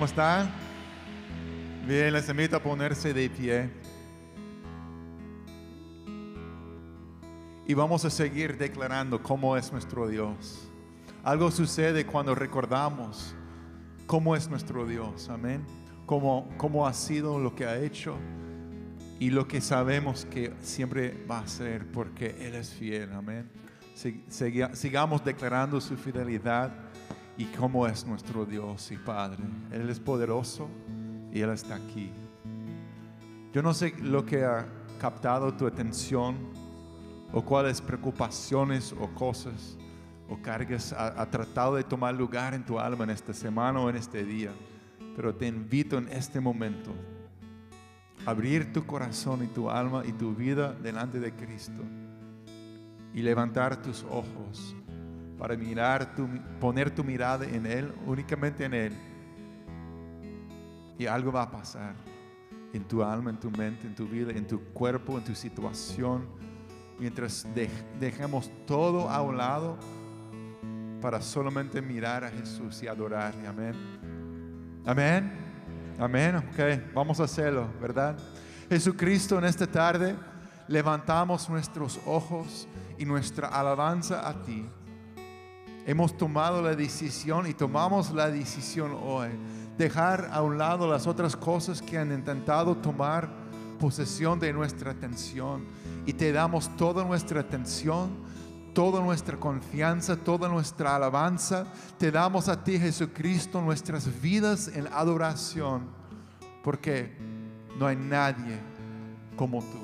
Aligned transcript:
¿Cómo 0.00 0.08
están? 0.08 0.50
Bien, 1.86 2.10
les 2.10 2.26
invito 2.30 2.56
a 2.56 2.62
ponerse 2.62 3.12
de 3.12 3.28
pie. 3.28 3.70
Y 7.66 7.74
vamos 7.74 8.06
a 8.06 8.08
seguir 8.08 8.56
declarando 8.56 9.22
cómo 9.22 9.58
es 9.58 9.70
nuestro 9.70 10.08
Dios. 10.08 10.66
Algo 11.22 11.50
sucede 11.50 12.06
cuando 12.06 12.34
recordamos 12.34 13.34
cómo 14.06 14.34
es 14.34 14.48
nuestro 14.48 14.86
Dios. 14.86 15.28
Amén. 15.28 15.66
Cómo, 16.06 16.48
cómo 16.56 16.86
ha 16.86 16.94
sido 16.94 17.38
lo 17.38 17.54
que 17.54 17.66
ha 17.66 17.76
hecho 17.76 18.16
y 19.18 19.28
lo 19.28 19.46
que 19.46 19.60
sabemos 19.60 20.24
que 20.24 20.54
siempre 20.62 21.26
va 21.30 21.40
a 21.40 21.46
ser 21.46 21.86
porque 21.92 22.36
Él 22.40 22.54
es 22.54 22.70
fiel. 22.70 23.12
Amén. 23.12 23.50
sigamos 24.72 25.22
declarando 25.22 25.78
su 25.78 25.94
fidelidad 25.98 26.89
y 27.36 27.44
cómo 27.46 27.86
es 27.86 28.06
nuestro 28.06 28.44
Dios 28.44 28.90
y 28.92 28.96
Padre. 28.96 29.42
Él 29.70 29.88
es 29.88 30.00
poderoso 30.00 30.68
y 31.32 31.40
Él 31.40 31.50
está 31.50 31.76
aquí. 31.76 32.10
Yo 33.52 33.62
no 33.62 33.74
sé 33.74 33.94
lo 34.00 34.24
que 34.24 34.44
ha 34.44 34.66
captado 34.98 35.52
tu 35.54 35.66
atención 35.66 36.36
o 37.32 37.42
cuáles 37.42 37.80
preocupaciones 37.80 38.92
o 38.92 39.08
cosas 39.14 39.76
o 40.28 40.40
cargas 40.40 40.92
ha, 40.92 41.28
tratado 41.28 41.74
de 41.74 41.82
tomar 41.82 42.14
lugar 42.14 42.54
en 42.54 42.64
tu 42.64 42.78
alma 42.78 43.04
en 43.04 43.10
esta 43.10 43.32
semana 43.32 43.80
o 43.80 43.90
en 43.90 43.96
este 43.96 44.24
día. 44.24 44.52
Pero 45.16 45.34
te 45.34 45.48
invito 45.48 45.98
en 45.98 46.08
este 46.08 46.40
momento 46.40 46.92
a 48.24 48.30
abrir 48.30 48.72
tu 48.72 48.86
corazón 48.86 49.42
y 49.42 49.48
tu 49.48 49.68
alma 49.68 50.04
y 50.06 50.12
tu 50.12 50.34
vida 50.34 50.72
delante 50.72 51.18
de 51.18 51.32
Cristo 51.34 51.82
y 53.12 53.22
levantar 53.22 53.82
tus 53.82 54.04
ojos 54.04 54.76
para 55.40 55.56
mirar, 55.56 56.14
tu, 56.14 56.28
poner 56.60 56.90
tu 56.90 57.02
mirada 57.02 57.46
en 57.46 57.64
Él, 57.64 57.94
únicamente 58.04 58.62
en 58.62 58.74
Él. 58.74 58.92
Y 60.98 61.06
algo 61.06 61.32
va 61.32 61.44
a 61.44 61.50
pasar 61.50 61.94
en 62.74 62.84
tu 62.84 63.02
alma, 63.02 63.30
en 63.30 63.40
tu 63.40 63.50
mente, 63.50 63.86
en 63.86 63.94
tu 63.94 64.06
vida, 64.06 64.32
en 64.32 64.46
tu 64.46 64.62
cuerpo, 64.74 65.16
en 65.16 65.24
tu 65.24 65.34
situación, 65.34 66.28
mientras 66.98 67.46
dejemos 67.98 68.50
todo 68.66 69.08
a 69.08 69.22
un 69.22 69.38
lado 69.38 69.78
para 71.00 71.22
solamente 71.22 71.80
mirar 71.80 72.22
a 72.22 72.28
Jesús 72.28 72.82
y 72.82 72.86
adorarle. 72.86 73.46
Amén. 73.46 73.74
Amén. 74.84 75.32
Amén. 75.98 76.36
Ok, 76.36 76.92
vamos 76.94 77.18
a 77.18 77.24
hacerlo, 77.24 77.66
¿verdad? 77.80 78.18
Jesucristo, 78.68 79.38
en 79.38 79.46
esta 79.46 79.66
tarde 79.66 80.14
levantamos 80.68 81.48
nuestros 81.48 81.98
ojos 82.04 82.68
y 82.98 83.06
nuestra 83.06 83.48
alabanza 83.48 84.28
a 84.28 84.42
ti. 84.42 84.68
Hemos 85.86 86.16
tomado 86.16 86.60
la 86.60 86.74
decisión 86.74 87.46
y 87.46 87.54
tomamos 87.54 88.12
la 88.12 88.30
decisión 88.30 88.96
hoy. 89.02 89.28
Dejar 89.78 90.28
a 90.32 90.42
un 90.42 90.58
lado 90.58 90.90
las 90.90 91.06
otras 91.06 91.34
cosas 91.34 91.80
que 91.80 91.96
han 91.96 92.12
intentado 92.12 92.76
tomar 92.76 93.30
posesión 93.78 94.38
de 94.38 94.52
nuestra 94.52 94.90
atención. 94.92 95.64
Y 96.04 96.12
te 96.12 96.32
damos 96.32 96.76
toda 96.76 97.02
nuestra 97.02 97.40
atención, 97.40 98.10
toda 98.74 99.00
nuestra 99.00 99.40
confianza, 99.40 100.16
toda 100.16 100.48
nuestra 100.48 100.96
alabanza. 100.96 101.66
Te 101.98 102.10
damos 102.10 102.48
a 102.48 102.62
ti, 102.62 102.78
Jesucristo, 102.78 103.62
nuestras 103.62 104.20
vidas 104.20 104.68
en 104.68 104.86
adoración. 104.92 105.88
Porque 106.62 107.16
no 107.78 107.86
hay 107.86 107.96
nadie 107.96 108.60
como 109.34 109.60
tú. 109.60 109.80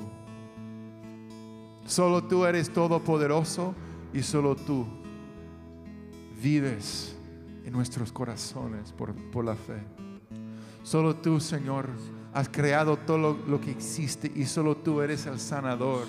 Solo 1.87 2.23
tú 2.23 2.45
eres 2.45 2.71
todopoderoso 2.71 3.73
y 4.13 4.21
solo 4.21 4.55
tú 4.55 4.85
vives 6.41 7.15
en 7.65 7.73
nuestros 7.73 8.11
corazones 8.11 8.93
por, 8.93 9.43
la 9.43 9.55
fe. 9.55 9.81
Solo 10.83 11.15
tú, 11.15 11.39
Señor, 11.39 11.89
has 12.33 12.47
creado 12.47 12.97
todo 12.97 13.17
lo, 13.17 13.33
lo, 13.47 13.59
que 13.59 13.71
existe 13.71 14.31
y 14.33 14.45
solo 14.45 14.77
tú 14.77 15.01
eres 15.01 15.25
el 15.25 15.39
sanador 15.39 16.05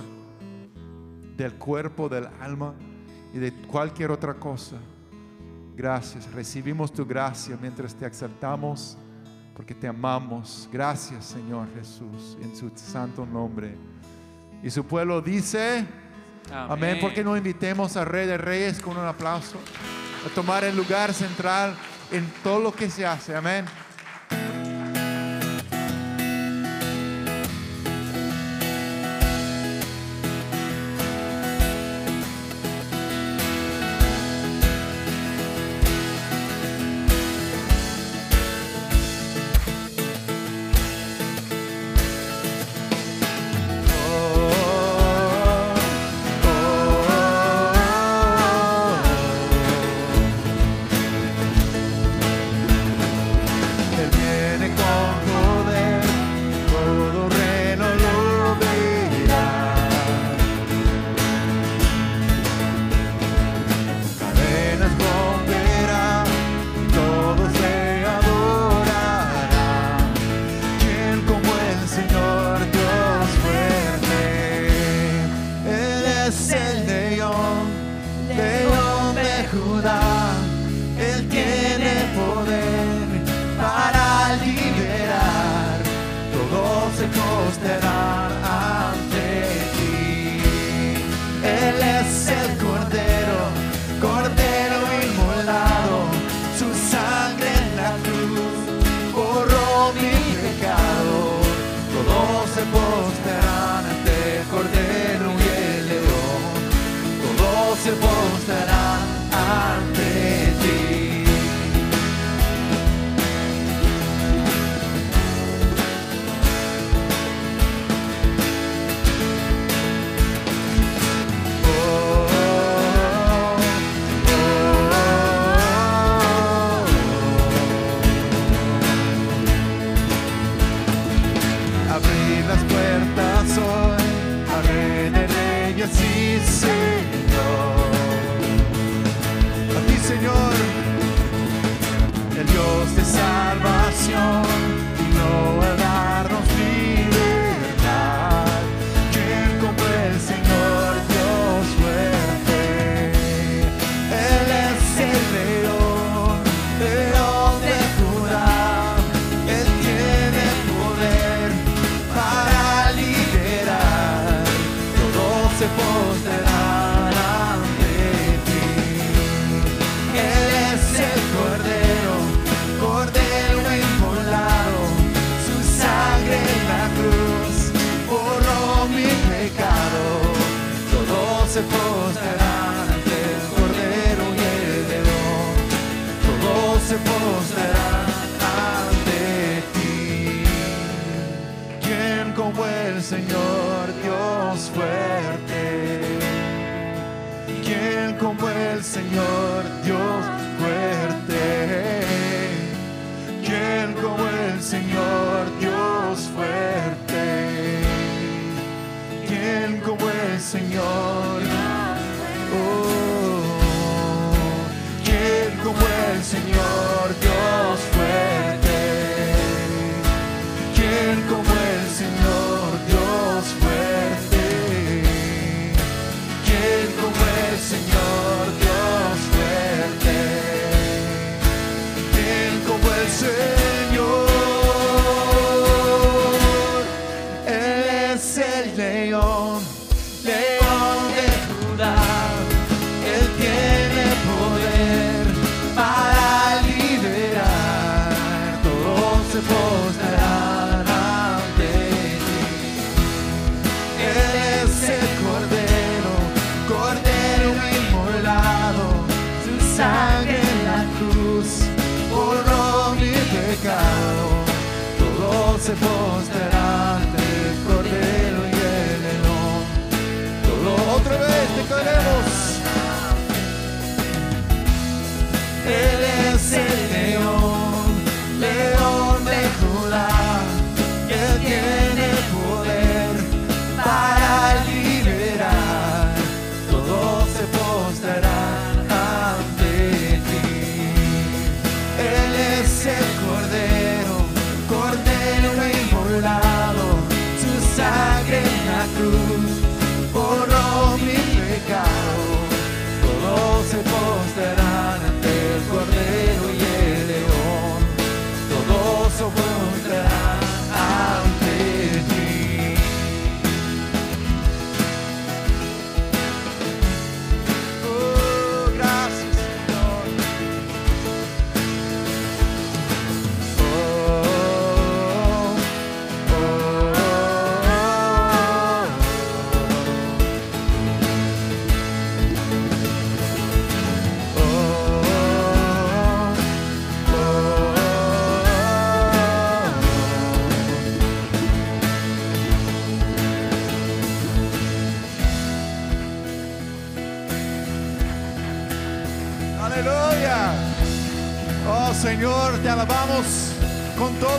del 1.36 1.54
cuerpo, 1.54 2.08
del 2.08 2.28
alma 2.40 2.74
y 3.32 3.38
de 3.38 3.52
cualquier 3.52 4.10
otra 4.10 4.34
cosa. 4.34 4.76
Gracias, 5.76 6.32
recibimos 6.32 6.92
tu 6.92 7.06
gracia 7.06 7.56
mientras 7.60 7.94
te 7.94 8.04
aceptamos 8.04 8.98
porque 9.58 9.74
te 9.74 9.88
amamos. 9.88 10.68
Gracias, 10.72 11.24
Señor 11.24 11.66
Jesús, 11.74 12.38
en 12.40 12.54
su 12.54 12.70
santo 12.76 13.26
nombre. 13.26 13.74
Y 14.62 14.70
su 14.70 14.84
pueblo 14.84 15.20
dice, 15.20 15.84
amén, 16.52 16.70
amén 16.70 16.98
porque 17.00 17.24
no 17.24 17.36
invitemos 17.36 17.96
al 17.96 18.06
Rey 18.06 18.26
de 18.26 18.38
Reyes 18.38 18.80
con 18.80 18.96
un 18.96 19.06
aplauso 19.06 19.58
a 20.26 20.34
tomar 20.34 20.64
el 20.64 20.76
lugar 20.76 21.12
central 21.14 21.74
en 22.10 22.26
todo 22.42 22.60
lo 22.60 22.72
que 22.72 22.90
se 22.90 23.06
hace. 23.06 23.34
Amén. 23.34 23.64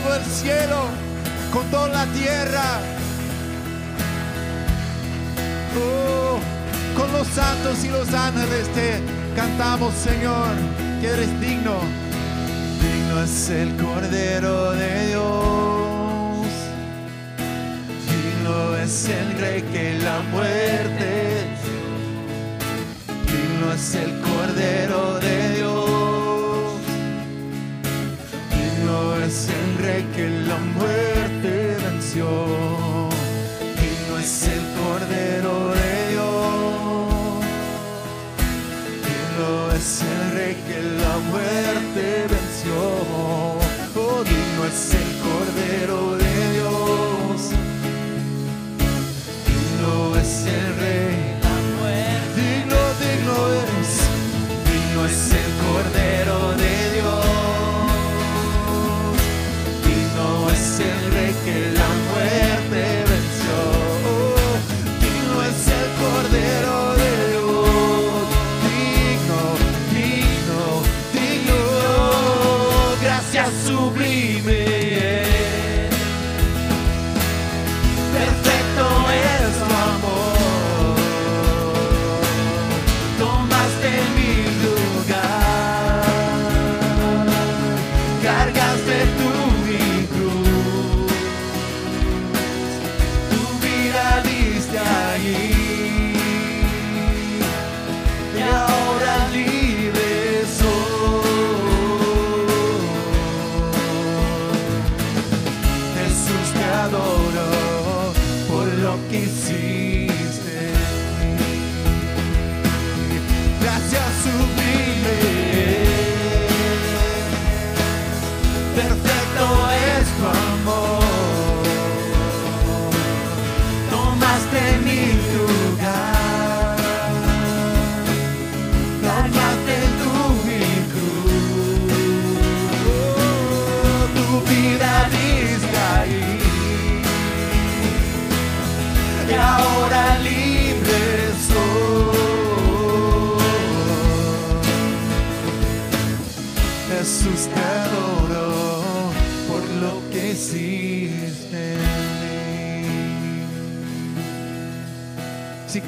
todo 0.02 0.16
el 0.16 0.24
cielo, 0.24 0.84
con 1.52 1.66
toda 1.70 1.88
la 1.88 2.06
tierra. 2.06 2.80
Oh, 5.76 6.38
con 6.96 7.12
los 7.12 7.26
santos 7.28 7.84
y 7.84 7.88
los 7.88 8.12
ángeles 8.12 8.68
te 8.74 9.00
cantamos, 9.36 9.94
Señor, 9.94 10.48
que 11.00 11.08
eres 11.08 11.40
digno. 11.40 11.80
Digno 12.80 13.22
es 13.22 13.50
el 13.50 13.76
Cordero 13.76 14.72
de 14.72 15.06
Dios. 15.08 16.46
Digno 18.10 18.76
es 18.76 19.08
el 19.08 19.38
Rey 19.38 19.62
que 19.62 19.98
la 19.98 20.20
muerte. 20.32 21.46
Digno 23.26 23.72
es 23.72 23.94
el 23.94 24.20
Cordero 24.20 25.18
de 25.20 25.56
Dios 25.56 25.89
es 29.30 29.48
el 29.48 29.78
rey 29.78 30.02
que 30.16 30.28
la 30.48 30.58
muerte 30.78 31.76
venció. 31.84 32.26
Digno 33.80 34.18
es 34.18 34.48
el 34.54 34.64
cordero 34.80 35.54
de 35.78 35.92
Dios. 36.10 37.44
Digno 39.06 39.50
es 39.78 39.90
el 40.12 40.20
rey 40.36 40.54
que 40.66 40.78
la 41.02 41.14
muerte 41.30 41.89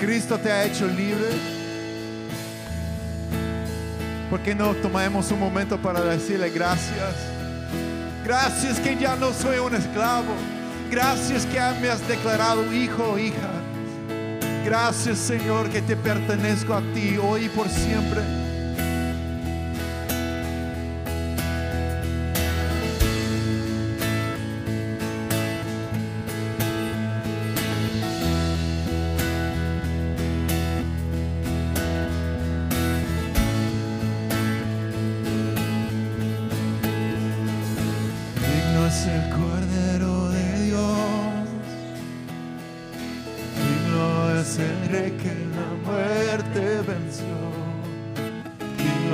Cristo 0.03 0.37
te 0.37 0.51
ha 0.51 0.65
hecho 0.65 0.89
libre, 0.89 1.29
¿por 4.29 4.41
qué 4.41 4.53
no 4.53 4.75
tomamos 4.75 5.31
un 5.31 5.39
momento 5.39 5.79
para 5.79 6.01
decirle 6.01 6.51
gracias? 6.51 7.15
Gracias 8.25 8.81
que 8.81 8.97
ya 8.97 9.15
no 9.15 9.33
soy 9.33 9.59
un 9.59 9.77
esclavo. 9.77 10.35
Gracias 10.91 11.47
que 11.47 11.61
me 11.81 11.89
has 11.89 12.07
declarado 12.09 12.75
hijo 12.75 13.13
o 13.13 13.19
hija. 13.19 13.53
Gracias 14.65 15.19
Señor 15.19 15.71
que 15.71 15.81
te 15.81 15.95
pertenezco 15.95 16.75
a 16.75 16.83
ti 16.93 17.17
hoy 17.23 17.45
y 17.45 17.49
por 17.49 17.69
siempre. 17.69 18.42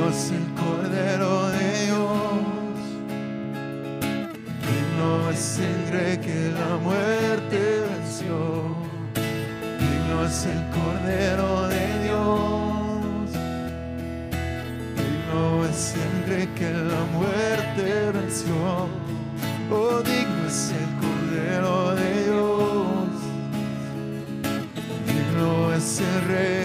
Es 0.07 0.31
el 0.31 0.47
Cordero 0.55 1.49
de 1.49 1.85
Dios. 1.85 2.79
Digno 4.67 5.31
es 5.31 5.61
Rey 5.91 6.17
que 6.19 6.53
la 6.53 6.77
muerte 6.79 7.59
venció. 7.91 8.37
Digno 9.81 10.25
es 10.25 10.47
el 10.47 10.63
Cordero 10.79 11.69
de 11.69 11.85
Dios. 12.05 13.31
Digno 14.97 15.65
es 15.67 15.95
Rey 16.29 16.47
que 16.55 16.71
la 16.71 17.03
muerte 17.17 18.13
venció. 18.13 18.55
Oh, 19.71 20.01
digno 20.03 20.47
es 20.47 20.73
el 20.81 20.89
Cordero 21.03 21.95
de 21.95 22.25
Dios. 22.25 23.11
Digno 25.07 25.73
es 25.75 26.01
el 26.01 26.29
Rey. 26.29 26.58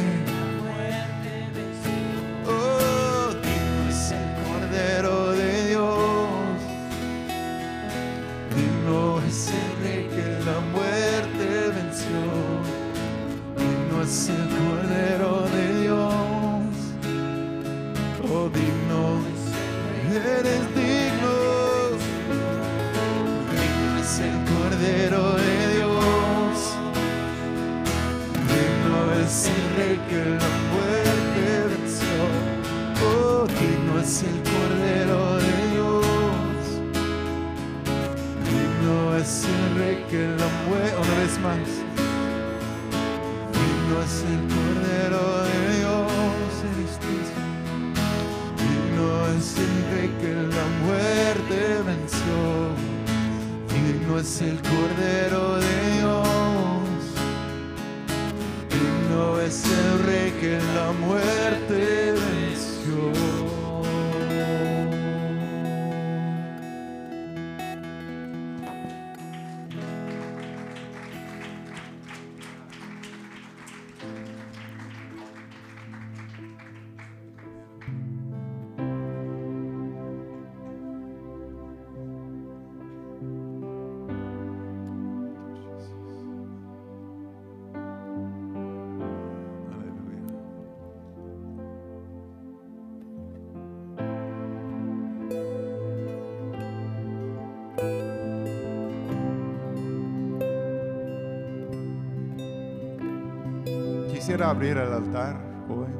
Quisiera 104.34 104.50
abrir 104.50 104.78
el 104.78 104.92
altar 104.92 105.36
hoy. 105.70 105.94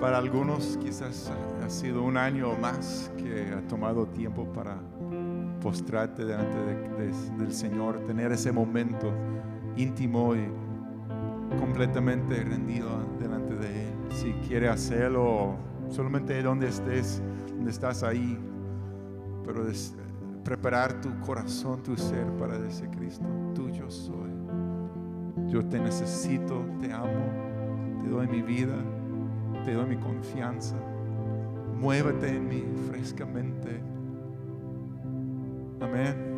Para 0.00 0.18
algunos 0.18 0.76
quizás 0.80 1.32
ha 1.64 1.68
sido 1.68 2.04
un 2.04 2.16
año 2.16 2.50
o 2.50 2.56
más 2.56 3.10
que 3.16 3.52
ha 3.52 3.66
tomado 3.66 4.06
tiempo 4.06 4.44
para 4.52 4.76
postrarte 5.60 6.24
delante 6.24 6.56
de- 6.58 6.88
de- 7.10 7.36
del 7.38 7.52
Señor, 7.52 7.98
tener 8.06 8.30
ese 8.30 8.52
momento 8.52 9.10
íntimo 9.76 10.36
y 10.36 10.46
completamente 11.58 12.36
rendido 12.44 12.88
delante 13.18 13.56
de 13.56 13.88
Él. 13.88 13.94
Si 14.10 14.32
quiere 14.46 14.68
hacerlo, 14.68 15.56
solamente 15.88 16.40
donde 16.40 16.68
estés, 16.68 17.20
donde 17.48 17.72
estás 17.72 18.04
ahí, 18.04 18.38
pero 19.44 19.64
preparar 20.44 21.00
tu 21.00 21.18
corazón, 21.18 21.82
tu 21.82 21.96
ser 21.96 22.26
para 22.38 22.56
decir 22.60 22.88
Cristo, 22.90 23.26
tuyo 23.56 23.90
soy. 23.90 24.25
Yo 25.48 25.64
te 25.64 25.78
necesito, 25.78 26.64
te 26.80 26.92
amo, 26.92 28.00
te 28.02 28.08
doy 28.08 28.26
mi 28.26 28.42
vida, 28.42 28.76
te 29.64 29.72
doy 29.72 29.86
mi 29.86 29.96
confianza. 29.96 30.76
Muévete 31.80 32.28
en 32.28 32.48
mí 32.48 32.64
frescamente. 32.90 33.80
Amén. 35.80 36.35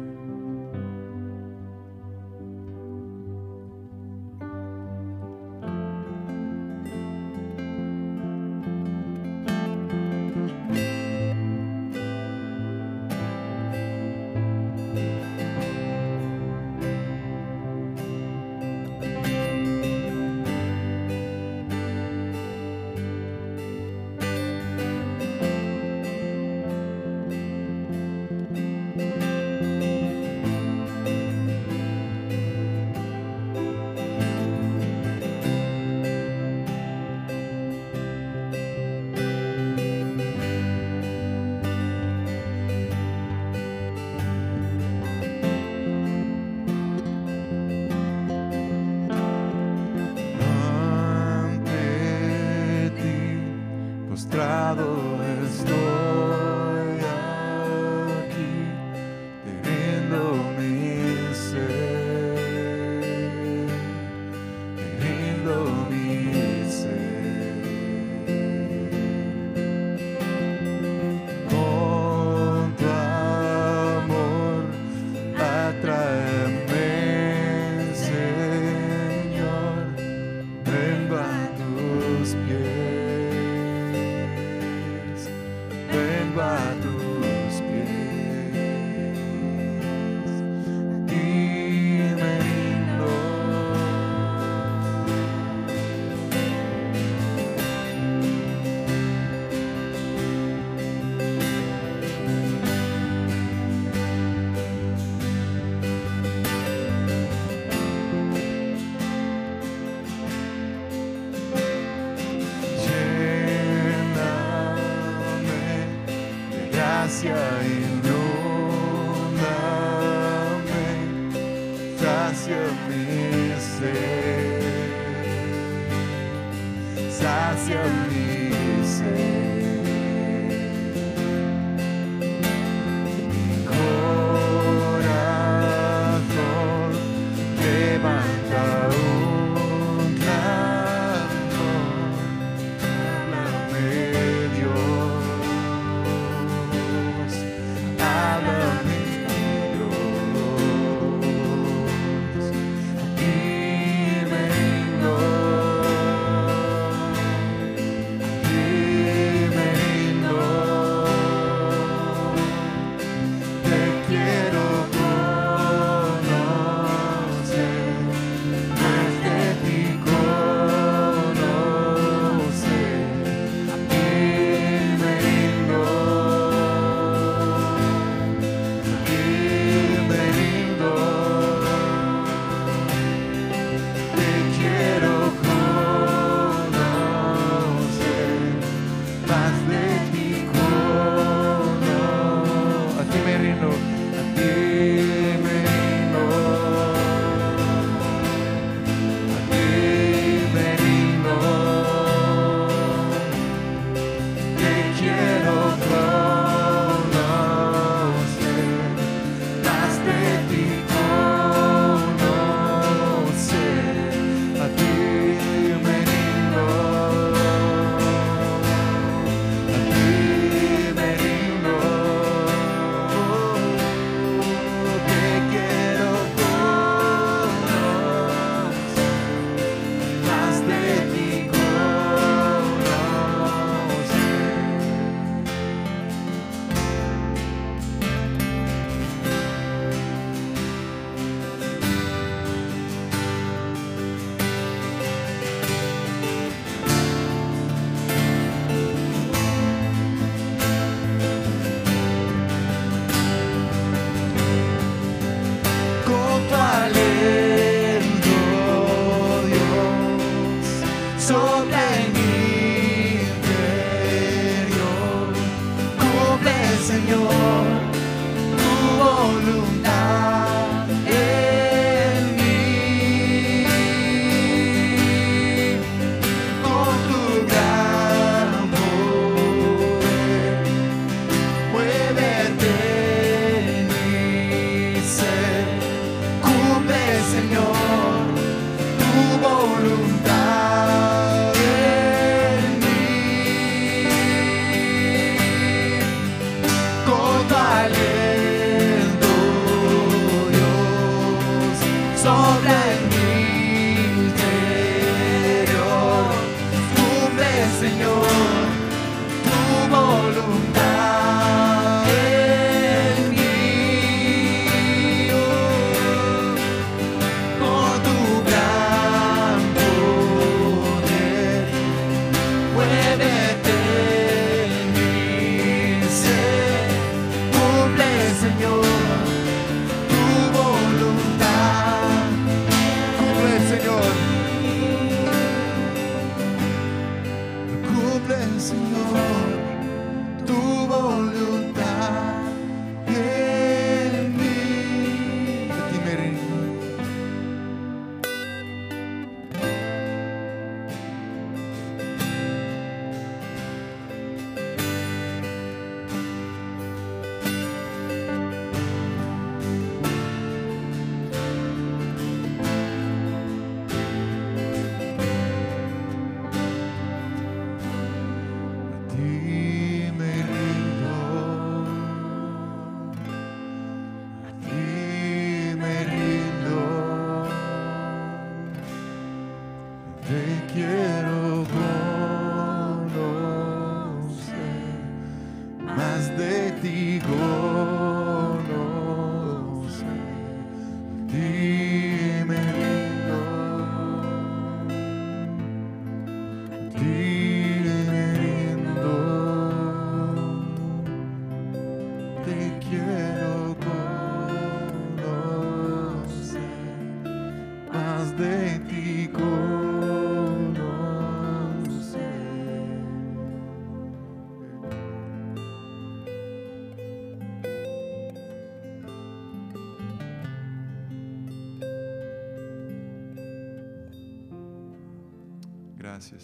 Hallelujah. 341.19 341.58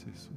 Jesús. 0.02 0.30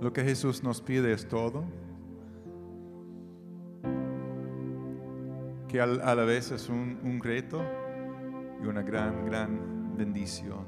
Lo 0.00 0.12
que 0.12 0.22
Jesús 0.22 0.62
nos 0.62 0.82
pide 0.82 1.12
es 1.12 1.26
todo. 1.28 1.64
Que 5.68 5.80
a 5.80 5.86
la 5.86 6.24
vez 6.24 6.50
es 6.50 6.68
un, 6.68 6.98
un 7.02 7.20
reto 7.22 7.62
y 8.62 8.66
una 8.66 8.82
gran, 8.82 9.24
gran 9.26 9.96
bendición. 9.96 10.66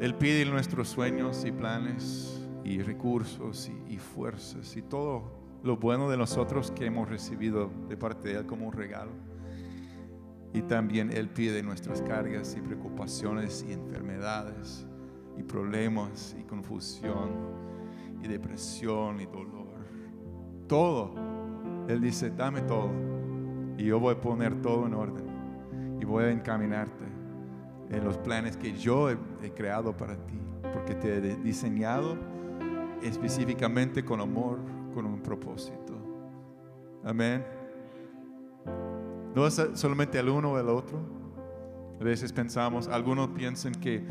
Él 0.00 0.14
pide 0.14 0.44
nuestros 0.44 0.88
sueños 0.88 1.44
y 1.44 1.50
planes 1.50 2.46
y 2.64 2.82
recursos 2.82 3.68
y, 3.68 3.94
y 3.94 3.98
fuerzas 3.98 4.76
y 4.76 4.82
todo 4.82 5.38
lo 5.62 5.76
bueno 5.76 6.08
de 6.08 6.16
nosotros 6.16 6.70
que 6.70 6.86
hemos 6.86 7.08
recibido 7.08 7.70
de 7.88 7.96
parte 7.96 8.28
de 8.28 8.36
Él 8.36 8.46
como 8.46 8.66
un 8.66 8.72
regalo. 8.72 9.10
Y 10.52 10.62
también 10.62 11.10
Él 11.12 11.28
pide 11.28 11.62
nuestras 11.62 12.00
cargas 12.02 12.56
y 12.56 12.60
preocupaciones 12.60 13.64
y 13.68 13.72
enfermedades 13.72 14.86
y 15.36 15.42
problemas 15.42 16.34
y 16.38 16.42
confusión 16.44 17.30
y 18.22 18.28
depresión 18.28 19.20
y 19.20 19.26
dolor. 19.26 19.68
Todo. 20.66 21.14
Él 21.88 22.00
dice, 22.00 22.30
dame 22.30 22.62
todo. 22.62 22.90
Y 23.76 23.84
yo 23.84 24.00
voy 24.00 24.14
a 24.14 24.20
poner 24.20 24.60
todo 24.60 24.86
en 24.86 24.94
orden. 24.94 25.26
Y 26.00 26.04
voy 26.04 26.24
a 26.24 26.30
encaminarte 26.30 27.04
en 27.90 28.04
los 28.04 28.18
planes 28.18 28.56
que 28.56 28.72
yo 28.72 29.10
he, 29.10 29.16
creado 29.54 29.96
para 29.96 30.16
ti. 30.26 30.38
Porque 30.72 30.94
te 30.94 31.16
he 31.16 31.36
diseñado 31.36 32.16
específicamente 33.02 34.04
con 34.04 34.20
amor, 34.20 34.58
con 34.94 35.06
un 35.06 35.20
propósito. 35.22 35.94
Amén. 37.04 37.57
No 39.38 39.46
es 39.46 39.62
solamente 39.74 40.18
el 40.18 40.28
uno 40.30 40.54
o 40.54 40.58
el 40.58 40.68
otro. 40.68 40.98
A 42.00 42.02
veces 42.02 42.32
pensamos, 42.32 42.88
algunos 42.88 43.28
piensan 43.28 43.72
que 43.72 44.02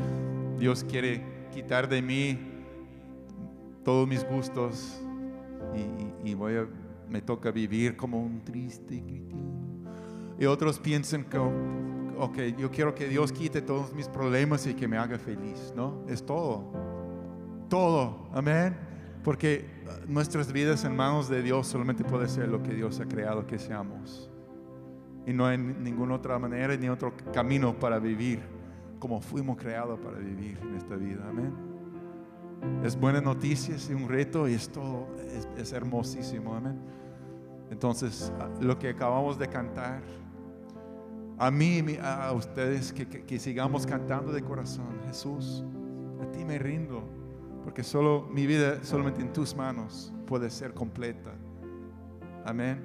Dios 0.58 0.86
quiere 0.88 1.22
quitar 1.52 1.86
de 1.86 2.00
mí 2.00 2.38
todos 3.84 4.08
mis 4.08 4.26
gustos 4.26 5.02
y, 6.24 6.32
voy 6.32 6.56
a, 6.56 6.66
me 7.10 7.20
toca 7.20 7.50
vivir 7.50 7.94
como 7.94 8.22
un 8.22 8.42
triste 8.42 9.02
cristiano. 9.02 9.52
Y 10.38 10.46
otros 10.46 10.78
piensan 10.78 11.24
que, 11.24 11.36
ok, 11.36 12.38
yo 12.56 12.70
quiero 12.70 12.94
que 12.94 13.06
Dios 13.06 13.30
quite 13.30 13.60
todos 13.60 13.92
mis 13.92 14.08
problemas 14.08 14.66
y 14.66 14.72
que 14.72 14.88
me 14.88 14.96
haga 14.96 15.18
feliz, 15.18 15.74
¿no? 15.76 16.06
Es 16.08 16.24
todo. 16.24 16.72
Todo, 17.68 18.30
amén. 18.32 18.74
Porque 19.22 19.66
uh, 19.84 20.10
nuestras 20.10 20.50
vidas 20.50 20.86
en 20.86 20.96
manos 20.96 21.28
de 21.28 21.42
Dios 21.42 21.66
solamente 21.66 22.02
puede 22.02 22.28
ser 22.28 22.48
lo 22.48 22.62
que 22.62 22.72
Dios 22.72 22.98
ha 23.00 23.04
creado 23.04 23.46
que 23.46 23.58
seamos. 23.58 24.30
Y 25.28 25.34
no 25.34 25.44
hay 25.46 25.58
ninguna 25.58 26.14
otra 26.14 26.38
manera 26.38 26.74
ni 26.74 26.88
otro 26.88 27.12
camino 27.34 27.78
para 27.78 27.98
vivir 27.98 28.40
como 28.98 29.20
fuimos 29.20 29.58
creados 29.58 30.00
para 30.00 30.18
vivir 30.18 30.58
en 30.62 30.74
esta 30.74 30.96
vida. 30.96 31.22
Amén. 31.28 31.52
Es 32.82 32.98
buena 32.98 33.20
noticia, 33.20 33.76
es 33.76 33.90
un 33.90 34.08
reto 34.08 34.48
y 34.48 34.54
es 34.54 34.70
todo, 34.70 35.06
es, 35.58 35.72
hermosísimo. 35.72 36.54
Amén. 36.54 36.78
Entonces, 37.70 38.32
a- 38.40 38.48
lo 38.62 38.78
que 38.78 38.88
acabamos 38.88 39.38
de 39.38 39.46
cantar, 39.48 40.00
a 41.38 41.50
mí 41.50 41.78
y 41.86 41.98
a 42.02 42.32
ustedes, 42.32 42.92
que- 42.92 43.06
que 43.06 43.38
sigamos 43.38 43.86
cantando 43.86 44.32
de 44.32 44.42
corazón, 44.42 44.86
Jesús, 45.06 45.62
a 46.22 46.32
ti 46.32 46.42
me 46.44 46.58
rindo, 46.58 47.04
porque 47.62 47.84
solo 47.84 48.26
mi 48.32 48.46
vida, 48.46 48.82
solamente 48.82 49.20
en 49.20 49.32
tus 49.32 49.54
manos, 49.54 50.12
puede 50.26 50.48
ser 50.50 50.72
completa. 50.72 51.32
Amén. 52.46 52.80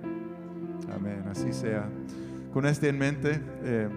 Amén, 0.93 1.23
así 1.31 1.53
sea. 1.53 1.89
Con 2.53 2.65
esto 2.67 2.85
en 2.85 2.99
mente, 2.99 3.41
eh, 3.63 3.89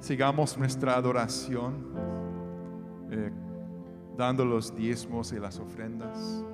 sigamos 0.00 0.58
nuestra 0.58 0.96
adoración, 0.96 1.74
eh, 3.10 3.30
dando 4.18 4.44
los 4.44 4.74
diezmos 4.76 5.32
y 5.32 5.38
las 5.38 5.58
ofrendas. 5.58 6.44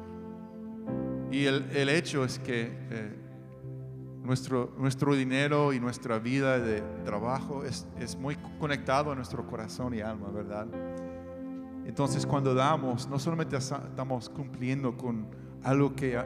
Y 1.32 1.46
el, 1.46 1.64
el 1.74 1.88
hecho 1.88 2.24
es 2.24 2.38
que 2.38 2.70
eh, 2.90 3.16
nuestro, 4.22 4.72
nuestro 4.78 5.16
dinero 5.16 5.72
y 5.72 5.80
nuestra 5.80 6.20
vida 6.20 6.60
de 6.60 6.80
trabajo 7.04 7.64
es, 7.64 7.88
es 7.98 8.16
muy 8.16 8.36
conectado 8.60 9.10
a 9.10 9.16
nuestro 9.16 9.44
corazón 9.46 9.94
y 9.94 10.00
alma, 10.00 10.30
¿verdad? 10.30 10.68
Entonces 11.84 12.24
cuando 12.24 12.54
damos, 12.54 13.08
no 13.08 13.18
solamente 13.18 13.56
estamos 13.56 14.28
cumpliendo 14.28 14.96
con 14.96 15.26
algo 15.64 15.92
que 15.96 16.16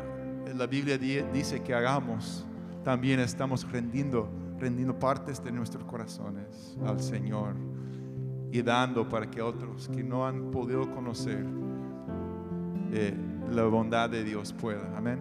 la 0.55 0.67
Biblia 0.67 0.99
di- 0.99 1.23
dice 1.33 1.63
que 1.63 1.73
hagamos, 1.75 2.45
también 2.85 3.21
estamos 3.21 3.71
rendiendo, 3.71 4.29
rendiendo 4.59 4.99
partes 4.99 5.43
de 5.43 5.53
nuestros 5.53 5.85
corazones 5.85 6.77
al 6.87 7.01
Señor 7.01 7.55
y 8.53 8.63
dando 8.63 9.09
para 9.09 9.31
que 9.31 9.43
otros 9.43 9.89
que 9.89 10.03
no 10.03 10.27
han 10.27 10.51
podido 10.51 10.91
conocer 10.95 11.45
eh, 12.93 13.15
la 13.53 13.65
bondad 13.65 14.09
de 14.11 14.25
Dios 14.25 14.53
puedan. 14.53 14.95
Amén. 14.95 15.19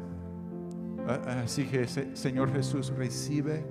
Así 1.43 1.65
que 1.65 1.87
se- 1.87 2.15
Señor 2.15 2.51
Jesús 2.51 2.91
recibe 2.95 3.65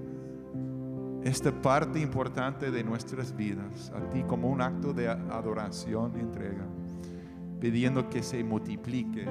esta 1.24 1.50
parte 1.50 1.98
importante 2.00 2.70
de 2.70 2.84
nuestras 2.84 3.34
vidas 3.34 3.90
a 3.96 4.00
ti 4.10 4.22
como 4.24 4.50
un 4.50 4.60
acto 4.60 4.92
de 4.92 5.08
adoración 5.08 6.12
y 6.16 6.20
entrega, 6.20 6.64
pidiendo 7.60 8.08
que 8.10 8.22
se 8.22 8.44
multiplique 8.44 9.26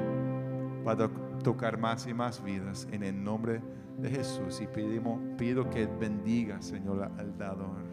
para 0.84 1.08
tocar 1.44 1.78
más 1.78 2.08
y 2.08 2.14
más 2.14 2.44
vidas 2.44 2.88
en 2.92 3.04
el 3.04 3.24
nombre 3.24 3.54
de 3.54 3.62
Jesús 4.02 4.62
y 4.62 4.68
pedimos, 4.68 5.20
pido 5.38 5.70
que 5.70 5.86
bendiga, 5.86 6.62
Señor, 6.62 7.12
al 7.18 7.38
dador. 7.38 7.84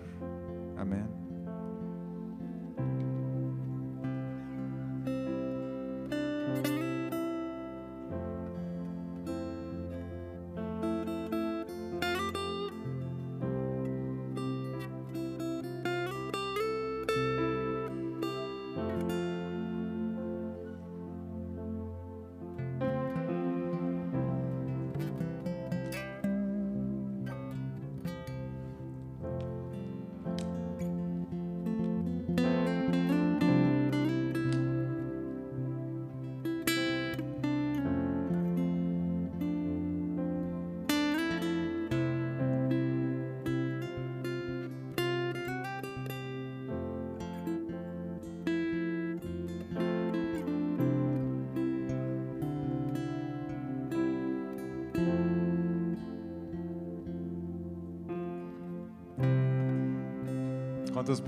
Amén. 0.76 1.29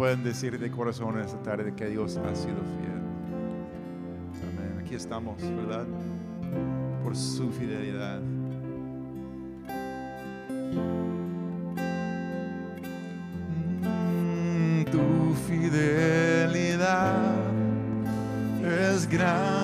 Pueden 0.03 0.25
decir 0.25 0.59
de 0.59 0.69
corazón 0.69 1.21
esta 1.21 1.41
tarde 1.45 1.77
que 1.77 1.87
Dios 1.87 2.17
ha 2.17 2.35
sido 2.35 2.57
fiel? 2.57 3.03
Amén. 4.43 4.81
Aquí 4.81 4.97
estamos, 4.97 5.41
¿verdad? 5.41 5.87
Por 7.05 7.15
su 7.15 7.53
fidelidad. 7.53 8.21
Mm, 13.81 14.85
Tu 14.87 15.35
fidelidad 15.47 17.37
es 18.61 19.09
grande. 19.09 19.62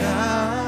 Es 0.00 0.67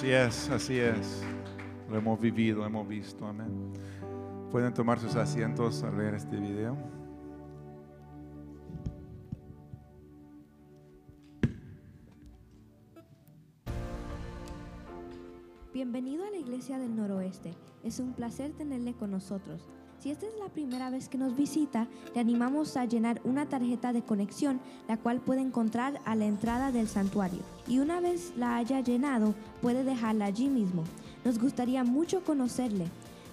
Así 0.00 0.12
es, 0.12 0.48
así 0.48 0.78
es. 0.78 1.22
Lo 1.90 1.98
hemos 1.98 2.18
vivido, 2.18 2.64
hemos 2.64 2.88
visto. 2.88 3.26
Amén. 3.26 3.70
Pueden 4.50 4.72
tomar 4.72 4.98
sus 4.98 5.14
asientos 5.14 5.82
al 5.82 5.94
ver 5.94 6.14
este 6.14 6.38
video. 6.38 6.74
Bienvenido 15.74 16.24
a 16.24 16.30
la 16.30 16.38
Iglesia 16.38 16.78
del 16.78 16.96
Noroeste. 16.96 17.52
Es 17.84 18.00
un 18.00 18.14
placer 18.14 18.52
tenerle 18.52 18.94
con 18.94 19.10
nosotros. 19.10 19.68
Si 20.00 20.10
esta 20.10 20.26
es 20.26 20.32
la 20.38 20.48
primera 20.48 20.88
vez 20.88 21.10
que 21.10 21.18
nos 21.18 21.36
visita, 21.36 21.86
le 22.14 22.22
animamos 22.22 22.78
a 22.78 22.86
llenar 22.86 23.20
una 23.22 23.50
tarjeta 23.50 23.92
de 23.92 24.00
conexión, 24.00 24.58
la 24.88 24.96
cual 24.96 25.20
puede 25.20 25.42
encontrar 25.42 26.00
a 26.06 26.14
la 26.14 26.24
entrada 26.24 26.72
del 26.72 26.88
santuario. 26.88 27.40
Y 27.68 27.80
una 27.80 28.00
vez 28.00 28.32
la 28.38 28.56
haya 28.56 28.80
llenado, 28.80 29.34
puede 29.60 29.84
dejarla 29.84 30.24
allí 30.24 30.48
mismo. 30.48 30.84
Nos 31.22 31.38
gustaría 31.38 31.84
mucho 31.84 32.24
conocerle. 32.24 32.86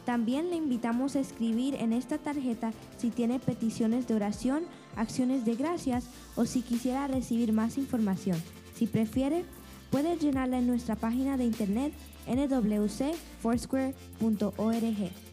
También 0.04 0.50
le 0.50 0.58
invitamos 0.58 1.16
a 1.16 1.22
escribir 1.22 1.76
en 1.76 1.94
esta 1.94 2.18
tarjeta 2.18 2.74
si 2.98 3.12
tiene 3.12 3.40
peticiones 3.40 4.06
de 4.06 4.16
oración, 4.16 4.64
acciones 4.98 5.46
de 5.46 5.56
gracias 5.56 6.10
o 6.36 6.44
si 6.44 6.64
quisiera 6.64 7.08
recibir 7.08 7.54
más 7.54 7.78
información. 7.78 8.44
Si 8.76 8.88
prefiere, 8.88 9.46
puede 9.90 10.18
llenarla 10.18 10.60
en 10.60 10.68
nuestra 10.68 10.98
página 10.98 11.38
de 11.38 11.46
internet 11.46 11.94
nwcfoursquare.org. 12.28 15.27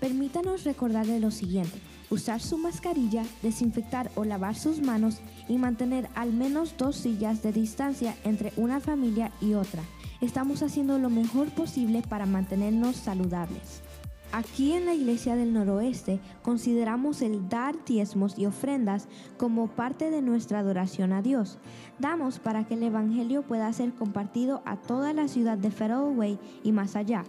Permítanos 0.00 0.64
recordarle 0.64 1.18
lo 1.20 1.30
siguiente. 1.30 1.80
Usar 2.10 2.40
su 2.40 2.56
mascarilla, 2.56 3.24
desinfectar 3.42 4.10
o 4.14 4.24
lavar 4.24 4.54
sus 4.54 4.80
manos 4.80 5.20
y 5.48 5.58
mantener 5.58 6.08
al 6.14 6.32
menos 6.32 6.76
dos 6.78 6.96
sillas 6.96 7.42
de 7.42 7.52
distancia 7.52 8.16
entre 8.24 8.52
una 8.56 8.80
familia 8.80 9.32
y 9.40 9.54
otra. 9.54 9.82
Estamos 10.20 10.62
haciendo 10.62 10.98
lo 10.98 11.10
mejor 11.10 11.48
posible 11.50 12.02
para 12.08 12.26
mantenernos 12.26 12.96
saludables. 12.96 13.82
Aquí 14.30 14.72
en 14.72 14.84
la 14.84 14.94
Iglesia 14.94 15.36
del 15.36 15.54
Noroeste 15.54 16.20
consideramos 16.42 17.22
el 17.22 17.48
dar 17.48 17.74
diezmos 17.86 18.38
y 18.38 18.44
ofrendas 18.44 19.08
como 19.38 19.68
parte 19.68 20.10
de 20.10 20.20
nuestra 20.20 20.58
adoración 20.58 21.12
a 21.12 21.22
Dios. 21.22 21.58
Damos 21.98 22.38
para 22.38 22.66
que 22.66 22.74
el 22.74 22.82
Evangelio 22.82 23.42
pueda 23.42 23.72
ser 23.72 23.92
compartido 23.94 24.62
a 24.66 24.76
toda 24.76 25.14
la 25.14 25.28
ciudad 25.28 25.56
de 25.56 25.70
Federal 25.70 26.38
y 26.62 26.72
más 26.72 26.94
allá. 26.94 27.24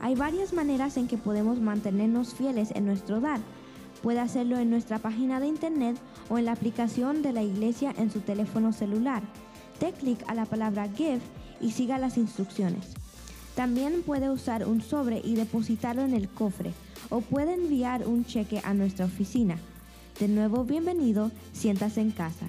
Hay 0.00 0.14
varias 0.14 0.52
maneras 0.52 0.96
en 0.96 1.08
que 1.08 1.18
podemos 1.18 1.60
mantenernos 1.60 2.34
fieles 2.34 2.70
en 2.74 2.86
nuestro 2.86 3.20
dar. 3.20 3.40
Puede 4.02 4.20
hacerlo 4.20 4.58
en 4.58 4.70
nuestra 4.70 4.98
página 4.98 5.40
de 5.40 5.46
internet 5.46 5.96
o 6.30 6.38
en 6.38 6.46
la 6.46 6.52
aplicación 6.52 7.22
de 7.22 7.34
la 7.34 7.42
iglesia 7.42 7.94
en 7.98 8.10
su 8.10 8.20
teléfono 8.20 8.72
celular. 8.72 9.22
dé 9.78 9.92
clic 9.92 10.18
a 10.26 10.34
la 10.34 10.46
palabra 10.46 10.88
Give 10.88 11.20
y 11.60 11.72
siga 11.72 11.98
las 11.98 12.16
instrucciones. 12.16 12.94
También 13.54 14.02
puede 14.02 14.30
usar 14.30 14.66
un 14.66 14.80
sobre 14.80 15.20
y 15.22 15.34
depositarlo 15.34 16.02
en 16.02 16.14
el 16.14 16.28
cofre 16.28 16.72
o 17.10 17.20
puede 17.20 17.54
enviar 17.54 18.06
un 18.06 18.24
cheque 18.24 18.62
a 18.64 18.72
nuestra 18.72 19.04
oficina. 19.04 19.58
De 20.18 20.28
nuevo, 20.28 20.64
bienvenido, 20.64 21.30
siéntase 21.52 22.00
en 22.00 22.10
casa. 22.10 22.46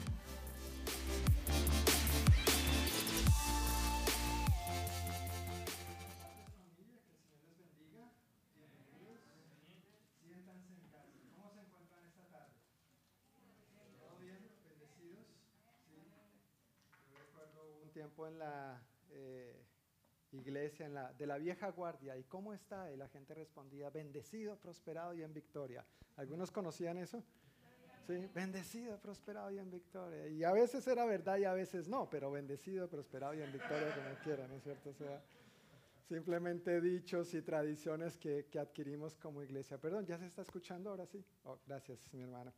En 18.28 18.40
la 18.40 18.82
eh, 19.12 19.66
iglesia 20.32 20.86
en 20.86 20.94
la, 20.94 21.14
de 21.14 21.26
la 21.26 21.38
vieja 21.38 21.70
guardia. 21.70 22.18
¿Y 22.18 22.24
cómo 22.24 22.54
está? 22.54 22.92
Y 22.92 22.98
la 22.98 23.08
gente 23.10 23.34
respondía, 23.34 23.90
bendecido, 23.90 24.58
prosperado 24.58 25.14
y 25.14 25.24
en 25.24 25.34
victoria. 25.34 25.86
¿Algunos 26.18 26.52
conocían 26.52 26.98
eso? 26.98 27.24
Sí, 28.08 28.30
bendecido, 28.34 28.98
prosperado 28.98 29.52
y 29.52 29.60
en 29.60 29.70
victoria. 29.70 30.28
Y 30.28 30.44
a 30.44 30.52
veces 30.52 30.86
era 30.88 31.06
verdad 31.06 31.38
y 31.38 31.46
a 31.46 31.54
veces 31.54 31.88
no, 31.88 32.10
pero 32.10 32.32
bendecido, 32.32 32.90
prosperado 32.90 33.34
y 33.34 33.42
en 33.42 33.52
victoria, 33.52 33.94
como 33.94 34.48
¿no 34.48 34.56
es 34.56 34.64
cierto? 34.64 34.90
O 34.90 34.94
sea, 34.94 35.22
simplemente 36.10 36.82
dichos 36.82 37.34
y 37.34 37.42
tradiciones 37.42 38.18
que, 38.18 38.48
que 38.52 38.60
adquirimos 38.60 39.18
como 39.18 39.44
iglesia. 39.44 39.78
Perdón, 39.78 40.06
¿ya 40.06 40.18
se 40.18 40.26
está 40.26 40.42
escuchando 40.42 40.90
ahora 40.90 41.06
sí? 41.06 41.24
Oh, 41.44 41.58
gracias, 41.68 42.00
mi 42.14 42.22
hermano. 42.22 42.52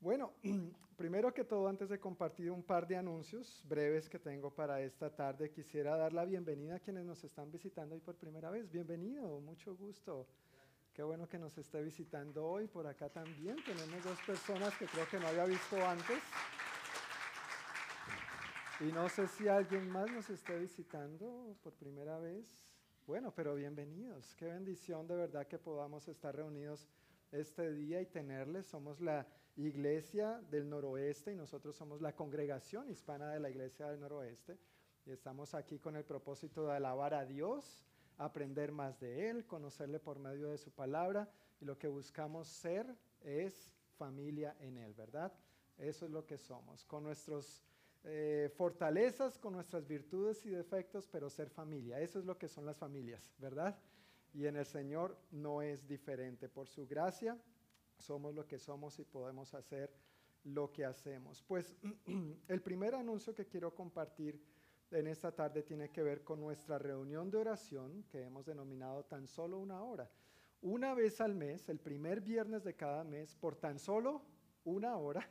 Bueno, 0.00 0.32
primero 0.96 1.32
que 1.34 1.44
todo, 1.44 1.68
antes 1.68 1.90
de 1.90 2.00
compartir 2.00 2.50
un 2.50 2.62
par 2.62 2.86
de 2.86 2.96
anuncios 2.96 3.62
breves 3.68 4.08
que 4.08 4.18
tengo 4.18 4.50
para 4.50 4.80
esta 4.80 5.14
tarde, 5.14 5.50
quisiera 5.50 5.94
dar 5.94 6.14
la 6.14 6.24
bienvenida 6.24 6.76
a 6.76 6.80
quienes 6.80 7.04
nos 7.04 7.22
están 7.22 7.50
visitando 7.52 7.94
hoy 7.94 8.00
por 8.00 8.16
primera 8.16 8.50
vez. 8.50 8.70
Bienvenido, 8.70 9.40
mucho 9.40 9.76
gusto. 9.76 10.26
Qué 10.94 11.02
bueno 11.02 11.28
que 11.28 11.38
nos 11.38 11.56
esté 11.58 11.82
visitando 11.82 12.46
hoy. 12.46 12.66
Por 12.66 12.86
acá 12.86 13.10
también 13.10 13.56
tenemos 13.62 14.02
dos 14.02 14.18
personas 14.26 14.74
que 14.78 14.86
creo 14.86 15.06
que 15.06 15.20
no 15.20 15.28
había 15.28 15.44
visto 15.44 15.76
antes. 15.86 16.22
Y 18.80 18.84
no 18.84 19.06
sé 19.10 19.28
si 19.28 19.48
alguien 19.48 19.86
más 19.86 20.10
nos 20.10 20.30
esté 20.30 20.58
visitando 20.58 21.58
por 21.62 21.74
primera 21.74 22.18
vez. 22.18 22.46
Bueno, 23.06 23.34
pero 23.34 23.54
bienvenidos. 23.54 24.34
Qué 24.34 24.46
bendición 24.46 25.06
de 25.06 25.16
verdad 25.16 25.46
que 25.46 25.58
podamos 25.58 26.08
estar 26.08 26.34
reunidos 26.34 26.88
este 27.32 27.70
día 27.72 28.00
y 28.00 28.06
tenerles. 28.06 28.66
Somos 28.66 28.98
la 29.00 29.26
iglesia 29.56 30.40
del 30.50 30.68
noroeste 30.68 31.32
y 31.32 31.36
nosotros 31.36 31.76
somos 31.76 32.00
la 32.00 32.14
congregación 32.14 32.88
hispana 32.88 33.32
de 33.32 33.40
la 33.40 33.50
iglesia 33.50 33.88
del 33.88 34.00
noroeste. 34.00 34.58
Y 35.06 35.10
estamos 35.10 35.54
aquí 35.54 35.78
con 35.78 35.96
el 35.96 36.04
propósito 36.04 36.66
de 36.66 36.72
alabar 36.72 37.14
a 37.14 37.24
Dios, 37.24 37.84
aprender 38.18 38.72
más 38.72 39.00
de 39.00 39.28
Él, 39.30 39.46
conocerle 39.46 39.98
por 39.98 40.18
medio 40.18 40.50
de 40.50 40.58
su 40.58 40.70
palabra 40.70 41.30
y 41.60 41.64
lo 41.64 41.78
que 41.78 41.88
buscamos 41.88 42.48
ser 42.48 42.86
es 43.22 43.70
familia 43.96 44.56
en 44.60 44.78
Él, 44.78 44.94
¿verdad? 44.94 45.32
Eso 45.78 46.04
es 46.04 46.10
lo 46.10 46.26
que 46.26 46.36
somos, 46.36 46.84
con 46.84 47.04
nuestras 47.04 47.62
eh, 48.04 48.50
fortalezas, 48.56 49.38
con 49.38 49.54
nuestras 49.54 49.86
virtudes 49.86 50.44
y 50.46 50.50
defectos, 50.50 51.06
pero 51.06 51.28
ser 51.28 51.50
familia. 51.50 52.00
Eso 52.00 52.18
es 52.18 52.24
lo 52.24 52.38
que 52.38 52.48
son 52.48 52.66
las 52.66 52.76
familias, 52.76 53.34
¿verdad? 53.38 53.78
Y 54.32 54.46
en 54.46 54.56
el 54.56 54.66
Señor 54.66 55.16
no 55.30 55.60
es 55.60 55.86
diferente. 55.86 56.48
Por 56.48 56.68
su 56.68 56.86
gracia 56.86 57.36
somos 58.00 58.34
lo 58.34 58.46
que 58.46 58.58
somos 58.58 58.98
y 58.98 59.04
podemos 59.04 59.54
hacer 59.54 59.92
lo 60.44 60.72
que 60.72 60.84
hacemos. 60.84 61.42
Pues 61.42 61.74
el 62.48 62.62
primer 62.62 62.94
anuncio 62.94 63.34
que 63.34 63.46
quiero 63.46 63.74
compartir 63.74 64.40
en 64.90 65.06
esta 65.06 65.32
tarde 65.32 65.62
tiene 65.62 65.90
que 65.90 66.02
ver 66.02 66.24
con 66.24 66.40
nuestra 66.40 66.78
reunión 66.78 67.30
de 67.30 67.38
oración 67.38 68.04
que 68.08 68.22
hemos 68.22 68.46
denominado 68.46 69.04
tan 69.04 69.26
solo 69.26 69.58
una 69.58 69.82
hora. 69.82 70.10
Una 70.62 70.94
vez 70.94 71.20
al 71.20 71.34
mes, 71.34 71.68
el 71.68 71.78
primer 71.78 72.20
viernes 72.20 72.64
de 72.64 72.74
cada 72.74 73.04
mes, 73.04 73.34
por 73.34 73.56
tan 73.56 73.78
solo 73.78 74.22
una 74.64 74.96
hora, 74.96 75.26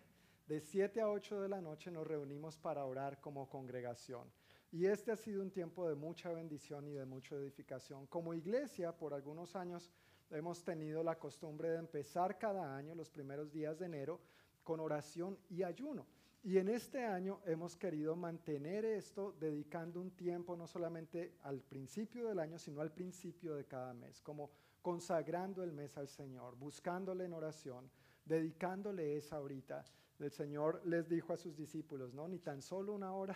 de 0.47 0.59
7 0.59 1.01
a 1.01 1.09
8 1.09 1.41
de 1.41 1.49
la 1.49 1.61
noche 1.61 1.91
nos 1.91 2.07
reunimos 2.07 2.57
para 2.57 2.83
orar 2.85 3.21
como 3.21 3.47
congregación. 3.47 4.31
Y 4.71 4.85
este 4.87 5.11
ha 5.11 5.15
sido 5.15 5.43
un 5.43 5.51
tiempo 5.51 5.87
de 5.87 5.93
mucha 5.93 6.31
bendición 6.31 6.87
y 6.87 6.93
de 6.93 7.05
mucha 7.05 7.35
edificación. 7.35 8.07
Como 8.07 8.33
iglesia, 8.33 8.95
por 8.95 9.13
algunos 9.13 9.55
años, 9.55 9.91
hemos 10.31 10.63
tenido 10.63 11.03
la 11.03 11.17
costumbre 11.17 11.69
de 11.69 11.77
empezar 11.77 12.37
cada 12.37 12.75
año, 12.75 12.95
los 12.95 13.09
primeros 13.09 13.51
días 13.51 13.79
de 13.79 13.85
enero, 13.85 14.19
con 14.63 14.79
oración 14.79 15.37
y 15.49 15.63
ayuno. 15.63 16.05
Y 16.41 16.57
en 16.57 16.69
este 16.69 17.03
año 17.03 17.41
hemos 17.45 17.75
querido 17.75 18.15
mantener 18.15 18.85
esto 18.85 19.35
dedicando 19.39 19.99
un 19.99 20.11
tiempo 20.11 20.55
no 20.55 20.67
solamente 20.67 21.35
al 21.43 21.61
principio 21.61 22.27
del 22.27 22.39
año, 22.39 22.57
sino 22.57 22.79
al 22.79 22.91
principio 22.91 23.55
de 23.55 23.65
cada 23.65 23.93
mes, 23.93 24.21
como 24.21 24.51
consagrando 24.81 25.63
el 25.63 25.73
mes 25.73 25.97
al 25.97 26.07
Señor, 26.07 26.55
buscándole 26.55 27.25
en 27.25 27.33
oración, 27.33 27.91
dedicándole 28.23 29.17
esa 29.17 29.41
horita. 29.41 29.83
El 30.17 30.31
Señor 30.31 30.81
les 30.85 31.09
dijo 31.09 31.33
a 31.33 31.37
sus 31.37 31.57
discípulos, 31.57 32.13
no, 32.13 32.27
ni 32.27 32.39
tan 32.39 32.61
solo 32.61 32.93
una 32.93 33.13
hora, 33.13 33.35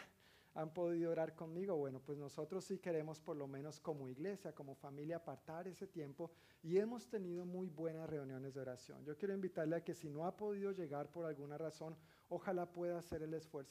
han 0.55 0.73
podido 0.73 1.11
orar 1.11 1.35
conmigo. 1.35 1.75
Bueno, 1.75 1.99
pues 1.99 2.17
nosotros 2.17 2.63
sí 2.63 2.79
queremos 2.79 3.19
por 3.19 3.35
lo 3.35 3.47
menos 3.47 3.79
como 3.79 4.07
iglesia, 4.07 4.53
como 4.53 4.75
familia, 4.75 5.17
apartar 5.17 5.67
ese 5.67 5.87
tiempo 5.87 6.31
y 6.61 6.77
hemos 6.77 7.07
tenido 7.07 7.45
muy 7.45 7.69
buenas 7.69 8.09
reuniones 8.09 8.53
de 8.53 8.61
oración. 8.61 9.03
Yo 9.03 9.17
quiero 9.17 9.33
invitarle 9.33 9.75
a 9.75 9.83
que 9.83 9.93
si 9.93 10.09
no 10.09 10.25
ha 10.25 10.35
podido 10.35 10.71
llegar 10.71 11.11
por 11.11 11.25
alguna 11.25 11.57
razón, 11.57 11.95
ojalá 12.29 12.71
pueda 12.71 12.99
hacer 12.99 13.23
el 13.23 13.33
esfuerzo 13.33 13.63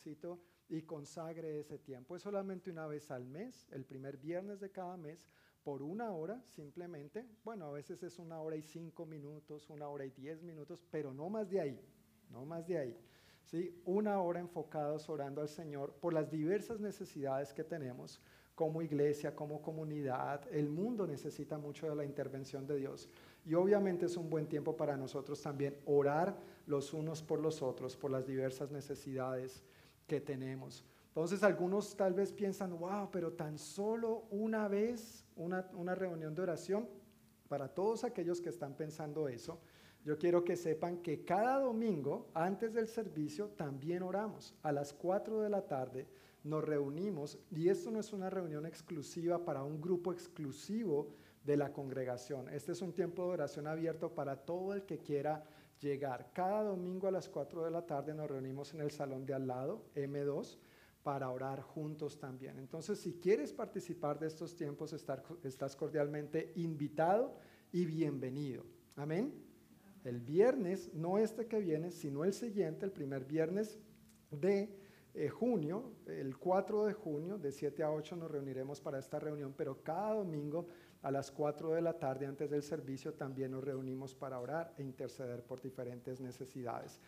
y 0.69 0.83
consagre 0.83 1.61
ese 1.61 1.79
tiempo. 1.79 2.17
Es 2.17 2.23
solamente 2.23 2.71
una 2.71 2.87
vez 2.87 3.11
al 3.11 3.25
mes, 3.25 3.67
el 3.71 3.85
primer 3.85 4.17
viernes 4.17 4.61
de 4.61 4.71
cada 4.71 4.97
mes, 4.97 5.27
por 5.63 5.83
una 5.83 6.11
hora 6.13 6.43
simplemente. 6.47 7.25
Bueno, 7.45 7.67
a 7.67 7.73
veces 7.73 8.03
es 8.03 8.19
una 8.19 8.41
hora 8.41 8.57
y 8.57 8.63
cinco 8.63 9.07
minutos, 9.07 9.71
una 9.71 9.89
hora 9.89 10.05
y 10.05 10.11
diez 10.11 10.43
minutos, 10.43 10.85
pero 10.91 11.13
no 11.13 11.29
más 11.29 11.49
de 11.51 11.61
ahí, 11.61 11.81
no 12.31 12.45
más 12.45 12.67
de 12.67 12.79
ahí. 12.79 12.99
¿Sí? 13.45 13.81
una 13.85 14.21
hora 14.21 14.41
enfocados 14.41 15.09
orando 15.09 15.41
al 15.41 15.49
Señor 15.49 15.93
por 16.01 16.13
las 16.13 16.31
diversas 16.31 16.81
necesidades 16.81 17.53
que 17.53 17.65
tenemos 17.65 18.21
como 18.55 18.83
iglesia, 18.83 19.35
como 19.35 19.63
comunidad. 19.63 20.43
El 20.51 20.69
mundo 20.69 21.07
necesita 21.07 21.59
mucho 21.59 21.89
de 21.89 21.97
la 21.97 22.05
intervención 22.05 22.67
de 22.67 22.77
Dios. 22.77 23.09
Y 23.45 23.55
obviamente 23.55 24.07
es 24.07 24.17
un 24.17 24.31
buen 24.31 24.47
tiempo 24.47 24.77
para 24.77 24.97
nosotros 24.97 25.41
también 25.41 25.77
orar 25.87 26.37
los 26.67 26.93
unos 26.93 27.23
por 27.23 27.41
los 27.41 27.63
otros, 27.63 27.97
por 27.97 28.11
las 28.11 28.27
diversas 28.27 28.71
necesidades 28.71 29.65
que 30.07 30.21
tenemos. 30.21 30.85
Entonces 31.09 31.43
algunos 31.43 31.97
tal 31.97 32.15
vez 32.15 32.33
piensan, 32.33 32.79
wow, 32.79 33.11
pero 33.11 33.33
tan 33.33 33.59
solo 33.59 34.25
una 34.31 34.69
vez 34.69 35.27
una, 35.37 35.69
una 35.75 35.95
reunión 35.95 36.35
de 36.35 36.43
oración. 36.43 36.89
Para 37.49 37.69
todos 37.69 38.05
aquellos 38.05 38.41
que 38.41 38.49
están 38.49 38.75
pensando 38.75 39.29
eso, 39.29 39.61
yo 40.05 40.19
quiero 40.19 40.43
que 40.43 40.57
sepan 40.57 40.99
que 40.99 41.25
cada 41.25 41.61
domingo, 41.61 42.29
antes 42.35 42.75
del 42.75 42.89
servicio, 42.89 43.51
también 43.51 44.03
oramos. 44.03 44.55
A 44.63 44.73
las 44.73 44.93
4 44.93 45.41
de 45.41 45.49
la 45.49 45.67
tarde 45.67 46.09
nos 46.43 46.65
reunimos 46.65 47.39
y 47.53 47.69
esto 47.69 47.93
no 47.93 48.01
es 48.01 48.13
una 48.13 48.29
reunión 48.29 48.67
exclusiva 48.67 49.45
para 49.45 49.63
un 49.63 49.81
grupo 49.81 50.13
exclusivo 50.13 51.15
de 51.45 51.57
la 51.57 51.73
congregación. 51.73 52.49
Este 52.49 52.73
es 52.73 52.83
un 52.83 52.93
tiempo 52.93 53.25
de 53.25 53.33
oración 53.35 53.69
abierto 53.69 54.13
para 54.13 54.37
todo 54.37 54.75
el 54.75 54.83
que 54.83 54.99
quiera 54.99 55.45
llegar. 55.81 56.31
Cada 56.33 56.65
domingo 56.65 57.07
a 57.07 57.13
las 57.13 57.29
4 57.29 57.65
de 57.65 57.71
la 57.71 57.87
tarde 57.87 58.13
nos 58.13 58.29
reunimos 58.29 58.75
en 58.75 58.81
el 58.81 58.91
salón 58.91 59.25
de 59.25 59.35
al 59.35 59.47
lado, 59.47 59.85
M2, 59.95 60.59
para 61.05 61.31
orar 61.31 61.61
juntos 61.63 62.19
también. 62.19 62.59
Entonces, 62.59 62.99
si 62.99 63.15
quieres 63.15 63.53
participar 63.53 64.19
de 64.19 64.27
estos 64.27 64.57
tiempos, 64.57 64.93
estás 65.45 65.77
cordialmente 65.77 66.53
invitado 66.57 67.37
y 67.71 67.85
bienvenido. 67.87 68.65
Amén 68.97 69.52
el 70.05 70.21
viernes, 70.21 70.93
no 70.95 71.19
este 71.19 71.47
que 71.47 71.61
viene, 71.61 71.91
sino 71.91 72.25
el 72.25 72.33
siguiente, 72.33 72.85
el 72.85 72.93
primer 72.93 73.25
viernes 73.25 73.79
de 74.31 74.75
eh, 75.15 75.29
junio, 75.29 75.93
el 76.07 76.39
4 76.39 76.87
de 76.87 76.93
junio, 76.95 77.39
de 77.39 77.53
7 77.53 77.83
a 77.83 77.91
8 77.91 78.17
nos 78.17 78.31
reuniremos 78.31 78.81
para 78.81 78.99
esta 78.99 79.19
reunión, 79.19 79.55
pero 79.57 79.83
cada 79.83 80.15
domingo 80.15 80.67
a 81.03 81.11
las 81.11 81.31
4 81.31 81.75
de 81.75 81.83
la 81.83 81.99
tarde 81.99 82.27
antes 82.27 82.51
del 82.51 82.63
servicio 82.63 83.13
también 83.13 83.51
nos 83.51 83.63
reunimos 83.63 84.15
para 84.15 84.41
orar 84.41 84.73
e 84.79 84.83
interceder 84.83 85.43
por 85.43 85.61
diferentes 85.61 86.21
necesidades. 86.21 87.01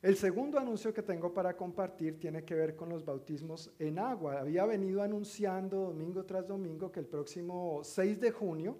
El 0.00 0.16
segundo 0.16 0.58
anuncio 0.58 0.94
que 0.94 1.02
tengo 1.02 1.34
para 1.34 1.54
compartir 1.54 2.18
tiene 2.18 2.42
que 2.42 2.54
ver 2.54 2.74
con 2.74 2.88
los 2.88 3.04
bautismos 3.04 3.70
en 3.78 3.98
agua. 3.98 4.40
Había 4.40 4.64
venido 4.64 5.02
anunciando 5.02 5.82
domingo 5.82 6.24
tras 6.24 6.48
domingo 6.48 6.90
que 6.90 7.00
el 7.00 7.06
próximo 7.06 7.80
6 7.84 8.18
de 8.18 8.30
junio 8.30 8.78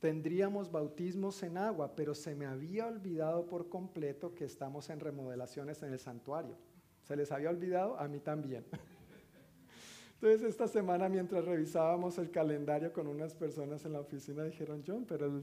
tendríamos 0.00 0.70
bautismos 0.70 1.42
en 1.42 1.58
agua, 1.58 1.94
pero 1.96 2.14
se 2.14 2.34
me 2.34 2.46
había 2.46 2.86
olvidado 2.86 3.46
por 3.46 3.68
completo 3.68 4.34
que 4.34 4.44
estamos 4.44 4.90
en 4.90 5.00
remodelaciones 5.00 5.82
en 5.82 5.92
el 5.92 5.98
santuario. 5.98 6.56
¿Se 7.02 7.16
les 7.16 7.30
había 7.32 7.50
olvidado? 7.50 7.98
A 7.98 8.08
mí 8.08 8.18
también. 8.18 8.64
Entonces 10.14 10.42
esta 10.48 10.66
semana 10.66 11.08
mientras 11.10 11.44
revisábamos 11.44 12.16
el 12.18 12.30
calendario 12.30 12.92
con 12.92 13.06
unas 13.06 13.34
personas 13.34 13.84
en 13.84 13.92
la 13.92 14.00
oficina 14.00 14.44
dijeron, 14.44 14.82
John, 14.86 15.04
pero 15.06 15.26
el, 15.26 15.42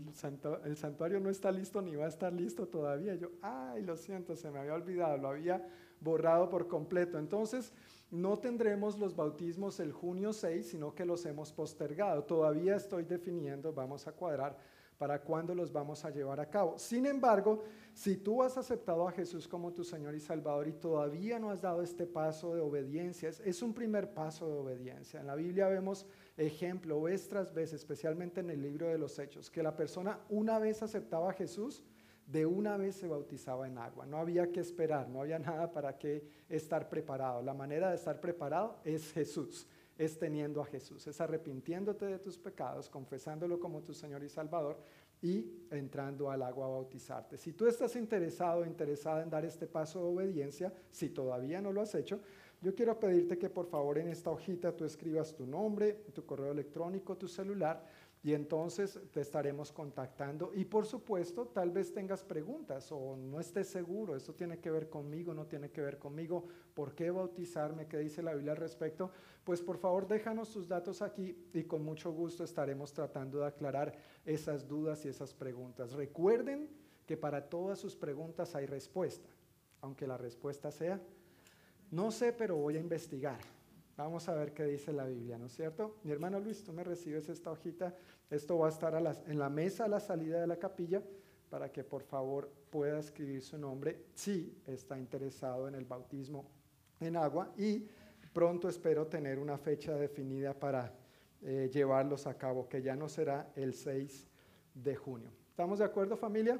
el 0.66 0.78
santuario 0.78 1.20
no 1.20 1.30
está 1.30 1.52
listo 1.52 1.82
ni 1.82 1.96
va 1.96 2.06
a 2.06 2.10
estar 2.10 2.34
listo 2.34 2.68
todavía. 2.68 3.14
Yo, 3.16 3.30
ay, 3.42 3.84
lo 3.84 3.96
siento, 3.96 4.36
se 4.36 4.50
me 4.50 4.60
había 4.60 4.74
olvidado, 4.74 5.18
lo 5.18 5.28
había 5.28 5.68
borrado 6.02 6.50
por 6.50 6.68
completo. 6.68 7.20
Entonces 7.20 7.72
no 8.14 8.38
tendremos 8.38 9.00
los 9.00 9.16
bautismos 9.16 9.80
el 9.80 9.92
junio 9.92 10.34
6, 10.34 10.70
sino 10.70 10.94
que 10.94 11.04
los 11.04 11.26
hemos 11.26 11.52
postergado. 11.52 12.24
Todavía 12.24 12.76
estoy 12.76 13.06
definiendo, 13.06 13.74
vamos 13.74 14.08
a 14.08 14.12
cuadrar 14.12 14.56
para 15.00 15.20
cuándo 15.20 15.56
los 15.56 15.72
vamos 15.72 16.06
a 16.06 16.12
llevar 16.12 16.40
a 16.40 16.48
cabo. 16.48 16.78
Sin 16.78 17.08
embargo, 17.08 17.64
si 17.92 18.18
tú 18.18 18.44
has 18.44 18.56
aceptado 18.56 19.08
a 19.08 19.12
Jesús 19.12 19.48
como 19.48 19.74
tu 19.74 19.84
Señor 19.84 20.14
y 20.14 20.20
Salvador 20.20 20.68
y 20.68 20.74
todavía 20.74 21.40
no 21.40 21.50
has 21.50 21.64
dado 21.64 21.82
este 21.82 22.06
paso 22.06 22.54
de 22.54 22.62
obediencia, 22.62 23.30
es, 23.30 23.62
un 23.64 23.74
primer 23.74 24.14
paso 24.14 24.48
de 24.48 24.60
obediencia. 24.60 25.20
En 25.20 25.26
la 25.26 25.36
Biblia 25.36 25.68
vemos 25.68 26.06
ejemplo 26.38 27.02
vez 27.02 27.28
tras 27.28 27.52
vez, 27.52 27.74
especialmente 27.74 28.42
en 28.42 28.52
el 28.52 28.62
libro 28.62 28.90
de 28.90 29.00
los 29.00 29.18
Hechos, 29.18 29.50
que 29.50 29.64
la 29.64 29.76
persona 29.76 30.20
una 30.30 30.60
vez 30.60 30.84
aceptaba 30.84 31.32
a 31.32 31.34
Jesús, 31.34 31.84
de 32.26 32.46
una 32.46 32.78
vez 32.78 32.96
se 32.96 33.08
bautizaba 33.08 33.68
en 33.68 33.78
agua. 33.78 34.06
No 34.06 34.18
había 34.18 34.52
que 34.52 34.60
esperar, 34.60 35.10
no 35.10 35.22
había 35.22 35.40
nada 35.40 35.72
para 35.72 35.98
que 35.98 36.28
estar 36.50 36.90
preparado. 36.90 37.42
La 37.42 37.54
manera 37.54 37.90
de 37.90 37.96
estar 37.96 38.20
preparado 38.20 38.80
es 38.84 39.12
Jesús 39.14 39.68
es 39.98 40.18
teniendo 40.18 40.62
a 40.62 40.66
Jesús, 40.66 41.06
es 41.08 41.22
arrepintiéndote 41.22 42.06
de 42.06 42.20
tus 42.20 42.38
pecados, 42.38 42.90
confesándolo 42.90 43.60
como 43.60 43.84
tu 43.84 43.94
Señor 43.94 44.24
y 44.24 44.30
Salvador 44.30 44.78
y 45.22 45.68
entrando 45.72 46.30
al 46.30 46.42
agua 46.42 46.66
a 46.66 46.70
bautizarte. 46.70 47.38
Si 47.38 47.54
tú 47.54 47.68
estás 47.68 47.96
interesado, 47.96 48.66
interesada 48.66 49.24
en 49.24 49.30
dar 49.30 49.46
este 49.46 49.68
paso 49.68 50.00
de 50.00 50.14
obediencia, 50.16 50.74
si 50.92 51.10
todavía 51.10 51.62
no 51.62 51.72
lo 51.72 51.82
has 51.82 51.96
hecho, 51.96 52.20
yo 52.62 52.74
quiero 52.74 53.00
pedirte 53.00 53.38
que 53.38 53.50
por 53.50 53.68
favor 53.68 53.98
en 53.98 54.08
esta 54.08 54.32
hojita 54.32 54.76
tú 54.76 54.86
escribas 54.86 55.36
tu 55.36 55.46
nombre, 55.46 56.06
tu 56.14 56.26
correo 56.26 56.52
electrónico, 56.52 57.18
tu 57.18 57.28
celular 57.28 57.86
y 58.24 58.34
entonces 58.34 58.98
te 59.12 59.20
estaremos 59.20 59.74
contactando. 59.74 60.54
Y 60.56 60.64
por 60.64 60.86
supuesto, 60.86 61.48
tal 61.48 61.72
vez 61.72 61.94
tengas 61.94 62.24
preguntas 62.24 62.90
o 62.92 63.18
no 63.18 63.40
estés 63.42 63.68
seguro, 63.68 64.16
esto 64.16 64.34
tiene 64.34 64.60
que 64.60 64.72
ver 64.72 64.90
conmigo, 64.90 65.34
no 65.34 65.46
tiene 65.46 65.70
que 65.72 65.82
ver 65.82 66.00
conmigo, 66.00 66.46
¿por 66.74 66.96
qué 66.96 67.12
bautizarme? 67.12 67.86
¿Qué 67.86 67.98
dice 67.98 68.24
la 68.24 68.34
Biblia 68.34 68.54
al 68.54 68.58
respecto? 68.58 69.12
Pues 69.44 69.62
por 69.62 69.78
favor 69.78 70.08
déjanos 70.08 70.52
tus 70.52 70.70
datos 70.70 71.02
aquí 71.02 71.38
y 71.54 71.64
con 71.64 71.84
mucho 71.84 72.14
gusto 72.14 72.46
estaremos 72.46 72.94
tratando 72.94 73.40
de 73.40 73.48
aclarar 73.48 73.94
esas 74.26 74.66
dudas 74.66 75.04
y 75.04 75.10
esas 75.10 75.34
preguntas. 75.34 75.92
Recuerden 75.92 76.70
que 77.06 77.18
para 77.18 77.50
todas 77.50 77.78
sus 77.78 77.98
preguntas 77.98 78.56
hay 78.56 78.66
respuesta, 78.66 79.28
aunque 79.82 80.08
la 80.08 80.18
respuesta 80.18 80.72
sea, 80.72 81.02
no 81.92 82.10
sé, 82.10 82.32
pero 82.32 82.56
voy 82.56 82.78
a 82.78 82.80
investigar. 82.80 83.38
Vamos 83.96 84.28
a 84.28 84.34
ver 84.34 84.54
qué 84.54 84.66
dice 84.66 84.92
la 84.92 85.06
Biblia, 85.06 85.38
¿no 85.38 85.46
es 85.46 85.56
cierto? 85.56 85.98
Mi 86.04 86.12
hermano 86.12 86.40
Luis, 86.40 86.64
tú 86.64 86.74
me 86.74 86.84
recibes 86.84 87.30
esta 87.30 87.52
hojita. 87.52 87.96
Esto 88.30 88.58
va 88.58 88.66
a 88.66 88.70
estar 88.70 88.96
en 89.28 89.38
la 89.38 89.50
mesa 89.50 89.86
a 89.86 89.88
la 89.88 90.00
salida 90.00 90.42
de 90.42 90.48
la 90.48 90.58
capilla 90.58 91.04
para 91.52 91.72
que 91.72 91.84
por 91.84 92.02
favor 92.02 92.50
pueda 92.72 92.98
escribir 92.98 93.44
su 93.44 93.56
nombre 93.60 94.06
si 94.16 94.58
está 94.66 94.98
interesado 94.98 95.68
en 95.68 95.76
el 95.76 95.86
bautismo 95.86 96.50
en 97.00 97.16
agua 97.16 97.54
y 97.56 97.88
pronto 98.34 98.68
espero 98.68 99.06
tener 99.06 99.38
una 99.38 99.60
fecha 99.60 99.96
definida 99.96 100.56
para 100.56 100.92
eh, 101.44 101.70
llevarlos 101.72 102.26
a 102.26 102.36
cabo, 102.36 102.68
que 102.68 102.82
ya 102.82 102.96
no 102.96 103.08
será 103.08 103.52
el 103.56 103.76
6 103.76 104.26
de 104.74 104.96
junio. 104.96 105.30
¿Estamos 105.52 105.78
de 105.78 105.86
acuerdo 105.86 106.18
familia? 106.18 106.60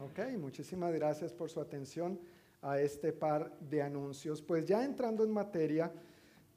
Ok, 0.00 0.20
muchísimas 0.38 0.92
gracias 0.92 1.32
por 1.32 1.50
su 1.50 1.60
atención 1.60 2.20
a 2.62 2.78
este 2.78 3.12
par 3.12 3.58
de 3.58 3.82
anuncios. 3.82 4.40
Pues 4.40 4.64
ya 4.64 4.84
entrando 4.84 5.24
en 5.24 5.32
materia, 5.32 5.92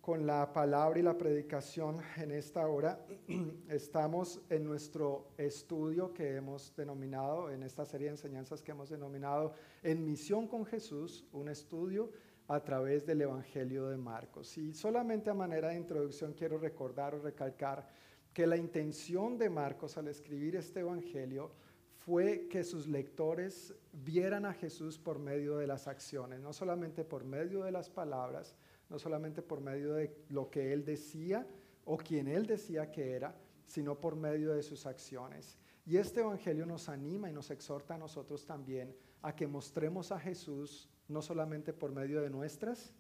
con 0.02 0.26
la 0.26 0.52
palabra 0.52 0.99
y 0.99 1.04
la 1.04 1.18
predicación 1.18 1.99
en 2.18 2.32
esta 2.32 2.68
hora. 2.68 3.06
Estamos 3.70 4.41
en 4.49 4.66
nuestro 4.66 5.28
estudio 5.38 6.12
que 6.12 6.36
hemos 6.36 6.76
denominado, 6.76 7.52
en 7.52 7.62
esta 7.62 7.86
serie 7.86 8.08
de 8.08 8.14
enseñanzas 8.14 8.64
que 8.64 8.72
hemos 8.72 8.89
denominado 8.89 9.54
En 9.84 10.04
Misión 10.04 10.47
con 10.47 10.66
Jesús, 10.66 11.26
un 11.32 11.49
estudio 11.49 12.10
a 12.47 12.64
través 12.64 13.06
del 13.06 13.22
Evangelio 13.22 13.88
de 13.89 13.97
Marcos. 13.97 14.58
Y 14.58 14.74
solamente 14.74 15.30
a 15.30 15.36
manera 15.36 15.70
de 15.70 15.78
introducción 15.78 16.34
quiero 16.34 16.58
recordar 16.58 17.14
o 17.14 17.20
recalcar 17.20 17.88
que 18.34 18.47
la 18.47 18.58
intención 18.58 19.38
de 19.38 19.49
Marcos 19.49 19.97
al 19.97 20.08
escribir 20.08 20.56
este 20.56 20.80
Evangelio 20.80 21.52
fue 22.06 22.47
que 22.47 22.64
sus 22.64 22.88
lectores 22.88 23.76
vieran 23.93 24.45
a 24.45 24.54
Jesús 24.54 24.97
por 24.97 25.20
medio 25.20 25.58
de 25.58 25.68
las 25.68 25.88
acciones, 25.88 26.39
no 26.39 26.52
solamente 26.52 27.04
por 27.04 27.24
medio 27.24 27.64
de 27.64 27.72
las 27.72 27.89
palabras, 27.89 28.56
no 28.92 29.00
solamente 29.00 29.42
por 29.42 29.62
medio 29.62 29.94
de 29.94 30.14
lo 30.30 30.52
que 30.52 30.74
él 30.74 30.84
decía 30.84 31.48
o 31.86 31.98
quien 31.98 32.28
él 32.28 32.46
decía 32.46 32.92
que 32.92 33.14
era, 33.14 33.34
sino 33.66 34.00
por 34.00 34.18
medio 34.18 34.54
de 34.54 34.62
sus 34.62 34.86
acciones. 34.86 35.58
Y 35.86 35.96
este 35.96 36.20
Evangelio 36.20 36.66
nos 36.66 36.89
anima 36.89 37.30
y 37.30 37.34
nos 37.34 37.50
exhorta 37.50 37.96
a 37.96 37.98
nosotros 37.98 38.46
también 38.46 38.94
a 39.22 39.34
que 39.34 39.48
mostremos 39.48 40.12
a 40.12 40.20
Jesús 40.20 40.89
no 41.08 41.22
solamente 41.22 41.72
por 41.72 41.92
medio 41.92 42.22
de 42.22 42.30
nuestras 42.30 42.94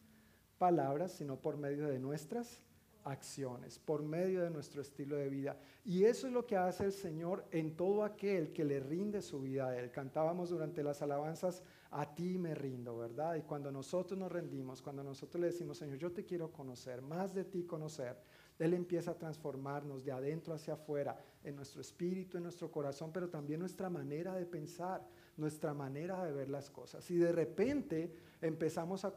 palabras, 0.57 1.11
sino 1.11 1.39
por 1.39 1.57
medio 1.57 1.87
de 1.87 1.99
nuestras 1.99 2.63
acciones, 3.03 3.79
por 3.79 4.03
medio 4.03 4.41
de 4.41 4.49
nuestro 4.49 4.81
estilo 4.81 5.15
de 5.15 5.29
vida. 5.29 5.57
Y 5.83 6.03
eso 6.03 6.27
es 6.27 6.33
lo 6.33 6.45
que 6.45 6.57
hace 6.57 6.85
el 6.85 6.91
Señor 6.91 7.45
en 7.51 7.75
todo 7.75 8.03
aquel 8.03 8.53
que 8.53 8.63
le 8.63 8.79
rinde 8.79 9.21
su 9.21 9.41
vida 9.41 9.67
a 9.67 9.77
Él. 9.77 9.91
Cantábamos 9.91 10.49
durante 10.49 10.83
las 10.83 11.01
alabanzas, 11.01 11.63
a 11.91 12.13
ti 12.13 12.37
me 12.37 12.55
rindo, 12.55 12.97
¿verdad? 12.97 13.35
Y 13.35 13.41
cuando 13.41 13.71
nosotros 13.71 14.17
nos 14.17 14.31
rendimos, 14.31 14.81
cuando 14.81 15.03
nosotros 15.03 15.41
le 15.41 15.47
decimos, 15.47 15.77
Señor, 15.77 15.97
yo 15.97 16.11
te 16.11 16.25
quiero 16.25 16.51
conocer, 16.51 17.01
más 17.01 17.33
de 17.33 17.43
ti 17.43 17.63
conocer, 17.63 18.17
Él 18.59 18.73
empieza 18.73 19.11
a 19.11 19.17
transformarnos 19.17 20.05
de 20.05 20.11
adentro 20.11 20.53
hacia 20.53 20.75
afuera, 20.75 21.17
en 21.43 21.55
nuestro 21.55 21.81
espíritu, 21.81 22.37
en 22.37 22.43
nuestro 22.43 22.71
corazón, 22.71 23.11
pero 23.11 23.29
también 23.29 23.59
nuestra 23.59 23.89
manera 23.89 24.35
de 24.35 24.45
pensar, 24.45 25.05
nuestra 25.37 25.73
manera 25.73 26.23
de 26.23 26.31
ver 26.31 26.49
las 26.49 26.69
cosas. 26.69 27.09
Y 27.09 27.17
de 27.17 27.31
repente 27.31 28.13
empezamos 28.41 29.03
a, 29.05 29.13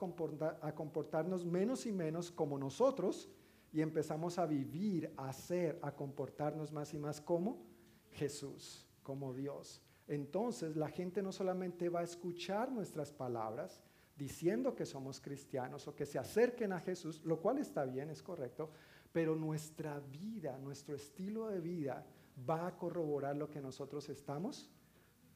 a 0.62 0.74
comportarnos 0.74 1.44
menos 1.44 1.86
y 1.86 1.92
menos 1.92 2.30
como 2.30 2.58
nosotros, 2.58 3.28
y 3.74 3.82
empezamos 3.82 4.38
a 4.38 4.46
vivir, 4.46 5.12
a 5.16 5.32
ser, 5.32 5.80
a 5.82 5.90
comportarnos 5.90 6.70
más 6.70 6.94
y 6.94 6.98
más 6.98 7.20
como 7.20 7.66
Jesús, 8.12 8.86
como 9.02 9.34
Dios. 9.34 9.82
Entonces 10.06 10.76
la 10.76 10.88
gente 10.88 11.20
no 11.22 11.32
solamente 11.32 11.88
va 11.88 12.00
a 12.00 12.04
escuchar 12.04 12.70
nuestras 12.70 13.10
palabras 13.10 13.82
diciendo 14.16 14.76
que 14.76 14.86
somos 14.86 15.20
cristianos 15.20 15.88
o 15.88 15.96
que 15.96 16.06
se 16.06 16.20
acerquen 16.20 16.72
a 16.72 16.78
Jesús, 16.78 17.20
lo 17.24 17.40
cual 17.40 17.58
está 17.58 17.84
bien, 17.84 18.10
es 18.10 18.22
correcto, 18.22 18.70
pero 19.10 19.34
nuestra 19.34 19.98
vida, 19.98 20.56
nuestro 20.58 20.94
estilo 20.94 21.48
de 21.48 21.60
vida 21.60 22.06
va 22.48 22.68
a 22.68 22.76
corroborar 22.76 23.36
lo 23.36 23.50
que 23.50 23.60
nosotros 23.60 24.08
estamos 24.08 24.70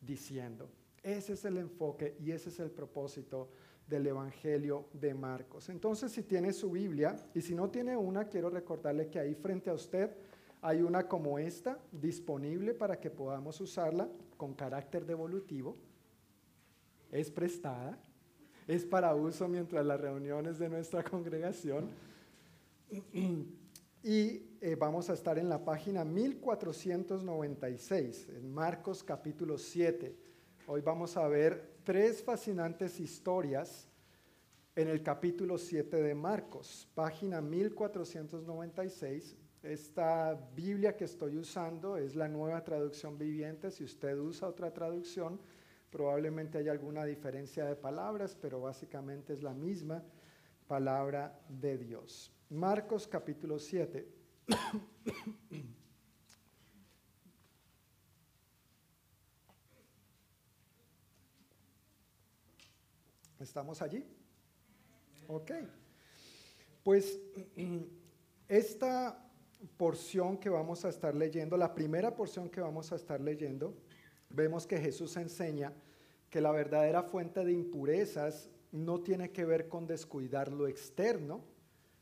diciendo. 0.01 0.71
Ese 1.03 1.33
es 1.33 1.45
el 1.45 1.57
enfoque 1.57 2.17
y 2.21 2.31
ese 2.31 2.51
es 2.51 2.61
el 2.61 2.71
propósito 2.71 3.51
del 3.89 4.07
Evangelio 4.07 4.87
de 4.93 5.15
Marcos. 5.15 5.71
Entonces, 5.71 6.13
si 6.13 6.23
tiene 6.23 6.53
su 6.53 6.71
Biblia 6.71 7.17
y 7.35 7.41
si 7.41 7.55
no 7.55 7.71
tiene 7.71 7.97
una, 7.97 8.29
quiero 8.29 8.51
recordarle 8.51 9.09
que 9.09 9.19
ahí 9.19 9.35
frente 9.35 9.71
a 9.71 9.75
usted 9.75 10.11
hay 10.61 10.83
una 10.83 11.09
como 11.09 11.39
esta 11.39 11.79
disponible 11.93 12.75
para 12.75 13.01
que 13.01 13.09
podamos 13.11 13.59
usarla 13.61 14.09
con 14.37 14.55
carácter 14.55 15.07
devolutivo. 15.07 15.77
Es 17.11 17.31
prestada, 17.31 17.99
es 18.67 18.85
para 18.85 19.15
uso 19.15 19.49
mientras 19.49 19.87
las 19.87 20.01
reuniones 20.01 20.59
de 20.59 20.69
nuestra 20.69 21.05
congregación. 21.05 21.89
Y 24.03 24.43
eh, 24.61 24.77
vamos 24.79 25.09
a 25.11 25.15
estar 25.15 25.39
en 25.39 25.49
la 25.49 25.65
página 25.65 26.05
1496, 26.05 28.29
en 28.29 28.53
Marcos 28.53 29.03
capítulo 29.03 29.57
7. 29.57 30.15
Hoy 30.67 30.83
vamos 30.83 31.17
a 31.17 31.27
ver 31.29 31.78
tres 31.89 32.23
fascinantes 32.23 33.01
historias 33.01 33.89
en 34.77 34.89
el 34.89 35.03
capítulo 35.03 35.57
7 35.57 35.97
de 36.03 36.15
Marcos, 36.15 36.87
página 36.95 37.41
1496. 37.41 39.35
Esta 39.63 40.35
Biblia 40.55 40.95
que 40.99 41.07
estoy 41.07 41.39
usando 41.39 41.97
es 41.97 42.15
la 42.15 42.29
nueva 42.29 42.63
traducción 42.63 43.17
viviente. 43.17 43.71
Si 43.71 43.85
usted 43.85 44.19
usa 44.19 44.49
otra 44.49 44.71
traducción, 44.71 45.41
probablemente 45.89 46.59
haya 46.59 46.73
alguna 46.73 47.07
diferencia 47.07 47.65
de 47.65 47.75
palabras, 47.75 48.37
pero 48.39 48.61
básicamente 48.61 49.33
es 49.33 49.43
la 49.43 49.55
misma 49.55 50.05
palabra 50.67 51.41
de 51.49 51.79
Dios. 51.79 52.31
Marcos 52.51 53.09
capítulo 53.09 53.59
7. 53.59 54.07
¿Estamos 63.41 63.81
allí? 63.83 64.05
Ok. 65.29 65.53
Pues 66.83 67.21
esta 68.49 69.25
porción 69.77 70.39
que 70.39 70.49
vamos 70.49 70.85
a 70.85 70.89
estar 70.89 71.15
leyendo, 71.15 71.57
la 71.57 71.75
primera 71.75 72.15
porción 72.15 72.49
que 72.49 72.61
vamos 72.61 72.93
a 72.93 72.97
estar 72.97 73.21
leyendo, 73.21 73.75
vemos 74.31 74.67
que 74.67 74.79
Jesús 74.79 75.17
enseña 75.17 75.73
que 76.31 76.41
la 76.41 76.51
verdadera 76.51 77.03
fuente 77.03 77.45
de 77.45 77.53
impurezas 77.53 78.51
no 78.73 79.01
tiene 79.01 79.31
que 79.31 79.45
ver 79.45 79.69
con 79.69 79.87
descuidar 79.87 80.53
lo 80.53 80.67
externo, 80.67 81.45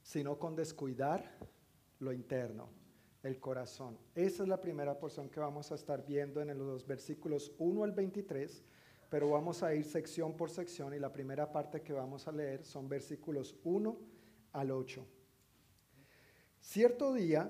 sino 0.03 0.39
con 0.39 0.57
descuidar 0.57 1.39
lo 1.99 2.12
interno, 2.12 2.68
el 3.22 3.39
corazón. 3.39 3.99
Esa 4.14 4.43
es 4.43 4.49
la 4.49 4.61
primera 4.61 4.99
porción 4.99 5.28
que 5.28 5.41
vamos 5.41 5.70
a 5.70 5.76
estar 5.76 6.05
viendo 6.05 6.41
en 6.41 6.57
los 6.59 6.87
versículos 6.87 7.53
1 7.59 7.84
al 7.84 7.93
23, 7.93 8.64
pero 9.09 9.30
vamos 9.30 9.62
a 9.62 9.74
ir 9.74 9.84
sección 9.84 10.36
por 10.36 10.50
sección 10.50 10.94
y 10.94 10.98
la 10.98 11.12
primera 11.12 11.50
parte 11.52 11.82
que 11.82 11.92
vamos 11.92 12.26
a 12.26 12.32
leer 12.32 12.64
son 12.64 12.88
versículos 12.88 13.57
1 13.64 13.96
al 14.52 14.70
8. 14.70 15.07
Cierto 16.61 17.12
día, 17.12 17.48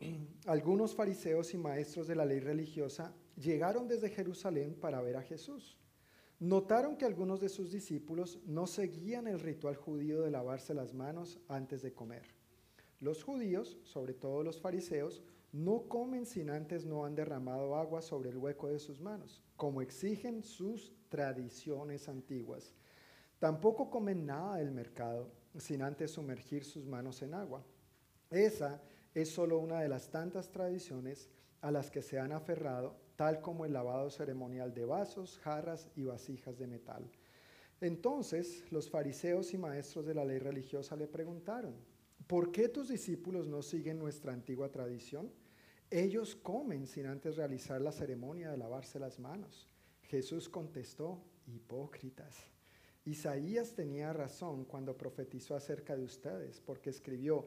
algunos 0.46 0.94
fariseos 0.94 1.54
y 1.54 1.58
maestros 1.58 2.08
de 2.08 2.16
la 2.16 2.24
ley 2.24 2.40
religiosa 2.40 3.14
llegaron 3.36 3.86
desde 3.86 4.10
Jerusalén 4.10 4.74
para 4.74 5.00
ver 5.00 5.16
a 5.16 5.22
Jesús. 5.22 5.78
Notaron 6.40 6.96
que 6.96 7.04
algunos 7.04 7.40
de 7.40 7.48
sus 7.48 7.70
discípulos 7.70 8.38
no 8.46 8.66
seguían 8.66 9.26
el 9.26 9.40
ritual 9.40 9.76
judío 9.76 10.22
de 10.22 10.30
lavarse 10.30 10.72
las 10.72 10.94
manos 10.94 11.38
antes 11.48 11.82
de 11.82 11.92
comer. 11.92 12.22
Los 13.00 13.22
judíos, 13.22 13.76
sobre 13.84 14.14
todo 14.14 14.42
los 14.42 14.60
fariseos, 14.60 15.22
no 15.52 15.88
comen 15.88 16.26
sin 16.26 16.50
antes 16.50 16.84
no 16.84 17.04
han 17.04 17.14
derramado 17.14 17.74
agua 17.76 18.02
sobre 18.02 18.30
el 18.30 18.36
hueco 18.36 18.68
de 18.68 18.78
sus 18.78 19.00
manos, 19.00 19.42
como 19.56 19.80
exigen 19.80 20.42
sus 20.42 20.92
tradiciones 21.08 22.08
antiguas. 22.08 22.74
Tampoco 23.38 23.88
comen 23.88 24.26
nada 24.26 24.56
del 24.56 24.70
mercado 24.70 25.30
sin 25.56 25.82
antes 25.82 26.10
sumergir 26.10 26.64
sus 26.64 26.86
manos 26.86 27.22
en 27.22 27.34
agua. 27.34 27.64
Esa 28.30 28.82
es 29.14 29.30
solo 29.30 29.58
una 29.58 29.80
de 29.80 29.88
las 29.88 30.10
tantas 30.10 30.50
tradiciones 30.50 31.30
a 31.60 31.70
las 31.70 31.90
que 31.90 32.02
se 32.02 32.18
han 32.18 32.32
aferrado, 32.32 32.96
tal 33.16 33.40
como 33.40 33.64
el 33.64 33.72
lavado 33.72 34.10
ceremonial 34.10 34.74
de 34.74 34.84
vasos, 34.84 35.38
jarras 35.38 35.88
y 35.96 36.04
vasijas 36.04 36.58
de 36.58 36.66
metal. 36.66 37.10
Entonces 37.80 38.70
los 38.70 38.90
fariseos 38.90 39.54
y 39.54 39.58
maestros 39.58 40.04
de 40.04 40.14
la 40.14 40.24
ley 40.24 40.38
religiosa 40.38 40.96
le 40.96 41.06
preguntaron, 41.06 41.74
¿por 42.28 42.52
qué 42.52 42.68
tus 42.68 42.88
discípulos 42.88 43.48
no 43.48 43.62
siguen 43.62 43.98
nuestra 43.98 44.32
antigua 44.32 44.70
tradición? 44.70 45.32
Ellos 45.90 46.36
comen 46.36 46.86
sin 46.86 47.06
antes 47.06 47.36
realizar 47.36 47.80
la 47.80 47.90
ceremonia 47.90 48.50
de 48.50 48.58
lavarse 48.58 49.00
las 49.00 49.18
manos. 49.18 49.66
Jesús 50.02 50.48
contestó, 50.48 51.24
hipócritas. 51.46 52.36
Isaías 53.06 53.74
tenía 53.74 54.12
razón 54.12 54.66
cuando 54.66 54.96
profetizó 54.96 55.56
acerca 55.56 55.96
de 55.96 56.04
ustedes, 56.04 56.60
porque 56.60 56.90
escribió, 56.90 57.46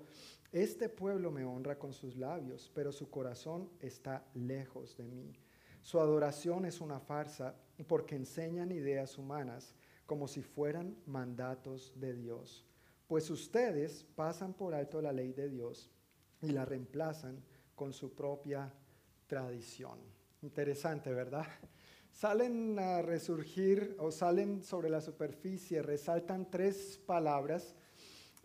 este 0.52 0.90
pueblo 0.90 1.30
me 1.30 1.46
honra 1.46 1.78
con 1.78 1.94
sus 1.94 2.18
labios, 2.18 2.72
pero 2.74 2.92
su 2.92 3.12
corazón 3.12 3.70
está 3.80 4.26
lejos 4.34 4.98
de 4.98 5.08
mí. 5.08 5.34
Su 5.84 6.00
adoración 6.00 6.66
es 6.66 6.82
una 6.82 7.00
farsa 7.00 7.56
porque 7.88 8.16
enseñan 8.16 8.72
ideas 8.72 9.18
humanas 9.20 9.76
como 10.08 10.28
si 10.28 10.42
fueran 10.42 10.98
mandatos 11.06 11.94
de 11.96 12.14
Dios. 12.16 12.66
Pues 13.12 13.30
ustedes 13.30 14.06
pasan 14.16 14.54
por 14.54 14.74
alto 14.74 15.02
la 15.02 15.12
ley 15.12 15.34
de 15.34 15.50
Dios 15.50 15.92
y 16.42 16.52
la 16.52 16.64
reemplazan 16.64 17.44
con 17.76 17.92
su 17.92 18.16
propia 18.16 18.74
tradición. 19.28 20.00
Interesante, 20.42 21.14
¿verdad? 21.14 21.46
Salen 22.10 22.80
a 22.80 23.02
resurgir 23.02 23.98
o 24.00 24.14
salen 24.14 24.64
sobre 24.64 24.90
la 24.90 25.02
superficie, 25.02 25.82
resaltan 25.82 26.50
tres 26.50 27.02
palabras. 27.06 27.76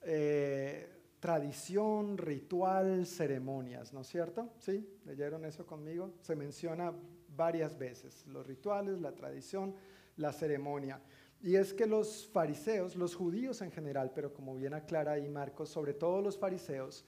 Eh, 0.02 0.88
tradición, 1.20 2.18
ritual, 2.18 3.06
ceremonias, 3.06 3.92
¿no 3.92 4.00
es 4.00 4.08
cierto? 4.08 4.52
¿Sí? 4.58 4.84
¿Leyeron 5.04 5.44
eso 5.44 5.64
conmigo? 5.64 6.14
Se 6.22 6.34
menciona 6.34 6.92
varias 7.36 7.78
veces, 7.78 8.26
los 8.26 8.44
rituales, 8.44 9.00
la 9.00 9.14
tradición, 9.14 9.76
la 10.16 10.32
ceremonia. 10.32 11.00
Y 11.42 11.56
es 11.56 11.72
que 11.72 11.86
los 11.86 12.26
fariseos, 12.26 12.96
los 12.96 13.14
judíos 13.14 13.60
en 13.62 13.70
general, 13.70 14.12
pero 14.14 14.32
como 14.32 14.54
bien 14.54 14.74
aclara 14.74 15.12
ahí 15.12 15.28
Marcos, 15.28 15.68
sobre 15.68 15.94
todo 15.94 16.22
los 16.22 16.38
fariseos, 16.38 17.04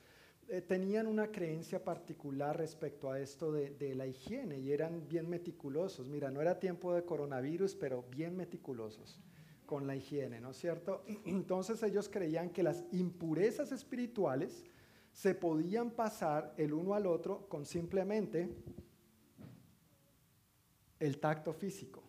eh, 0.49 0.62
tenían 0.62 1.07
una 1.07 1.31
creencia 1.31 1.83
particular 1.85 2.57
respecto 2.57 3.11
a 3.11 3.20
esto 3.20 3.53
de, 3.53 3.70
de, 3.70 3.95
la 3.95 4.07
higiene 4.07 4.59
y 4.59 4.72
eran 4.72 5.07
bien 5.09 5.29
meticulosos. 5.29 6.09
Mira, 6.09 6.31
no 6.31 6.41
era 6.41 6.59
tiempo 6.59 6.95
de 6.95 7.05
coronavirus, 7.05 7.74
pero 7.74 8.05
bien 8.11 8.37
meticulosos 8.37 9.20
con 9.66 9.87
la 9.87 9.95
higiene, 9.95 10.41
¿no 10.41 10.53
es 10.53 10.57
cierto? 10.57 11.05
Entonces 11.26 11.83
ellos 11.83 12.09
creían 12.09 12.49
que 12.49 12.62
las 12.62 12.85
impurezas 12.93 13.72
espirituales 13.72 14.64
se 15.12 15.35
podían 15.35 15.91
pasar 15.91 16.55
el 16.57 16.72
uno 16.72 16.95
al 16.95 17.07
otro 17.07 17.47
con 17.49 17.66
simplemente 17.66 18.49
el 20.99 21.18
tacto 21.18 21.53
físico. 21.53 22.08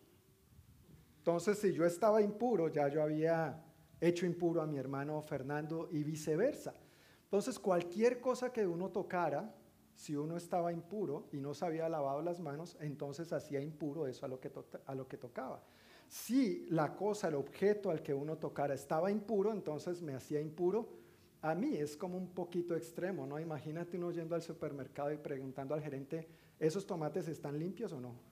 Entonces, 1.29 1.59
si 1.59 1.73
yo 1.73 1.85
estaba 1.85 2.21
impuro, 2.21 2.69
ya 2.69 2.87
yo 2.87 3.03
había 3.03 3.63
hecho 4.01 4.25
impuro 4.25 4.61
a 4.61 4.67
mi 4.67 4.77
hermano 4.77 5.21
Fernando 5.21 5.87
y 5.91 6.03
viceversa. 6.03 6.73
Entonces, 7.23 7.59
cualquier 7.59 8.19
cosa 8.19 8.51
que 8.51 8.65
uno 8.65 8.89
tocara, 8.89 9.55
si 9.93 10.15
uno 10.15 10.37
estaba 10.37 10.73
impuro 10.73 11.27
y 11.31 11.39
no 11.39 11.53
se 11.53 11.65
había 11.65 11.87
lavado 11.87 12.21
las 12.21 12.39
manos, 12.39 12.77
entonces 12.79 13.31
hacía 13.31 13.61
impuro 13.61 14.07
eso 14.07 14.25
a 14.25 14.29
lo 14.29 14.39
que, 14.39 14.51
a 14.85 14.95
lo 14.95 15.07
que 15.07 15.17
tocaba 15.17 15.63
si 16.09 16.65
la 16.71 16.95
cosa, 16.95 17.27
el 17.27 17.35
objeto 17.35 17.91
al 17.91 18.01
que 18.01 18.15
uno 18.15 18.37
tocara 18.37 18.73
estaba 18.73 19.11
impuro, 19.11 19.53
entonces 19.53 20.01
me 20.01 20.15
hacía 20.15 20.41
impuro. 20.41 20.89
A 21.41 21.53
mí 21.53 21.77
es 21.77 21.95
como 21.95 22.17
un 22.17 22.33
poquito 22.33 22.75
extremo, 22.75 23.27
¿no? 23.27 23.39
Imagínate 23.39 23.95
uno 23.95 24.11
yendo 24.11 24.33
al 24.33 24.41
supermercado 24.41 25.13
y 25.13 25.17
preguntando 25.17 25.75
al 25.75 25.81
gerente, 25.81 26.27
¿esos 26.57 26.85
tomates 26.87 27.27
están 27.27 27.59
limpios 27.59 27.93
o 27.93 28.01
no? 28.01 28.28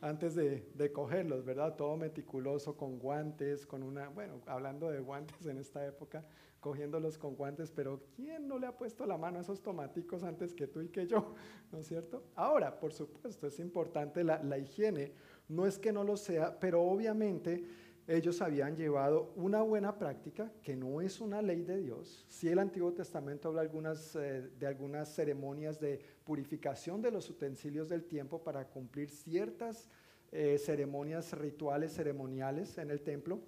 Antes 0.00 0.34
de, 0.34 0.92
cogerlos, 0.92 1.44
¿verdad? 1.44 1.74
Todo 1.76 1.96
meticuloso, 1.96 2.76
con 2.76 2.98
guantes, 2.98 3.66
con 3.66 3.82
una, 3.82 4.08
bueno, 4.08 4.40
hablando 4.46 4.90
de 4.90 5.00
guantes 5.00 5.46
en 5.46 5.58
esta 5.58 5.86
época, 5.86 6.24
cogiéndolos 6.60 7.16
con 7.16 7.34
guantes, 7.34 7.70
pero 7.70 8.02
¿quién 8.14 8.46
no 8.46 8.58
le 8.58 8.66
ha 8.66 8.76
puesto 8.76 9.06
la 9.06 9.16
mano 9.16 9.38
a 9.38 9.42
esos 9.42 9.62
tomaticos 9.62 10.22
antes 10.22 10.52
que 10.52 10.66
tú 10.66 10.82
y 10.82 10.88
que 10.88 11.06
yo? 11.06 11.34
¿No 11.72 11.78
es 11.78 11.86
cierto? 11.86 12.24
Ahora, 12.34 12.78
por 12.78 12.92
supuesto, 12.92 13.46
es 13.46 13.58
importante 13.58 14.22
la 14.22 14.58
higiene, 14.58 15.12
no 15.48 15.66
es 15.66 15.78
que 15.78 15.92
no 15.92 16.04
lo 16.04 16.16
sea, 16.16 16.58
pero 16.58 16.82
obviamente 16.82 17.64
ellos 18.08 18.40
habían 18.40 18.76
llevado 18.76 19.32
una 19.34 19.62
buena 19.62 19.98
práctica 19.98 20.52
que 20.62 20.76
no 20.76 21.00
es 21.00 21.20
una 21.20 21.42
ley 21.42 21.62
de 21.62 21.78
Dios. 21.78 22.24
Si 22.28 22.48
el 22.48 22.60
Antiguo 22.60 22.92
Testamento 22.92 23.48
habla 23.48 23.64
eh, 23.64 24.50
de 24.58 24.66
algunas 24.66 25.12
ceremonias 25.12 25.80
de 25.80 26.00
purificación 26.24 27.02
de 27.02 27.10
los 27.10 27.28
utensilios 27.28 27.88
del 27.88 28.04
tiempo 28.04 28.42
para 28.42 28.68
cumplir 28.68 29.10
ciertas 29.10 29.88
eh, 30.30 30.56
ceremonias 30.58 31.32
rituales, 31.32 31.94
ceremoniales 31.94 32.78
en 32.78 32.90
el 32.90 33.00
templo, 33.00 33.40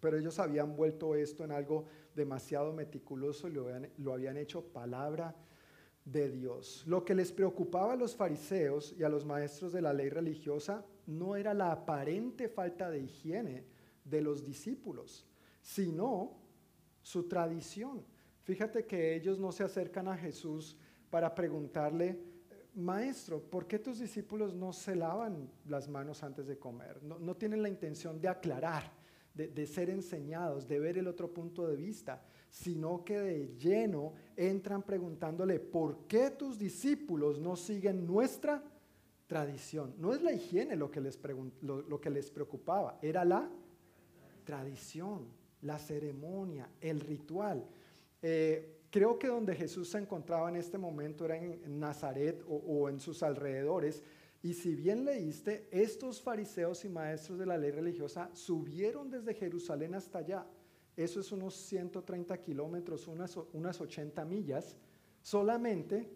pero 0.00 0.18
ellos 0.18 0.38
habían 0.38 0.74
vuelto 0.74 1.14
esto 1.14 1.44
en 1.44 1.52
algo 1.52 1.84
demasiado 2.14 2.72
meticuloso 2.72 3.48
y 3.48 3.52
lo 3.52 4.12
habían 4.12 4.36
hecho 4.36 4.64
palabra 4.72 5.36
de 6.04 6.30
Dios. 6.30 6.82
Lo 6.86 7.04
que 7.04 7.14
les 7.14 7.30
preocupaba 7.30 7.92
a 7.92 7.96
los 7.96 8.16
fariseos 8.16 8.94
y 8.98 9.04
a 9.04 9.08
los 9.08 9.24
maestros 9.24 9.72
de 9.72 9.82
la 9.82 9.92
ley 9.92 10.08
religiosa 10.08 10.84
no 11.06 11.36
era 11.36 11.54
la 11.54 11.70
aparente 11.70 12.48
falta 12.48 12.90
de 12.90 13.00
higiene 13.00 13.64
de 14.04 14.20
los 14.20 14.44
discípulos, 14.44 15.26
sino 15.60 16.38
su 17.02 17.28
tradición. 17.28 18.04
Fíjate 18.42 18.86
que 18.86 19.14
ellos 19.14 19.38
no 19.38 19.52
se 19.52 19.64
acercan 19.64 20.08
a 20.08 20.16
Jesús 20.16 20.76
para 21.10 21.34
preguntarle, 21.34 22.18
maestro, 22.74 23.40
¿por 23.40 23.66
qué 23.66 23.78
tus 23.78 23.98
discípulos 23.98 24.54
no 24.54 24.72
se 24.72 24.96
lavan 24.96 25.50
las 25.66 25.88
manos 25.88 26.22
antes 26.22 26.46
de 26.46 26.58
comer? 26.58 27.02
No, 27.02 27.36
tienen 27.36 27.62
la 27.62 27.68
intención 27.68 28.20
de 28.20 28.28
aclarar, 28.28 28.92
de, 29.34 29.66
ser 29.66 29.90
enseñados, 29.90 30.66
de 30.68 30.78
ver 30.78 30.98
el 30.98 31.08
otro 31.08 31.32
punto 31.32 31.66
de 31.66 31.76
vista, 31.76 32.22
sino 32.48 33.04
que 33.04 33.18
de 33.20 33.56
lleno 33.56 34.14
entran 34.36 34.82
preguntándole, 34.82 35.60
¿por 35.60 36.06
qué 36.06 36.30
tus 36.30 36.58
discípulos 36.58 37.38
no 37.38 37.56
siguen 37.56 38.06
nuestra 38.06 38.62
tradición. 39.30 39.94
No 39.96 40.12
es 40.12 40.22
la 40.22 40.32
higiene 40.32 40.74
lo 40.74 40.90
que 40.90 41.00
les, 41.00 41.16
lo, 41.62 42.00
que 42.00 42.10
les 42.10 42.32
preocupaba, 42.32 42.98
era 43.00 43.24
la 43.24 43.48
tradición, 43.48 43.69
la 45.62 45.78
ceremonia, 45.78 46.68
el 46.80 47.00
ritual. 47.00 47.64
Eh, 48.22 48.80
creo 48.90 49.18
que 49.18 49.28
donde 49.28 49.54
Jesús 49.54 49.90
se 49.90 49.98
encontraba 49.98 50.48
en 50.48 50.56
este 50.56 50.78
momento 50.78 51.24
era 51.24 51.36
en 51.36 51.78
Nazaret 51.78 52.42
o, 52.48 52.56
o, 52.56 52.88
en 52.88 53.00
sus 53.00 53.22
alrededores. 53.22 54.02
Y 54.42 54.54
si 54.54 54.74
bien 54.74 55.04
leíste, 55.04 55.68
estos 55.70 56.20
fariseos 56.20 56.84
y 56.84 56.88
maestros 56.88 57.38
de 57.38 57.46
la 57.46 57.58
ley 57.58 57.70
religiosa 57.70 58.30
subieron 58.32 59.10
desde 59.10 59.34
Jerusalén 59.34 59.94
hasta 59.94 60.18
allá. 60.18 60.46
Eso 60.96 61.20
es 61.20 61.30
unos 61.32 61.54
130 61.54 62.36
kilómetros, 62.40 63.06
unas, 63.06 63.36
unas 63.52 63.80
80 63.80 64.24
millas, 64.24 64.76
solamente 65.22 66.10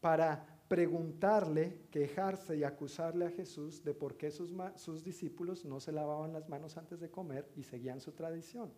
para 0.00 0.51
preguntarle, 0.72 1.80
quejarse 1.90 2.56
y 2.56 2.64
acusarle 2.64 3.26
a 3.26 3.30
Jesús 3.30 3.84
de 3.84 3.92
por 3.92 4.16
qué 4.16 4.30
sus, 4.30 5.04
discípulos 5.04 5.66
no 5.66 5.80
se 5.80 5.92
lavaban 5.92 6.32
las 6.32 6.48
manos 6.48 6.78
antes 6.78 6.98
de 6.98 7.10
comer 7.10 7.46
y 7.56 7.62
seguían 7.62 8.00
su 8.00 8.12
tradición. 8.12 8.72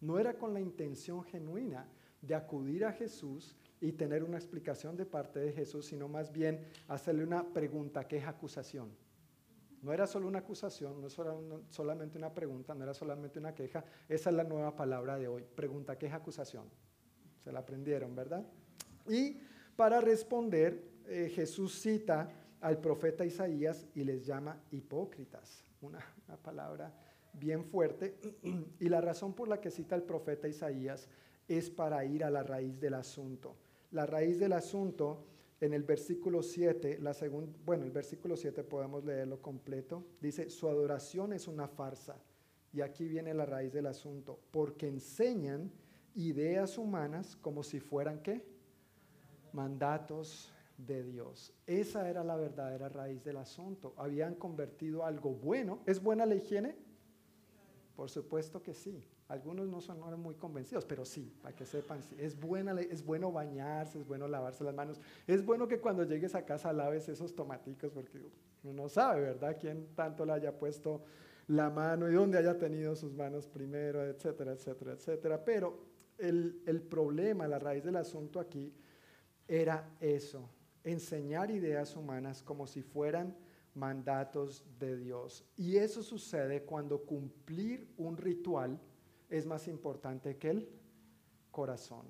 No 0.00 0.20
era 0.20 0.38
con 0.38 0.54
la 0.54 0.60
intención 0.60 1.24
genuina 1.24 1.88
de 2.22 2.36
acudir 2.36 2.84
a 2.84 2.92
Jesús 2.92 3.56
y 3.80 3.90
tener 3.90 4.22
una 4.22 4.36
explicación 4.36 4.96
de 4.96 5.06
parte 5.06 5.40
de 5.40 5.52
Jesús, 5.52 5.86
sino 5.86 6.06
más 6.06 6.30
bien 6.30 6.64
hacerle 6.86 7.24
una 7.24 7.42
pregunta, 7.52 8.06
queja, 8.06 8.30
acusación. 8.30 8.88
No 9.82 9.92
era 9.92 10.06
solo 10.06 10.28
una 10.28 10.38
acusación, 10.38 11.00
no 11.00 11.08
era 11.08 11.64
solamente 11.68 12.16
una 12.16 12.32
pregunta, 12.32 12.76
no 12.76 12.84
era 12.84 12.94
solamente 12.94 13.40
una 13.40 13.56
queja. 13.56 13.84
Esa 14.08 14.30
es 14.30 14.36
la 14.36 14.44
nueva 14.44 14.76
palabra 14.76 15.18
de 15.18 15.26
hoy, 15.26 15.44
pregunta, 15.56 15.98
queja, 15.98 16.18
acusación. 16.18 16.66
Se 17.42 17.50
la 17.50 17.58
aprendieron, 17.58 18.14
¿verdad? 18.14 18.46
Y 19.08 19.40
para 19.74 20.00
responder, 20.00 20.90
eh, 21.10 21.28
Jesús 21.28 21.74
cita 21.80 22.32
al 22.60 22.80
profeta 22.80 23.24
Isaías 23.24 23.84
y 23.94 24.04
les 24.04 24.24
llama 24.24 24.62
hipócritas, 24.70 25.64
una, 25.80 25.98
palabra 26.42 26.94
bien 27.32 27.64
fuerte. 27.64 28.16
Y 28.78 28.88
la 28.88 29.00
razón 29.00 29.34
por 29.34 29.48
la 29.48 29.60
que 29.60 29.70
cita 29.70 29.96
al 29.96 30.04
profeta 30.04 30.46
Isaías 30.46 31.08
es 31.48 31.68
para 31.68 32.04
ir 32.04 32.22
a 32.22 32.30
la 32.30 32.44
raíz 32.44 32.78
del 32.78 32.94
asunto. 32.94 33.56
La 33.90 34.06
raíz 34.06 34.38
del 34.38 34.52
asunto 34.52 35.26
en 35.60 35.74
el 35.74 35.82
versículo 35.82 36.44
7, 36.44 36.98
la 37.00 37.12
bueno, 37.66 37.84
el 37.84 37.90
versículo 37.90 38.36
7 38.36 38.62
podemos 38.62 39.04
leerlo 39.04 39.42
completo, 39.42 40.04
dice, 40.20 40.48
su 40.48 40.68
adoración 40.68 41.32
es 41.32 41.48
una 41.48 41.66
farsa. 41.66 42.16
Y 42.72 42.82
aquí 42.82 43.08
viene 43.08 43.34
la 43.34 43.46
raíz 43.46 43.72
del 43.72 43.86
asunto, 43.86 44.38
porque 44.52 44.86
enseñan 44.86 45.72
ideas 46.14 46.78
humanas 46.78 47.36
como 47.36 47.64
si 47.64 47.80
fueran 47.80 48.22
qué? 48.22 48.44
Mandatos 49.52 50.52
de 50.86 51.02
Dios. 51.02 51.52
Esa 51.66 52.08
era 52.08 52.24
la 52.24 52.36
verdadera 52.36 52.88
raíz 52.88 53.22
del 53.24 53.36
asunto. 53.36 53.94
Habían 53.96 54.34
convertido 54.34 55.04
algo 55.04 55.30
bueno. 55.30 55.80
¿Es 55.86 56.02
buena 56.02 56.26
la 56.26 56.34
higiene? 56.34 56.76
Por 57.96 58.10
supuesto 58.10 58.62
que 58.62 58.74
sí. 58.74 59.04
Algunos 59.28 59.68
no 59.68 59.80
son 59.80 60.00
muy 60.20 60.34
convencidos, 60.34 60.84
pero 60.84 61.04
sí, 61.04 61.32
para 61.40 61.54
que 61.54 61.64
sepan, 61.64 62.00
es, 62.18 62.38
buena, 62.38 62.78
es 62.80 63.04
bueno 63.04 63.30
bañarse, 63.30 64.00
es 64.00 64.06
bueno 64.06 64.26
lavarse 64.26 64.64
las 64.64 64.74
manos. 64.74 65.00
Es 65.26 65.44
bueno 65.44 65.68
que 65.68 65.78
cuando 65.78 66.02
llegues 66.02 66.34
a 66.34 66.44
casa 66.44 66.72
laves 66.72 67.08
esos 67.08 67.36
tomaticos, 67.36 67.92
porque 67.92 68.18
uno 68.64 68.82
no 68.82 68.88
sabe, 68.88 69.20
¿verdad? 69.20 69.56
Quién 69.60 69.94
tanto 69.94 70.26
le 70.26 70.32
haya 70.32 70.58
puesto 70.58 71.04
la 71.46 71.70
mano 71.70 72.08
y 72.10 72.14
dónde 72.14 72.38
haya 72.38 72.58
tenido 72.58 72.96
sus 72.96 73.14
manos 73.14 73.46
primero, 73.46 74.04
etcétera, 74.04 74.52
etcétera, 74.52 74.92
etcétera. 74.94 75.44
Pero 75.44 75.78
el 76.18 76.82
problema, 76.90 77.46
la 77.46 77.60
raíz 77.60 77.84
del 77.84 77.96
asunto 77.96 78.40
aquí 78.40 78.74
era 79.46 79.90
eso, 80.00 80.48
enseñar 80.84 81.50
ideas 81.50 81.96
humanas 81.96 82.42
como 82.42 82.66
si 82.66 82.82
fueran 82.82 83.36
mandatos 83.74 84.64
de 84.78 84.96
Dios. 84.96 85.44
Y 85.56 85.76
eso 85.76 86.02
sucede 86.02 86.62
cuando 86.64 87.02
cumplir 87.02 87.92
un 87.96 88.16
ritual 88.16 88.80
es 89.28 89.46
más 89.46 89.68
importante 89.68 90.36
que 90.36 90.50
el 90.50 90.68
corazón. 91.50 92.06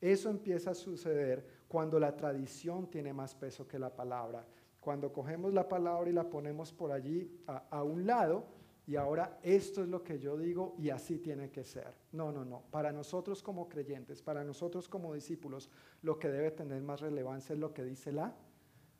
Eso 0.00 0.28
empieza 0.30 0.70
a 0.70 0.74
suceder 0.74 1.64
cuando 1.68 1.98
la 1.98 2.14
tradición 2.16 2.90
tiene 2.90 3.12
más 3.12 3.34
peso 3.34 3.66
que 3.66 3.78
la 3.78 3.94
palabra. 3.94 4.46
Cuando 4.80 5.12
cogemos 5.12 5.54
la 5.54 5.66
palabra 5.66 6.10
y 6.10 6.12
la 6.12 6.28
ponemos 6.28 6.72
por 6.72 6.92
allí 6.92 7.42
a, 7.46 7.82
un 7.82 8.06
lado 8.06 8.44
y 8.86 8.96
ahora 8.96 9.38
esto 9.42 9.82
es 9.82 9.88
lo 9.88 10.02
que 10.02 10.18
yo 10.18 10.36
digo 10.36 10.74
y 10.78 10.90
así 10.90 11.18
tiene 11.18 11.50
que 11.50 11.64
ser. 11.64 11.94
No, 12.12 12.30
no, 12.30 12.44
no. 12.44 12.62
Para 12.70 12.92
nosotros 12.92 13.42
como 13.42 13.68
creyentes, 13.68 14.22
para 14.22 14.44
nosotros 14.44 14.88
como 14.88 15.14
discípulos, 15.14 15.70
lo 16.02 16.18
que 16.18 16.28
debe 16.28 16.50
tener 16.50 16.82
más 16.82 17.00
relevancia 17.00 17.54
es 17.54 17.58
lo 17.58 17.72
que 17.72 17.84
dice 17.84 18.12
la 18.12 18.34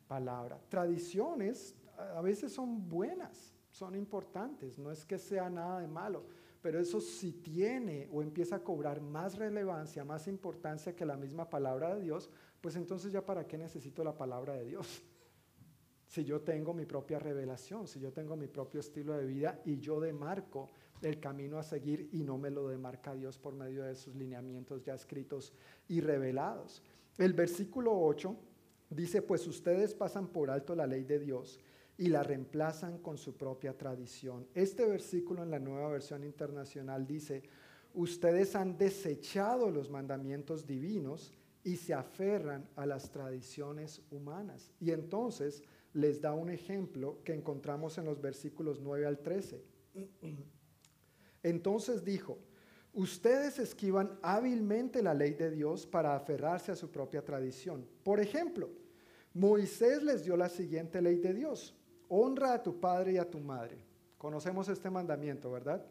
palabra. 0.08 0.60
Tradiciones 0.68 1.74
a 1.96 2.20
veces 2.20 2.52
son 2.52 2.88
buenas, 2.88 3.54
son 3.70 3.94
importantes, 3.94 4.78
no 4.78 4.90
es 4.90 5.04
que 5.04 5.18
sea 5.18 5.50
nada 5.50 5.80
de 5.80 5.88
malo 5.88 6.24
pero 6.64 6.80
eso 6.80 6.98
si 6.98 7.30
tiene 7.30 8.08
o 8.10 8.22
empieza 8.22 8.56
a 8.56 8.64
cobrar 8.64 8.98
más 9.02 9.36
relevancia, 9.36 10.02
más 10.02 10.26
importancia 10.26 10.96
que 10.96 11.04
la 11.04 11.14
misma 11.14 11.50
palabra 11.50 11.94
de 11.94 12.00
Dios, 12.00 12.30
pues 12.62 12.74
entonces 12.76 13.12
ya 13.12 13.20
para 13.20 13.46
qué 13.46 13.58
necesito 13.58 14.02
la 14.02 14.16
palabra 14.16 14.54
de 14.54 14.64
Dios. 14.64 15.04
Si 16.14 16.22
yo 16.22 16.42
tengo 16.42 16.72
mi 16.72 16.86
propia 16.86 17.18
revelación, 17.18 17.88
si 17.88 17.98
yo 17.98 18.12
tengo 18.12 18.36
mi 18.36 18.46
propio 18.46 18.78
estilo 18.78 19.14
de 19.14 19.26
vida 19.26 19.60
y 19.64 19.80
yo 19.80 19.98
demarco 19.98 20.70
el 21.02 21.18
camino 21.18 21.58
a 21.58 21.64
seguir 21.64 22.08
y 22.12 22.22
no 22.22 22.38
me 22.38 22.50
lo 22.50 22.68
demarca 22.68 23.16
Dios 23.16 23.36
por 23.36 23.52
medio 23.52 23.82
de 23.82 23.96
sus 23.96 24.14
lineamientos 24.14 24.84
ya 24.84 24.94
escritos 24.94 25.52
y 25.88 26.00
revelados. 26.00 26.84
El 27.18 27.32
versículo 27.32 28.00
8 28.00 28.36
dice, 28.90 29.22
pues 29.22 29.44
ustedes 29.48 29.92
pasan 29.96 30.28
por 30.28 30.52
alto 30.52 30.76
la 30.76 30.86
ley 30.86 31.02
de 31.02 31.18
Dios 31.18 31.58
y 31.98 32.10
la 32.10 32.22
reemplazan 32.22 32.98
con 32.98 33.18
su 33.18 33.36
propia 33.36 33.76
tradición. 33.76 34.46
Este 34.54 34.86
versículo 34.86 35.42
en 35.42 35.50
la 35.50 35.58
nueva 35.58 35.88
versión 35.88 36.22
internacional 36.22 37.08
dice, 37.08 37.42
ustedes 37.92 38.54
han 38.54 38.78
desechado 38.78 39.68
los 39.68 39.90
mandamientos 39.90 40.64
divinos 40.64 41.32
y 41.64 41.74
se 41.74 41.92
aferran 41.92 42.68
a 42.76 42.86
las 42.86 43.10
tradiciones 43.10 44.00
humanas. 44.12 44.70
Y 44.78 44.92
entonces 44.92 45.64
les 45.94 46.20
da 46.20 46.34
un 46.34 46.50
ejemplo 46.50 47.18
que 47.24 47.32
encontramos 47.32 47.96
en 47.98 48.04
los 48.04 48.20
versículos 48.20 48.80
9 48.80 49.06
al 49.06 49.18
13. 49.18 49.64
Entonces 51.42 52.04
dijo, 52.04 52.38
ustedes 52.92 53.58
esquivan 53.58 54.18
hábilmente 54.22 55.02
la 55.02 55.14
ley 55.14 55.32
de 55.32 55.50
Dios 55.50 55.86
para 55.86 56.14
aferrarse 56.14 56.70
a 56.70 56.76
su 56.76 56.90
propia 56.90 57.24
tradición. 57.24 57.86
Por 58.02 58.20
ejemplo, 58.20 58.70
Moisés 59.32 60.02
les 60.02 60.24
dio 60.24 60.36
la 60.36 60.48
siguiente 60.48 61.00
ley 61.00 61.16
de 61.16 61.32
Dios 61.32 61.74
honra 62.08 62.54
a 62.54 62.62
tu 62.62 62.78
padre 62.78 63.12
y 63.12 63.18
a 63.18 63.28
tu 63.28 63.40
madre. 63.40 63.78
Conocemos 64.18 64.68
este 64.68 64.90
mandamiento, 64.90 65.50
¿verdad? 65.50 65.84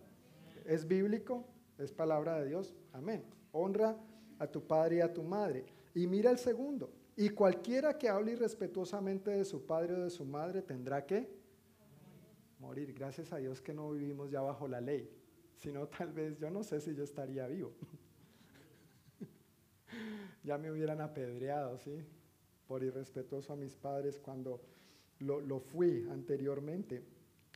Es 0.66 0.88
bíblico, 0.88 1.46
es 1.78 1.92
palabra 1.92 2.40
de 2.40 2.48
Dios. 2.48 2.74
Amén. 2.94 3.24
Honra 3.52 3.98
a 4.40 4.48
tu 4.48 4.66
padre 4.66 4.98
y 4.98 5.02
a 5.02 5.14
tu 5.14 5.24
madre. 5.24 5.66
Y 5.94 6.08
mira 6.08 6.32
el 6.32 6.38
segundo. 6.38 6.92
Y 7.16 7.30
cualquiera 7.30 7.98
que 7.98 8.10
hable 8.10 8.32
irrespetuosamente 8.32 9.32
de 9.32 9.46
su 9.46 9.66
padre 9.66 9.94
o 9.94 10.04
de 10.04 10.10
su 10.10 10.26
madre 10.26 10.62
tendrá 10.62 11.06
que 11.06 11.30
morir. 12.60 12.94
Gracias 12.94 13.32
a 13.32 13.38
Dios 13.38 13.62
que 13.62 13.74
no 13.74 13.92
vivimos 13.92 14.32
ya 14.32 14.42
bajo 14.42 14.68
la 14.68 14.82
ley. 14.82 15.10
Si 15.56 15.72
no, 15.72 15.88
tal 15.88 16.12
vez 16.12 16.38
yo 16.40 16.50
no 16.50 16.64
sé 16.64 16.82
si 16.82 16.96
yo 16.96 17.04
estaría 17.04 17.48
vivo. 17.48 17.74
ya 20.44 20.58
me 20.58 20.72
hubieran 20.72 21.02
apedreado, 21.02 21.78
¿sí? 21.78 22.04
Por 22.68 22.84
irrespetuoso 22.84 23.54
a 23.54 23.56
mis 23.56 23.76
padres 23.76 24.20
cuando 24.20 24.62
lo, 25.20 25.60
fui 25.60 26.08
anteriormente. 26.10 27.04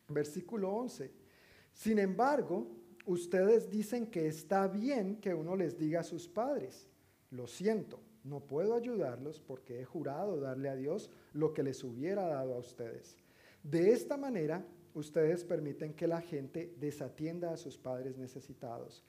Versículo 0.07 0.71
11. 0.71 1.11
Sin 1.73 1.99
embargo, 1.99 2.67
ustedes 3.05 3.69
dicen 3.69 4.07
que 4.07 4.27
está 4.27 4.67
bien 4.67 5.17
que 5.17 5.33
uno 5.33 5.55
les 5.55 5.77
diga 5.77 6.01
a 6.01 6.03
sus 6.03 6.27
padres, 6.27 6.87
lo 7.31 7.47
siento, 7.47 7.99
no 8.27 8.41
puedo 8.41 8.75
ayudarlos 8.75 9.39
porque 9.39 9.79
he 9.79 9.85
jurado 9.85 10.39
darle 10.39 10.69
a 10.69 10.75
Dios 10.75 11.09
lo 11.33 11.53
que 11.53 11.63
les 11.63 11.83
hubiera 11.83 12.27
dado 12.27 12.55
a 12.55 12.59
ustedes. 12.59 13.17
De 13.63 13.91
esta 13.91 14.17
manera, 14.17 14.65
ustedes 14.93 15.43
permiten 15.43 15.93
que 15.93 16.07
la 16.07 16.21
gente 16.21 16.73
desatienda 16.79 17.51
a 17.51 17.57
sus 17.57 17.77
padres 17.77 18.17
necesitados 18.17 19.03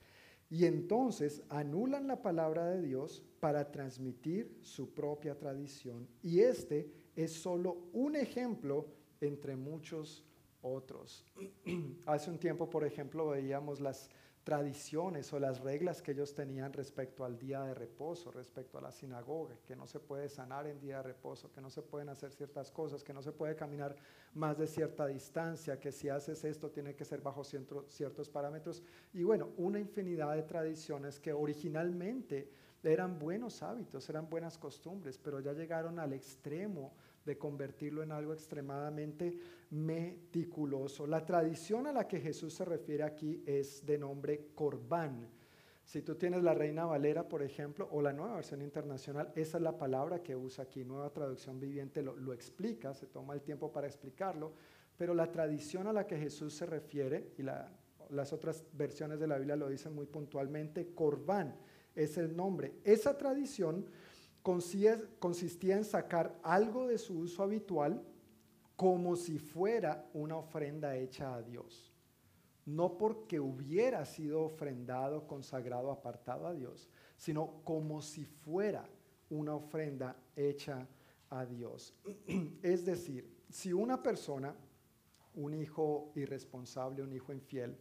y 0.50 0.64
entonces 0.64 1.42
anulan 1.50 2.06
la 2.06 2.22
palabra 2.22 2.66
de 2.66 2.82
Dios 2.82 3.22
para 3.40 3.70
transmitir 3.70 4.58
su 4.62 4.94
propia 4.94 5.38
tradición. 5.38 6.08
Y 6.22 6.40
este 6.40 6.90
es 7.14 7.32
solo 7.32 7.88
un 7.92 8.16
ejemplo 8.16 8.86
entre 9.20 9.56
muchos 9.56 10.24
otros. 10.62 11.24
Hace 12.06 12.30
un 12.30 12.38
tiempo, 12.38 12.70
por 12.70 12.84
ejemplo, 12.84 13.28
veíamos 13.28 13.80
las 13.80 14.08
tradiciones 14.48 15.30
o 15.34 15.38
las 15.38 15.60
reglas 15.60 16.00
que 16.00 16.12
ellos 16.12 16.32
tenían 16.32 16.72
respecto 16.72 17.22
al 17.22 17.38
día 17.38 17.64
de 17.64 17.74
reposo, 17.74 18.30
respecto 18.30 18.78
a 18.78 18.80
la 18.80 18.90
sinagoga, 18.90 19.54
que 19.66 19.76
no 19.76 19.86
se 19.86 20.00
puede 20.00 20.30
sanar 20.30 20.66
en 20.66 20.80
día 20.80 20.96
de 20.96 21.02
reposo, 21.02 21.52
que 21.52 21.60
no 21.60 21.68
se 21.68 21.82
pueden 21.82 22.08
hacer 22.08 22.32
ciertas 22.32 22.70
cosas, 22.70 23.04
que 23.04 23.12
no 23.12 23.20
se 23.20 23.30
puede 23.30 23.54
caminar 23.54 23.94
más 24.32 24.56
de 24.56 24.66
cierta 24.66 25.06
distancia, 25.06 25.78
que 25.78 25.92
si 25.92 26.08
haces 26.08 26.42
esto 26.44 26.70
tiene 26.70 26.94
que 26.94 27.04
ser 27.04 27.20
bajo 27.20 27.44
ciertos 27.44 28.30
parámetros. 28.30 28.82
Y 29.12 29.22
bueno, 29.22 29.50
una 29.58 29.80
infinidad 29.80 30.34
de 30.34 30.44
tradiciones 30.44 31.20
que 31.20 31.34
originalmente 31.34 32.50
eran 32.82 33.18
buenos 33.18 33.62
hábitos, 33.62 34.08
eran 34.08 34.30
buenas 34.30 34.56
costumbres, 34.56 35.18
pero 35.18 35.40
ya 35.40 35.52
llegaron 35.52 35.98
al 35.98 36.14
extremo 36.14 36.94
de 37.28 37.36
convertirlo 37.36 38.02
en 38.02 38.10
algo 38.10 38.32
extremadamente 38.32 39.36
meticuloso. 39.70 41.06
La 41.06 41.26
tradición 41.26 41.86
a 41.86 41.92
la 41.92 42.08
que 42.08 42.20
Jesús 42.20 42.54
se 42.54 42.64
refiere 42.64 43.04
aquí 43.04 43.42
es 43.46 43.84
de 43.84 43.98
nombre 43.98 44.48
corbán. 44.54 45.28
Si 45.84 46.00
tú 46.00 46.14
tienes 46.14 46.42
la 46.42 46.54
Reina 46.54 46.86
Valera, 46.86 47.28
por 47.28 47.42
ejemplo, 47.42 47.86
o 47.92 48.00
la 48.00 48.14
nueva 48.14 48.36
versión 48.36 48.62
internacional, 48.62 49.30
esa 49.36 49.58
es 49.58 49.62
la 49.62 49.76
palabra 49.76 50.22
que 50.22 50.34
usa 50.34 50.64
aquí. 50.64 50.84
Nueva 50.84 51.10
traducción 51.10 51.60
viviente 51.60 52.02
lo, 52.02 52.32
explica, 52.32 52.94
se 52.94 53.06
toma 53.06 53.34
el 53.34 53.42
tiempo 53.42 53.70
para 53.70 53.86
explicarlo, 53.86 54.54
pero 54.96 55.12
la 55.12 55.30
tradición 55.30 55.86
a 55.86 55.92
la 55.92 56.06
que 56.06 56.16
Jesús 56.16 56.54
se 56.54 56.64
refiere, 56.64 57.32
y 57.36 57.42
las 57.42 58.32
otras 58.32 58.64
versiones 58.72 59.20
de 59.20 59.26
la 59.26 59.36
Biblia 59.36 59.56
lo 59.56 59.68
dicen 59.68 59.94
muy 59.94 60.06
puntualmente, 60.06 60.94
corbán 60.94 61.54
es 61.94 62.16
el 62.16 62.34
nombre. 62.34 62.76
Esa 62.84 63.18
tradición 63.18 63.84
consistía 64.42 65.76
en 65.76 65.84
sacar 65.84 66.38
algo 66.42 66.86
de 66.86 66.98
su 66.98 67.18
uso 67.18 67.42
habitual 67.42 68.02
como 68.76 69.16
si 69.16 69.38
fuera 69.38 70.08
una 70.14 70.36
ofrenda 70.36 70.96
hecha 70.96 71.34
a 71.34 71.42
Dios. 71.42 71.92
No 72.64 72.96
porque 72.96 73.40
hubiera 73.40 74.04
sido 74.04 74.42
ofrendado, 74.42 75.26
consagrado, 75.26 75.90
apartado 75.90 76.46
a 76.46 76.54
Dios, 76.54 76.88
sino 77.16 77.62
como 77.64 78.00
si 78.02 78.24
fuera 78.24 78.88
una 79.30 79.54
ofrenda 79.54 80.16
hecha 80.36 80.86
a 81.30 81.44
Dios. 81.44 81.94
Es 82.62 82.84
decir, 82.84 83.28
si 83.50 83.72
una 83.72 84.02
persona, 84.02 84.54
un 85.34 85.54
hijo 85.54 86.12
irresponsable, 86.14 87.02
un 87.02 87.12
hijo 87.12 87.32
infiel, 87.32 87.76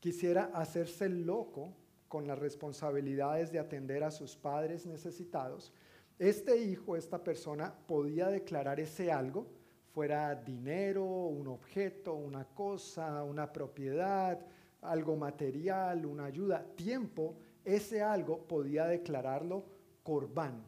quisiera 0.00 0.50
hacerse 0.54 1.08
loco 1.08 1.74
con 2.08 2.26
las 2.26 2.38
responsabilidades 2.38 3.52
de 3.52 3.58
atender 3.58 4.02
a 4.02 4.10
sus 4.10 4.36
padres 4.36 4.86
necesitados, 4.86 5.72
este 6.18 6.56
hijo, 6.56 6.96
esta 6.96 7.22
persona, 7.22 7.72
podía 7.86 8.28
declarar 8.28 8.80
ese 8.80 9.12
algo, 9.12 9.46
fuera 9.92 10.34
dinero, 10.34 11.04
un 11.04 11.48
objeto, 11.48 12.14
una 12.14 12.44
cosa, 12.44 13.22
una 13.22 13.52
propiedad, 13.52 14.40
algo 14.82 15.16
material, 15.16 16.06
una 16.06 16.26
ayuda, 16.26 16.64
tiempo, 16.76 17.36
ese 17.64 18.02
algo 18.02 18.46
podía 18.46 18.86
declararlo 18.86 19.64
corbán. 20.02 20.64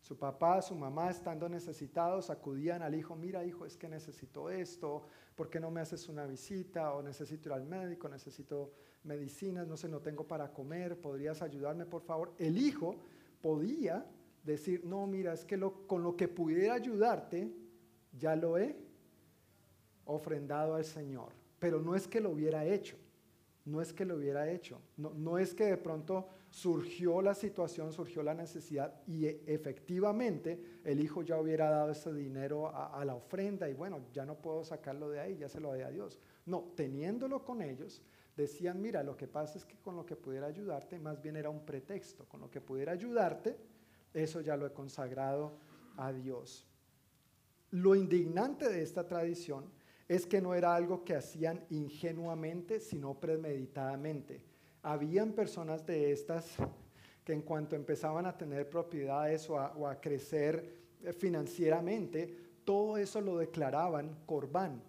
Su 0.00 0.18
papá, 0.18 0.60
su 0.62 0.74
mamá, 0.74 1.10
estando 1.10 1.48
necesitados, 1.48 2.28
acudían 2.28 2.82
al 2.82 2.94
hijo, 2.94 3.14
mira 3.14 3.44
hijo, 3.44 3.64
es 3.64 3.76
que 3.76 3.88
necesito 3.88 4.50
esto, 4.50 5.02
¿por 5.36 5.48
qué 5.48 5.60
no 5.60 5.70
me 5.70 5.80
haces 5.80 6.08
una 6.08 6.26
visita? 6.26 6.92
O 6.92 7.02
necesito 7.02 7.48
ir 7.48 7.52
al 7.52 7.64
médico, 7.64 8.08
necesito 8.08 8.72
medicinas, 9.04 9.66
no 9.66 9.76
sé, 9.76 9.88
no 9.88 10.00
tengo 10.00 10.26
para 10.26 10.52
comer, 10.52 11.00
¿podrías 11.00 11.40
ayudarme 11.40 11.86
por 11.86 12.02
favor? 12.02 12.34
El 12.38 12.58
hijo 12.58 12.96
podía 13.40 14.04
decir, 14.42 14.84
no, 14.84 15.06
mira, 15.06 15.32
es 15.32 15.44
que 15.44 15.58
con 15.86 16.02
lo 16.02 16.16
que 16.16 16.28
pudiera 16.28 16.74
ayudarte, 16.74 17.50
ya 18.18 18.36
lo 18.36 18.58
he 18.58 18.76
ofrendado 20.04 20.74
al 20.74 20.84
Señor. 20.84 21.32
Pero 21.58 21.80
no 21.80 21.94
es 21.94 22.08
que 22.08 22.20
lo 22.20 22.30
hubiera 22.30 22.64
hecho, 22.64 22.96
no 23.64 23.80
es 23.80 23.92
que 23.92 24.04
lo 24.04 24.16
hubiera 24.16 24.50
hecho, 24.50 24.80
no, 24.96 25.38
es 25.38 25.54
que 25.54 25.66
de 25.66 25.76
pronto 25.76 26.28
surgió 26.50 27.22
la 27.22 27.34
situación, 27.34 27.92
surgió 27.92 28.22
la 28.22 28.34
necesidad 28.34 29.00
y 29.06 29.26
e, 29.26 29.42
efectivamente 29.46 30.80
el 30.84 31.00
hijo 31.00 31.22
ya 31.22 31.38
hubiera 31.38 31.70
dado 31.70 31.92
ese 31.92 32.12
dinero 32.12 32.66
a, 32.66 33.00
a 33.00 33.04
la 33.04 33.14
ofrenda 33.14 33.70
y 33.70 33.74
bueno, 33.74 34.00
ya 34.12 34.26
no 34.26 34.34
puedo 34.34 34.64
sacarlo 34.64 35.08
de 35.08 35.20
ahí, 35.20 35.36
ya 35.36 35.48
se 35.48 35.60
lo 35.60 35.68
doy 35.68 35.82
a 35.82 35.90
Dios. 35.90 36.18
No, 36.44 36.72
teniéndolo 36.74 37.44
con 37.44 37.62
ellos, 37.62 38.02
decían, 38.36 38.82
mira, 38.82 39.04
lo 39.04 39.16
que 39.16 39.28
pasa 39.28 39.58
es 39.58 39.64
que 39.64 39.76
con 39.76 39.94
lo 39.94 40.04
que 40.04 40.16
pudiera 40.16 40.48
ayudarte, 40.48 40.98
más 40.98 41.22
bien 41.22 41.36
era 41.36 41.48
un 41.48 41.64
pretexto, 41.64 42.24
con 42.24 42.40
lo 42.40 42.50
que 42.50 42.60
pudiera 42.60 42.92
ayudarte, 42.92 43.56
eso 44.14 44.40
ya 44.40 44.56
lo 44.56 44.66
he 44.66 44.72
consagrado 44.72 45.58
a 45.96 46.12
Dios. 46.12 46.66
Lo 47.70 47.94
indignante 47.94 48.68
de 48.68 48.82
esta 48.82 49.06
tradición 49.06 49.70
es 50.08 50.26
que 50.26 50.42
no 50.42 50.54
era 50.54 50.74
algo 50.74 51.04
que 51.04 51.14
hacían 51.14 51.64
ingenuamente, 51.70 52.80
sino 52.80 53.18
premeditadamente. 53.18 54.44
Habían 54.82 55.32
personas 55.32 55.86
de 55.86 56.12
estas 56.12 56.56
que 57.24 57.32
en 57.32 57.42
cuanto 57.42 57.76
empezaban 57.76 58.26
a 58.26 58.36
tener 58.36 58.68
propiedades 58.68 59.48
o 59.48 59.58
a, 59.58 60.00
crecer 60.00 60.76
eh, 61.02 61.12
financieramente, 61.12 62.36
todo 62.64 62.96
eso 62.96 63.20
lo 63.20 63.38
declaraban 63.38 64.18
corbán 64.26 64.82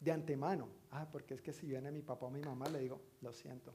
de 0.00 0.12
antemano. 0.12 0.68
Ah, 0.92 1.08
porque 1.10 1.34
es 1.34 1.42
que 1.42 1.52
si 1.52 1.66
viene 1.66 1.90
mi 1.90 2.02
papá 2.02 2.26
o 2.26 2.30
mi 2.30 2.40
mamá, 2.40 2.68
le 2.68 2.78
digo, 2.78 3.00
lo 3.20 3.32
siento, 3.32 3.74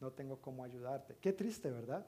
no 0.00 0.12
tengo 0.12 0.40
cómo 0.40 0.64
ayudarte. 0.64 1.16
Qué 1.20 1.32
triste, 1.32 1.70
¿verdad? 1.70 2.06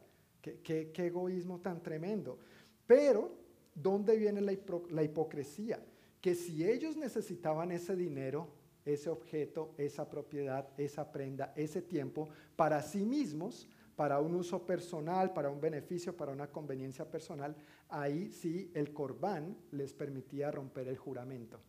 Qué, 0.63 0.93
egoísmo 0.95 1.61
tan 1.61 1.83
tremendo. 1.83 2.39
Pero, 2.87 3.33
¿dónde 3.75 4.17
viene 4.17 4.43
la, 4.43 5.03
hipocresía? 5.03 5.83
Que 6.21 6.35
si 6.35 6.69
ellos 6.69 6.97
necesitaban 6.97 7.73
ese 7.73 7.97
dinero, 7.97 8.49
ese 8.85 9.09
objeto, 9.09 9.75
esa 9.79 10.09
propiedad, 10.11 10.69
esa 10.77 11.11
prenda, 11.11 11.55
ese 11.57 11.81
tiempo, 11.81 12.29
para 12.57 12.83
sí 12.83 13.07
mismos, 13.07 13.67
para 13.97 14.21
un 14.21 14.35
uso 14.35 14.67
personal, 14.67 15.33
para 15.33 15.49
un 15.49 15.61
beneficio, 15.61 16.15
para 16.15 16.33
una 16.33 16.49
conveniencia 16.49 17.11
personal, 17.11 17.57
ahí 17.89 18.29
sí 18.29 18.71
el 18.75 18.93
corbán 18.93 19.57
les 19.71 19.95
permitía 19.95 20.51
romper 20.51 20.89
el 20.89 20.99
juramento. 20.99 21.61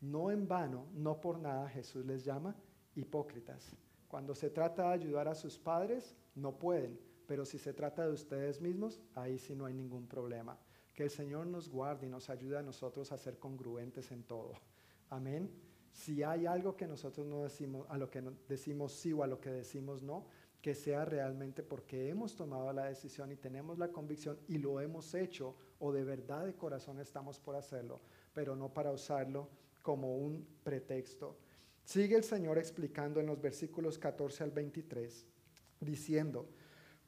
No 0.00 0.30
en 0.30 0.48
vano, 0.48 0.86
no 0.94 1.20
por 1.20 1.38
nada 1.38 1.68
Jesús 1.68 2.06
les 2.06 2.24
llama 2.24 2.56
hipócritas. 2.94 3.76
Cuando 4.06 4.34
se 4.34 4.48
trata 4.48 4.84
de 4.84 4.94
ayudar 4.94 5.28
a 5.28 5.34
sus 5.34 5.58
padres, 5.58 6.16
no 6.34 6.56
pueden, 6.58 6.98
pero 7.28 7.44
si 7.44 7.58
se 7.58 7.74
trata 7.74 8.06
de 8.06 8.12
ustedes 8.14 8.58
mismos, 8.58 9.02
ahí 9.14 9.38
sí 9.38 9.54
no 9.54 9.66
hay 9.66 9.74
ningún 9.74 10.08
problema. 10.08 10.58
Que 10.94 11.02
el 11.02 11.10
Señor 11.10 11.46
nos 11.46 11.68
guarde 11.68 12.06
y 12.06 12.08
nos 12.08 12.30
ayude 12.30 12.56
a 12.56 12.62
nosotros 12.62 13.12
a 13.12 13.18
ser 13.18 13.38
congruentes 13.38 14.10
en 14.10 14.24
todo. 14.24 14.54
Amén. 15.10 15.50
Si 15.92 16.22
hay 16.22 16.46
algo 16.46 16.74
que 16.74 16.86
nosotros 16.86 17.26
no 17.26 17.42
decimos, 17.42 17.86
a 17.90 17.98
lo 17.98 18.08
que 18.08 18.22
decimos 18.48 18.94
sí 18.94 19.12
o 19.12 19.22
a 19.22 19.26
lo 19.26 19.42
que 19.42 19.50
decimos 19.50 20.02
no, 20.02 20.26
que 20.62 20.74
sea 20.74 21.04
realmente 21.04 21.62
porque 21.62 22.08
hemos 22.08 22.34
tomado 22.34 22.72
la 22.72 22.86
decisión 22.86 23.30
y 23.30 23.36
tenemos 23.36 23.78
la 23.78 23.92
convicción 23.92 24.38
y 24.48 24.56
lo 24.56 24.80
hemos 24.80 25.14
hecho 25.14 25.54
o 25.80 25.92
de 25.92 26.04
verdad 26.04 26.46
de 26.46 26.54
corazón 26.54 26.98
estamos 26.98 27.38
por 27.38 27.56
hacerlo, 27.56 28.00
pero 28.32 28.56
no 28.56 28.72
para 28.72 28.90
usarlo 28.90 29.50
como 29.82 30.16
un 30.16 30.46
pretexto. 30.64 31.36
Sigue 31.84 32.16
el 32.16 32.24
Señor 32.24 32.56
explicando 32.56 33.20
en 33.20 33.26
los 33.26 33.38
versículos 33.38 33.98
14 33.98 34.44
al 34.44 34.50
23, 34.50 35.26
diciendo, 35.80 36.48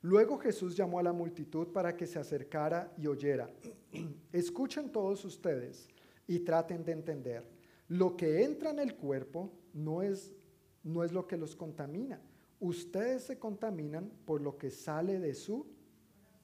Luego 0.02 0.38
Jesús 0.38 0.76
llamó 0.76 0.98
a 0.98 1.02
la 1.02 1.12
multitud 1.12 1.68
para 1.68 1.96
que 1.96 2.06
se 2.06 2.18
acercara 2.18 2.92
y 2.96 3.06
oyera. 3.06 3.50
Escuchen 4.32 4.90
todos 4.90 5.24
ustedes 5.24 5.88
y 6.26 6.40
traten 6.40 6.84
de 6.84 6.92
entender. 6.92 7.44
Lo 7.88 8.16
que 8.16 8.44
entra 8.44 8.70
en 8.70 8.78
el 8.78 8.94
cuerpo 8.96 9.52
no 9.74 10.02
es, 10.02 10.32
no 10.82 11.04
es 11.04 11.12
lo 11.12 11.26
que 11.26 11.36
los 11.36 11.54
contamina. 11.54 12.20
Ustedes 12.60 13.24
se 13.24 13.38
contaminan 13.38 14.10
por 14.24 14.40
lo 14.40 14.56
que 14.56 14.70
sale 14.70 15.18
de 15.18 15.34
su 15.34 15.66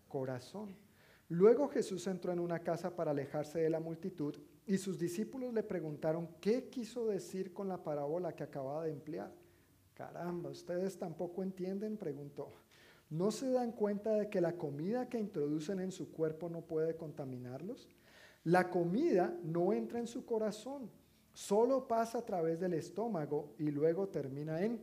corazón. 0.09 0.77
Luego 1.29 1.69
Jesús 1.69 2.07
entró 2.07 2.33
en 2.33 2.41
una 2.41 2.61
casa 2.61 2.95
para 2.95 3.11
alejarse 3.11 3.59
de 3.59 3.71
la 3.71 3.81
multitud 3.81 4.37
y 4.67 4.79
sus 4.79 4.99
discípulos 4.99 5.55
le 5.55 5.63
preguntaron 5.63 6.29
qué 6.41 6.69
quiso 6.69 7.07
decir 7.07 7.53
con 7.53 7.69
la 7.69 7.83
parábola 7.83 8.35
que 8.35 8.45
acababa 8.45 8.85
de 8.85 8.93
emplear. 8.93 9.33
Caramba, 9.95 10.51
¿ustedes 10.51 10.99
tampoco 10.99 11.43
entienden? 11.43 11.97
preguntó. 11.97 12.66
¿No 13.09 13.31
se 13.31 13.51
dan 13.51 13.73
cuenta 13.73 14.15
de 14.15 14.29
que 14.29 14.41
la 14.41 14.57
comida 14.57 15.09
que 15.09 15.19
introducen 15.19 15.79
en 15.81 15.93
su 15.93 16.11
cuerpo 16.11 16.49
no 16.49 16.63
puede 16.63 16.97
contaminarlos? 16.97 17.89
La 18.45 18.71
comida 18.71 19.37
no 19.45 19.73
entra 19.73 19.99
en 19.99 20.07
su 20.07 20.25
corazón, 20.25 20.91
solo 21.33 21.87
pasa 21.87 22.19
a 22.19 22.25
través 22.25 22.61
del 22.61 22.75
estómago 22.75 23.55
y 23.59 23.71
luego 23.71 24.09
termina 24.09 24.63
en 24.63 24.81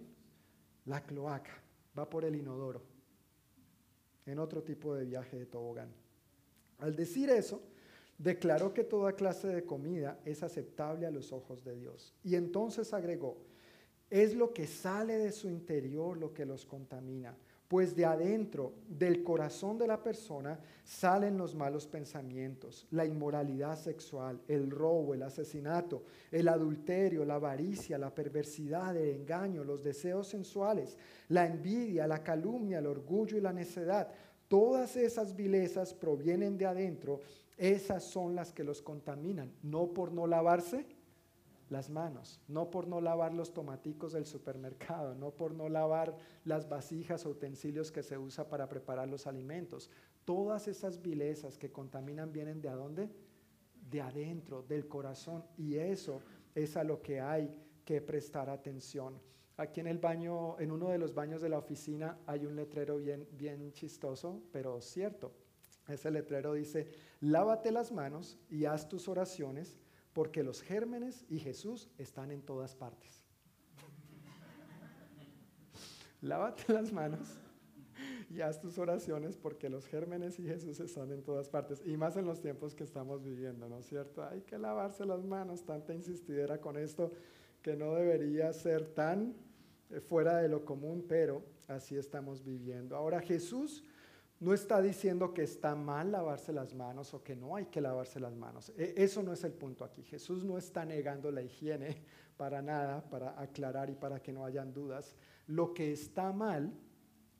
la 0.86 1.04
cloaca, 1.04 1.62
va 1.98 2.10
por 2.10 2.26
el 2.26 2.36
inodoro, 2.36 2.82
en 4.26 4.40
otro 4.40 4.64
tipo 4.64 4.96
de 4.96 5.06
viaje 5.06 5.40
de 5.40 5.46
tobogán. 5.46 5.94
Al 6.80 6.96
decir 6.96 7.30
eso, 7.30 7.62
declaró 8.18 8.74
que 8.74 8.84
toda 8.84 9.14
clase 9.14 9.48
de 9.48 9.66
comida 9.66 10.20
es 10.26 10.44
aceptable 10.44 11.06
a 11.06 11.12
los 11.12 11.32
ojos 11.32 11.64
de 11.64 11.76
Dios. 11.76 12.14
Y 12.24 12.36
entonces 12.36 12.94
agregó, 12.94 13.38
es 14.10 14.36
lo 14.36 14.54
que 14.54 14.68
sale 14.68 15.18
de 15.18 15.32
su 15.32 15.50
interior 15.50 16.18
lo 16.18 16.34
que 16.34 16.46
los 16.46 16.66
contamina 16.66 17.36
pues 17.68 17.96
de 17.96 18.06
adentro 18.06 18.74
del 18.88 19.24
corazón 19.24 19.78
de 19.78 19.88
la 19.88 20.04
persona 20.04 20.60
salen 20.84 21.38
los 21.38 21.56
malos 21.56 21.88
pensamientos, 21.88 22.86
la 22.92 23.06
inmoralidad 23.06 23.78
sexual, 23.78 24.42
el 24.48 24.70
robo, 24.70 25.14
el 25.14 25.24
asesinato, 25.24 26.04
el 26.32 26.50
adulterio, 26.50 27.26
la 27.26 27.36
avaricia, 27.36 27.98
la 27.98 28.14
perversidad, 28.14 28.96
el 28.96 29.10
engaño, 29.16 29.64
los 29.64 29.84
deseos 29.84 30.28
sensuales, 30.28 30.98
la 31.30 31.46
envidia, 31.46 32.06
la 32.06 32.22
calumnia, 32.22 32.80
el 32.80 32.88
orgullo 32.88 33.38
y 33.38 33.42
la 33.42 33.54
necedad. 33.54 34.10
Todas 34.48 34.96
esas 34.96 35.36
vilezas 35.36 35.94
provienen 35.94 36.58
de 36.58 36.66
adentro, 36.66 37.22
esas 37.58 38.04
son 38.04 38.36
las 38.36 38.52
que 38.52 38.64
los 38.64 38.82
contaminan, 38.82 39.52
no 39.64 39.88
por 39.94 40.12
no 40.12 40.28
lavarse 40.28 40.86
las 41.70 41.90
manos, 41.90 42.40
no 42.48 42.70
por 42.70 42.88
no 42.88 43.02
lavar 43.02 43.34
los 43.34 43.54
tomaticos 43.54 44.14
del 44.14 44.26
supermercado, 44.26 45.16
no 45.16 45.32
por 45.32 45.54
no 45.54 45.70
lavar 45.70 46.16
las 46.46 46.68
vasijas 46.70 47.26
o 47.26 47.30
utensilios 47.30 47.92
que 47.92 48.04
se 48.04 48.18
usa 48.18 48.48
para 48.48 48.70
preparar 48.70 49.08
los 49.08 49.28
alimentos. 49.28 49.90
Todas 50.26 50.68
esas 50.68 51.02
vilezas 51.02 51.58
que 51.58 51.72
contaminan 51.72 52.32
vienen 52.32 52.62
de? 52.62 53.10
De 53.90 54.02
adentro, 54.02 54.64
del 54.64 54.88
corazón. 54.88 55.44
Y 55.58 55.76
eso 55.76 56.22
es 56.56 56.78
a 56.78 56.84
lo 56.84 57.02
que 57.02 57.20
hay 57.20 57.50
que 57.86 58.02
prestar 58.02 58.50
atención. 58.50 59.20
Aquí 59.58 59.82
en 59.82 59.88
el 59.88 60.00
baño, 60.00 60.60
en 60.60 60.72
uno 60.72 60.90
de 60.90 60.98
los 60.98 61.14
baños 61.14 61.42
de 61.42 61.50
la 61.50 61.60
oficina, 61.60 62.18
hay 62.26 62.46
un 62.46 62.56
letrero 62.56 62.98
bien, 62.98 63.28
bien 63.32 63.72
chistoso, 63.72 64.42
pero 64.52 64.82
cierto. 64.82 65.32
Ese 65.88 66.10
letrero 66.10 66.54
dice, 66.54 66.88
lávate 67.20 67.72
las 67.72 67.92
manos 67.92 68.38
y 68.50 68.66
haz 68.66 68.88
tus 68.88 69.08
oraciones 69.08 69.78
porque 70.14 70.44
los 70.44 70.62
gérmenes 70.62 71.26
y 71.30 71.40
Jesús 71.40 71.90
están 71.98 72.32
en 72.32 72.42
todas 72.42 72.76
partes. 72.76 73.24
Lávate 76.22 76.72
las 76.72 76.92
manos 76.92 77.40
y 78.30 78.42
haz 78.42 78.60
tus 78.60 78.78
oraciones 78.78 79.38
porque 79.38 79.70
los 79.70 79.88
gérmenes 79.88 80.40
y 80.40 80.44
Jesús 80.44 80.80
están 80.80 81.12
en 81.12 81.24
todas 81.24 81.50
partes. 81.50 81.82
Y 81.86 81.98
más 81.98 82.18
en 82.18 82.26
los 82.26 82.42
tiempos 82.42 82.74
que 82.74 82.84
estamos 82.84 83.24
viviendo, 83.24 83.70
¿no 83.70 83.80
es 83.80 83.86
cierto? 83.86 84.24
Hay 84.24 84.42
que 84.42 84.58
lavarse 84.58 85.06
las 85.06 85.24
manos, 85.24 85.64
tanta 85.64 85.94
insistidera 85.94 86.60
con 86.60 86.78
esto 86.78 87.12
que 87.62 87.76
no 87.76 87.96
debería 87.96 88.52
ser 88.54 88.94
tan 88.94 89.36
eh, 89.90 90.00
fuera 90.00 90.38
de 90.38 90.50
lo 90.50 90.66
común, 90.66 91.06
pero 91.08 91.44
así 91.68 91.96
estamos 91.96 92.44
viviendo. 92.44 92.96
Ahora 92.96 93.22
Jesús 93.22 93.84
no 94.44 94.54
está 94.54 94.82
diciendo 94.82 95.34
que 95.34 95.44
está 95.44 95.74
mal 95.74 96.12
lavarse 96.12 96.52
las 96.52 96.74
manos 96.74 97.14
o 97.14 97.24
que 97.24 97.34
no 97.34 97.56
hay 97.56 97.68
que 97.68 97.80
lavarse 97.80 98.20
las 98.20 98.36
manos. 98.36 98.74
E, 98.76 98.94
eso 98.98 99.24
no 99.24 99.32
es 99.32 99.42
el 99.46 99.54
punto 99.54 99.86
aquí. 99.86 100.04
Jesús 100.04 100.44
no 100.44 100.58
está 100.58 100.84
negando 100.84 101.32
la 101.32 101.42
higiene 101.42 102.04
para 102.38 102.62
nada, 102.62 103.10
para 103.10 103.40
aclarar 103.40 103.90
y 103.90 103.96
para 103.96 104.22
que 104.22 104.34
no 104.34 104.44
hayan 104.44 104.74
dudas. 104.74 105.16
Lo 105.48 105.74
que 105.74 105.94
está 105.94 106.34
mal 106.34 106.74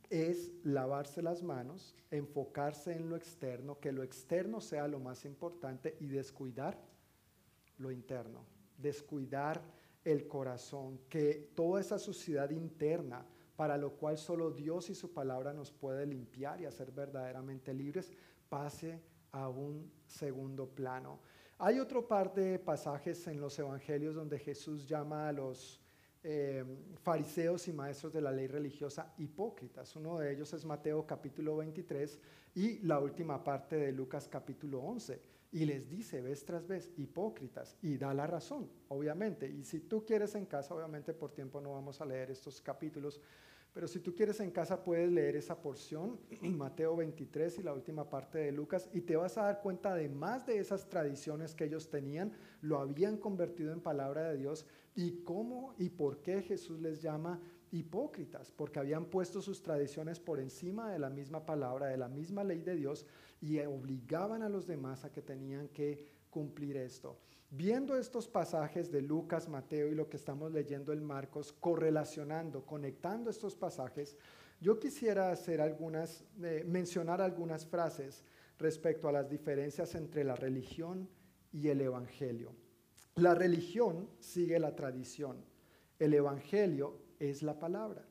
es 0.10 0.54
lavarse 0.64 1.22
las 1.22 1.44
manos, 1.44 1.94
enfocarse 2.10 2.94
en 2.94 3.10
lo 3.10 3.18
externo, 3.18 3.82
que 3.82 3.92
lo 3.92 4.02
externo 4.02 4.62
sea 4.62 4.88
lo 4.88 5.02
más 5.02 5.26
importante 5.26 5.98
y 6.00 6.08
descuidar 6.08 6.80
lo 7.80 7.92
interno, 7.92 8.46
descuidar 8.78 9.62
el 10.06 10.26
corazón, 10.26 11.02
que 11.10 11.52
toda 11.54 11.82
esa 11.82 12.00
suciedad 12.00 12.50
interna, 12.52 13.26
para 13.56 13.78
lo 13.78 13.92
cual 13.92 14.18
solo 14.18 14.52
Dios 14.52 14.90
y 14.90 14.96
su 14.96 15.14
palabra 15.14 15.54
nos 15.54 15.72
puede 15.72 16.06
limpiar 16.06 16.62
y 16.62 16.66
hacer 16.66 16.92
verdaderamente 16.92 17.74
libres, 17.74 18.12
pase 18.50 19.02
a 19.32 19.50
un 19.50 19.92
segundo 20.06 20.68
plano. 20.68 21.20
Hay 21.60 21.80
otro 21.80 22.08
par 22.08 22.34
de 22.34 22.60
pasajes 22.60 23.28
en 23.28 23.40
los 23.40 23.58
evangelios 23.60 24.16
donde 24.16 24.40
Jesús 24.40 24.88
llama 24.88 25.28
a 25.28 25.32
los 25.32 25.83
eh, 26.24 26.64
fariseos 27.02 27.68
y 27.68 27.74
maestros 27.74 28.14
de 28.14 28.22
la 28.22 28.32
ley 28.32 28.48
religiosa 28.48 29.14
hipócritas. 29.18 29.96
Uno 29.98 30.18
de 30.18 30.32
ellos 30.32 30.54
es 30.54 30.64
Mateo 30.64 31.06
capítulo 31.06 31.58
23 31.58 32.18
y 32.56 32.80
la 32.80 33.00
última 33.00 33.44
parte 33.44 33.76
de 33.76 33.92
Lucas 33.92 34.30
capítulo 34.30 34.80
11. 34.80 35.22
Y 35.52 35.66
les 35.66 35.90
dice 35.90 36.22
vez 36.22 36.46
tras 36.46 36.66
vez, 36.66 36.92
hipócritas, 36.98 37.78
y 37.82 37.98
da 37.98 38.14
la 38.14 38.26
razón, 38.26 38.72
obviamente. 38.88 39.48
Y 39.48 39.64
si 39.66 39.82
tú 39.82 40.04
quieres 40.04 40.34
en 40.34 40.46
casa, 40.46 40.74
obviamente 40.74 41.14
por 41.14 41.32
tiempo 41.32 41.62
no 41.62 41.74
vamos 41.74 42.02
a 42.02 42.06
leer 42.06 42.32
estos 42.32 42.60
capítulos, 42.60 43.22
pero 43.74 43.88
si 43.88 44.00
tú 44.00 44.14
quieres 44.14 44.40
en 44.40 44.52
casa 44.52 44.84
puedes 44.84 45.12
leer 45.12 45.36
esa 45.36 45.60
porción, 45.60 46.20
Mateo 46.42 46.96
23 46.96 47.60
y 47.60 47.64
la 47.64 47.74
última 47.74 48.08
parte 48.08 48.38
de 48.38 48.52
Lucas, 48.52 48.88
y 48.94 49.02
te 49.02 49.16
vas 49.16 49.38
a 49.38 49.44
dar 49.44 49.62
cuenta 49.62 49.96
de 49.96 50.10
más 50.10 50.46
de 50.46 50.60
esas 50.60 50.88
tradiciones 50.88 51.56
que 51.56 51.66
ellos 51.66 51.90
tenían, 51.90 52.34
lo 52.62 52.78
habían 52.78 53.18
convertido 53.18 53.74
en 53.74 53.82
palabra 53.82 54.30
de 54.30 54.38
Dios, 54.38 54.68
y 54.96 55.24
cómo 55.24 55.74
y 55.80 55.90
por 55.90 56.22
qué 56.22 56.44
Jesús 56.44 56.80
les 56.80 57.02
llama 57.02 57.42
hipócritas, 57.72 58.52
porque 58.52 58.78
habían 58.78 59.06
puesto 59.06 59.42
sus 59.42 59.64
tradiciones 59.64 60.20
por 60.20 60.40
encima 60.40 60.92
de 60.92 61.00
la 61.00 61.10
misma 61.10 61.44
palabra, 61.44 61.88
de 61.88 61.98
la 61.98 62.08
misma 62.08 62.44
ley 62.44 62.62
de 62.62 62.76
Dios, 62.76 63.08
y 63.42 63.60
obligaban 63.60 64.44
a 64.44 64.50
los 64.50 64.68
demás 64.68 65.04
a 65.04 65.12
que 65.12 65.24
tenían 65.24 65.68
que 65.70 66.08
cumplir 66.30 66.78
esto. 66.78 67.18
Viendo 67.56 67.96
estos 67.96 68.28
pasajes 68.28 68.92
de 68.92 69.04
Lucas, 69.04 69.48
Mateo 69.48 69.92
y 69.92 69.94
lo 69.94 70.10
que 70.10 70.18
estamos 70.18 70.52
leyendo 70.52 70.92
en 70.92 71.04
Marcos, 71.04 71.54
correlacionando, 71.54 72.66
conectando 72.66 73.30
estos 73.30 73.56
pasajes, 73.56 74.18
yo 74.60 74.80
quisiera 74.80 75.30
hacer 75.30 75.62
algunas, 75.62 76.26
eh, 76.42 76.64
mencionar 76.66 77.22
algunas 77.22 77.68
frases 77.68 78.24
respecto 78.58 79.08
a 79.08 79.12
las 79.12 79.30
diferencias 79.30 79.94
entre 79.94 80.24
la 80.24 80.36
religión 80.36 81.08
y 81.52 81.68
el 81.68 81.82
evangelio. 81.82 82.56
La 83.18 83.36
religión 83.36 84.10
sigue 84.18 84.58
la 84.58 84.76
tradición, 84.76 85.46
el 86.00 86.16
evangelio 86.16 86.98
es 87.20 87.44
la 87.44 87.60
palabra. 87.60 88.04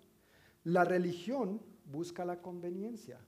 La 0.62 0.84
religión 0.84 1.60
busca 1.84 2.24
la 2.24 2.40
conveniencia. 2.40 3.18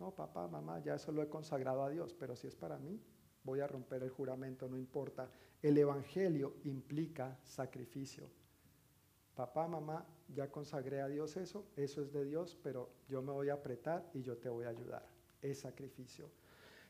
No, 0.00 0.16
papá, 0.16 0.48
mamá, 0.48 0.80
ya 0.80 0.96
eso 0.96 1.12
lo 1.12 1.22
he 1.22 1.28
consagrado 1.28 1.84
a 1.84 1.90
Dios, 1.90 2.12
pero 2.12 2.34
si 2.34 2.48
es 2.48 2.56
para 2.56 2.76
mí, 2.76 3.00
voy 3.44 3.60
a 3.60 3.68
romper 3.68 4.02
el 4.02 4.10
juramento, 4.10 4.68
no 4.68 4.76
importa. 4.76 5.30
El 5.62 5.76
Evangelio 5.76 6.54
implica 6.64 7.38
sacrificio. 7.44 8.28
Papá, 9.34 9.68
mamá, 9.68 10.06
ya 10.34 10.50
consagré 10.50 11.00
a 11.00 11.08
Dios 11.08 11.36
eso, 11.36 11.66
eso 11.76 12.02
es 12.02 12.12
de 12.12 12.24
Dios, 12.24 12.58
pero 12.62 12.90
yo 13.08 13.22
me 13.22 13.32
voy 13.32 13.48
a 13.48 13.54
apretar 13.54 14.08
y 14.14 14.22
yo 14.22 14.36
te 14.36 14.48
voy 14.48 14.64
a 14.64 14.70
ayudar. 14.70 15.06
Es 15.42 15.60
sacrificio. 15.60 16.30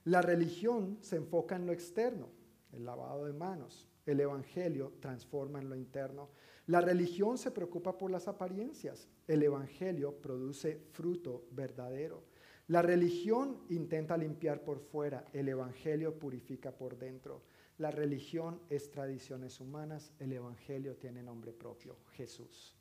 La 0.05 0.23
religión 0.23 0.99
se 1.01 1.17
enfoca 1.17 1.57
en 1.57 1.67
lo 1.67 1.73
externo, 1.73 2.29
el 2.73 2.85
lavado 2.85 3.27
de 3.27 3.33
manos. 3.33 3.89
El 4.07 4.21
Evangelio 4.21 4.95
transforma 5.01 5.61
en 5.61 5.69
lo 5.69 5.77
interno. 5.77 6.31
La 6.67 6.81
religión 6.81 7.39
se 7.39 7.51
preocupa 7.51 7.99
por 7.99 8.11
las 8.11 8.29
apariencias. 8.29 9.09
El 9.27 9.43
Evangelio 9.43 10.15
produce 10.21 10.81
fruto 10.93 11.45
verdadero. 11.51 12.23
La 12.69 12.83
religión 12.83 13.59
intenta 13.69 14.17
limpiar 14.17 14.63
por 14.63 14.79
fuera, 14.79 15.25
el 15.33 15.49
Evangelio 15.49 16.19
purifica 16.19 16.71
por 16.71 16.97
dentro. 16.97 17.43
La 17.81 17.91
religión 17.91 18.61
es 18.69 18.91
tradiciones 18.91 19.59
humanas, 19.59 20.13
el 20.19 20.35
Evangelio 20.35 20.97
tiene 20.97 21.23
nombre 21.23 21.51
propio, 21.55 21.97
Jesús. 22.13 22.77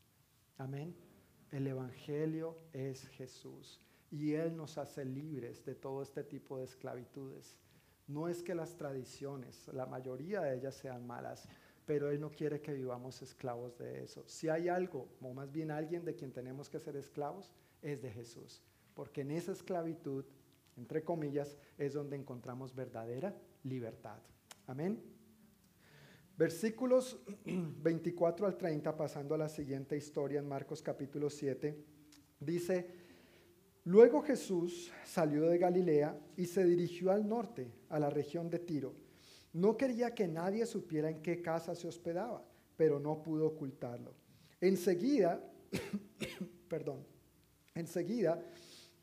Amén. 0.57 0.93
El 1.51 1.67
Evangelio 1.67 2.57
es 2.73 3.07
Jesús 3.07 3.79
y 4.11 4.33
Él 4.33 4.57
nos 4.57 4.77
hace 4.77 5.05
libres 5.05 5.63
de 5.63 5.73
todo 5.73 6.03
este 6.03 6.25
tipo 6.25 6.57
de 6.57 6.65
esclavitudes. 6.65 7.55
No 8.07 8.27
es 8.27 8.43
que 8.43 8.53
las 8.53 8.75
tradiciones, 8.75 9.69
la 9.69 9.85
mayoría 9.85 10.41
de 10.41 10.57
ellas 10.57 10.75
sean 10.75 11.07
malas, 11.07 11.47
pero 11.85 12.11
Él 12.11 12.19
no 12.19 12.29
quiere 12.29 12.59
que 12.59 12.73
vivamos 12.73 13.21
esclavos 13.21 13.77
de 13.77 14.03
eso. 14.03 14.27
Si 14.27 14.49
hay 14.49 14.67
algo, 14.67 15.07
o 15.21 15.33
más 15.33 15.49
bien 15.49 15.71
alguien 15.71 16.03
de 16.03 16.15
quien 16.15 16.33
tenemos 16.33 16.69
que 16.69 16.77
ser 16.77 16.97
esclavos, 16.97 17.53
es 17.81 18.01
de 18.01 18.11
Jesús 18.11 18.61
porque 18.99 19.21
en 19.21 19.31
esa 19.31 19.53
esclavitud, 19.53 20.25
entre 20.75 21.05
comillas, 21.05 21.57
es 21.77 21.93
donde 21.93 22.17
encontramos 22.17 22.75
verdadera 22.75 23.33
libertad. 23.63 24.19
Amén. 24.69 25.01
Versículos 26.37 27.19
24 27.43 28.45
al 28.45 28.55
30, 28.55 28.95
pasando 28.95 29.33
a 29.33 29.39
la 29.39 29.49
siguiente 29.49 29.97
historia 29.97 30.37
en 30.37 30.47
Marcos 30.47 30.83
capítulo 30.83 31.31
7, 31.31 31.75
dice, 32.39 32.87
luego 33.85 34.21
Jesús 34.21 34.91
salió 35.03 35.49
de 35.49 35.57
Galilea 35.57 36.15
y 36.37 36.45
se 36.45 36.63
dirigió 36.65 37.11
al 37.11 37.27
norte, 37.27 37.71
a 37.89 37.97
la 37.97 38.11
región 38.11 38.47
de 38.47 38.59
Tiro. 38.59 38.93
No 39.53 39.75
quería 39.75 40.13
que 40.13 40.27
nadie 40.27 40.67
supiera 40.67 41.09
en 41.09 41.23
qué 41.23 41.41
casa 41.41 41.73
se 41.73 41.87
hospedaba, 41.87 42.45
pero 42.77 42.99
no 42.99 43.23
pudo 43.23 43.47
ocultarlo. 43.47 44.13
Enseguida, 44.61 45.43
perdón, 46.69 47.07
enseguida 47.73 48.39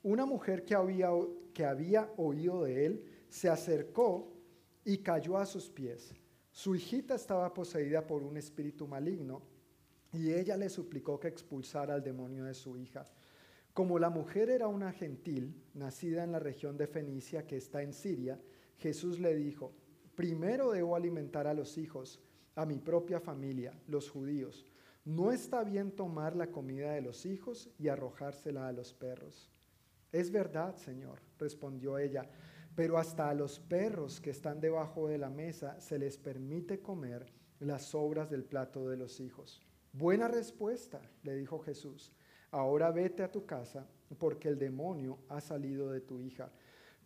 una 0.05 0.27
mujer 0.27 0.64
que 0.64 0.77
había, 0.77 1.11
que 1.53 1.64
había 1.64 2.09
oído 2.19 2.62
de 2.62 2.87
él 2.87 3.05
se 3.29 3.49
acercó 3.49 4.36
y 4.87 4.99
cayó 4.99 5.37
a 5.37 5.45
sus 5.45 5.68
pies. 5.68 6.14
Su 6.53 6.76
hijita 6.76 7.16
estaba 7.16 7.53
poseída 7.53 8.07
por 8.07 8.22
un 8.22 8.37
espíritu 8.37 8.87
maligno 8.87 9.43
y 10.12 10.32
ella 10.32 10.57
le 10.57 10.68
suplicó 10.70 11.18
que 11.18 11.26
expulsara 11.26 11.93
al 11.93 12.05
demonio 12.05 12.45
de 12.45 12.55
su 12.55 12.76
hija. 12.78 13.05
Como 13.74 13.99
la 13.99 14.11
mujer 14.11 14.49
era 14.49 14.68
una 14.68 14.93
gentil, 14.93 15.61
nacida 15.74 16.22
en 16.22 16.30
la 16.30 16.39
región 16.39 16.78
de 16.78 16.87
Fenicia 16.87 17.49
que 17.49 17.57
está 17.57 17.82
en 17.82 17.93
Siria, 17.93 18.41
Jesús 18.78 19.18
le 19.18 19.34
dijo, 19.34 19.72
primero 20.14 20.70
debo 20.70 20.95
alimentar 20.95 21.49
a 21.49 21.53
los 21.53 21.76
hijos, 21.78 22.20
a 22.55 22.64
mi 22.64 22.78
propia 22.78 23.18
familia, 23.18 23.76
los 23.89 24.09
judíos. 24.09 24.64
No 25.05 25.32
está 25.32 25.64
bien 25.64 25.91
tomar 25.91 26.37
la 26.37 26.53
comida 26.53 26.93
de 26.93 27.03
los 27.03 27.26
hijos 27.26 27.68
y 27.76 27.89
arrojársela 27.89 28.68
a 28.68 28.72
los 28.72 28.95
perros. 28.95 29.51
Es 30.12 30.30
verdad, 30.30 30.76
Señor, 30.76 31.18
respondió 31.39 31.99
ella, 31.99 32.30
pero 32.77 32.99
hasta 32.99 33.31
a 33.31 33.35
los 33.35 33.59
perros 33.59 34.20
que 34.20 34.31
están 34.31 34.61
debajo 34.61 35.09
de 35.09 35.16
la 35.16 35.31
mesa 35.31 35.81
se 35.81 35.99
les 35.99 36.18
permite 36.18 36.81
comer 36.81 37.27
las 37.59 37.87
sobras 37.87 38.31
del 38.31 38.45
plato 38.45 38.87
de 38.89 38.99
los 38.99 39.18
hijos. 39.18 39.66
Buena 39.93 40.29
respuesta, 40.29 41.01
le 41.22 41.35
dijo 41.35 41.59
Jesús. 41.59 42.12
Ahora 42.51 42.91
vete 42.91 43.22
a 43.22 43.33
tu 43.33 43.47
casa, 43.47 43.89
porque 44.18 44.49
el 44.49 44.59
demonio 44.59 45.18
ha 45.31 45.41
salido 45.41 45.91
de 45.91 46.03
tu 46.03 46.20
hija. 46.20 46.53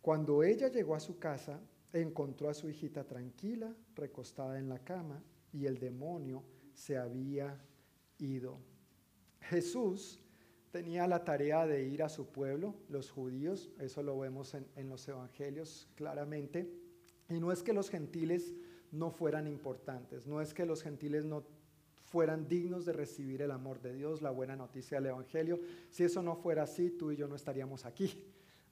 Cuando 0.01 0.43
ella 0.43 0.67
llegó 0.67 0.93
a 0.93 0.99
su 0.99 1.17
casa, 1.17 1.61
encontró 1.93 2.49
a 2.49 2.53
su 2.53 2.69
hijita 2.69 3.05
tranquila, 3.05 3.73
recostada 3.95 4.59
en 4.59 4.67
la 4.67 4.79
cama, 4.79 5.23
y 5.53 5.67
el 5.67 5.79
demonio 5.79 6.43
se 6.73 6.97
había 6.97 7.57
ido. 8.17 8.59
Jesús 9.39 10.21
tenía 10.71 11.05
la 11.05 11.23
tarea 11.23 11.67
de 11.67 11.83
ir 11.83 12.01
a 12.01 12.09
su 12.09 12.27
pueblo, 12.27 12.75
los 12.89 13.11
judíos, 13.11 13.69
eso 13.79 14.01
lo 14.01 14.17
vemos 14.17 14.55
en, 14.55 14.89
los 14.89 15.07
evangelios 15.07 15.87
claramente, 15.95 16.71
y 17.29 17.39
no 17.39 17.51
es 17.51 17.61
que 17.61 17.73
los 17.73 17.89
gentiles 17.89 18.53
no 18.91 19.11
fueran 19.11 19.47
importantes, 19.47 20.27
no 20.27 20.41
es 20.41 20.53
que 20.53 20.65
los 20.65 20.81
gentiles 20.81 21.25
no 21.25 21.43
fueran 22.05 22.47
dignos 22.47 22.85
de 22.85 22.93
recibir 22.93 23.41
el 23.41 23.51
amor 23.51 23.81
de 23.81 23.93
Dios, 23.93 24.21
la 24.21 24.31
buena 24.31 24.57
noticia 24.57 24.97
del 24.97 25.11
Evangelio. 25.11 25.61
Si 25.89 26.03
eso 26.03 26.21
no 26.21 26.35
fuera 26.35 26.63
así, 26.63 26.89
tú 26.89 27.11
y 27.11 27.15
yo 27.15 27.25
no 27.25 27.35
estaríamos 27.35 27.85
aquí, 27.85 28.21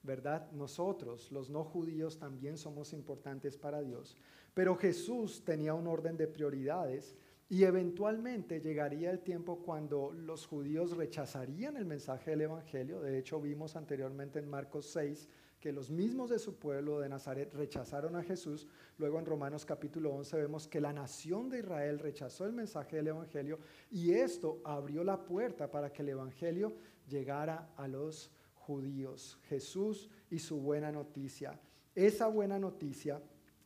¿verdad? 0.02 0.50
Nosotros, 0.52 1.32
los 1.32 1.48
no 1.48 1.64
judíos, 1.64 2.18
también 2.18 2.58
somos 2.58 2.92
importantes 2.92 3.56
para 3.56 3.80
Dios. 3.80 4.14
Pero 4.52 4.76
Jesús 4.76 5.42
tenía 5.42 5.72
un 5.72 5.86
orden 5.86 6.18
de 6.18 6.26
prioridades 6.26 7.16
y 7.50 7.64
eventualmente 7.64 8.60
llegaría 8.60 9.10
el 9.10 9.18
tiempo 9.18 9.58
cuando 9.58 10.12
los 10.12 10.46
judíos 10.46 10.96
rechazarían 10.96 11.76
el 11.76 11.84
mensaje 11.84 12.30
del 12.30 12.42
Evangelio. 12.42 13.00
De 13.00 13.18
hecho, 13.18 13.40
vimos 13.40 13.74
anteriormente 13.74 14.38
en 14.38 14.48
Marcos 14.48 14.86
6 14.92 15.28
que 15.58 15.72
los 15.72 15.90
mismos 15.90 16.30
de 16.30 16.38
su 16.38 16.60
pueblo 16.60 17.00
de 17.00 17.08
Nazaret 17.08 17.52
rechazaron 17.52 18.14
a 18.14 18.22
Jesús. 18.22 18.68
Luego 18.98 19.18
en 19.18 19.26
Romanos 19.26 19.66
capítulo 19.66 20.14
11 20.14 20.36
vemos 20.36 20.68
que 20.68 20.80
la 20.80 20.92
nación 20.92 21.48
de 21.48 21.58
Israel 21.58 21.98
rechazó 21.98 22.46
el 22.46 22.52
mensaje 22.52 22.96
del 22.96 23.08
Evangelio 23.08 23.58
y 23.90 24.12
esto 24.12 24.60
abrió 24.64 25.02
la 25.02 25.24
puerta 25.24 25.68
para 25.68 25.92
que 25.92 26.02
el 26.02 26.10
Evangelio 26.10 26.76
llegara 27.08 27.72
a 27.76 27.88
los 27.88 28.30
judíos. 28.54 29.40
Jesús 29.48 30.08
y 30.30 30.38
su 30.38 30.60
buena 30.60 30.92
noticia. 30.92 31.60
Esa 31.96 32.28
buena 32.28 32.60
noticia 32.60 33.20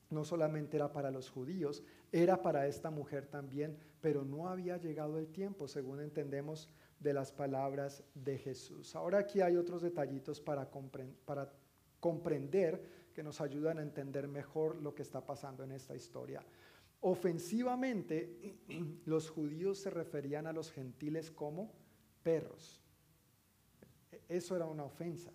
no 0.09 0.24
solamente 0.24 0.78
era 0.78 0.91
para 0.91 1.11
los 1.11 1.28
judíos, 1.28 1.82
era 2.15 2.41
para 2.41 2.69
esta 2.69 2.93
mujer 2.93 3.27
también, 3.27 3.77
pero 4.01 4.25
no 4.25 4.47
había 4.49 4.77
llegado 4.77 5.19
el 5.19 5.33
tiempo, 5.33 5.67
según 5.67 6.01
entendemos 6.01 6.71
de 7.01 7.12
las 7.12 7.33
palabras 7.33 8.05
de 8.15 8.39
Jesús. 8.39 8.95
Ahora 8.95 9.19
aquí 9.19 9.41
hay 9.41 9.57
otros 9.57 9.83
detallitos 9.83 10.41
para, 10.41 10.71
comprender 11.99 13.09
que 13.12 13.25
nos 13.25 13.41
ayudan 13.41 13.79
a 13.79 13.83
entender 13.83 14.29
mejor 14.29 14.77
lo 14.81 14.95
que 14.95 15.03
está 15.03 15.27
pasando 15.27 15.65
en 15.65 15.73
esta 15.73 15.97
historia. 15.97 16.41
Ofensivamente, 17.01 18.61
los 19.07 19.29
judíos 19.29 19.79
se 19.79 19.91
referían 19.91 20.47
a 20.47 20.53
los 20.53 20.71
gentiles 20.71 21.33
como 21.33 21.73
perros. 22.23 22.81
Eso 24.29 24.55
era 24.55 24.67
una 24.67 24.85
ofensa, 24.85 25.33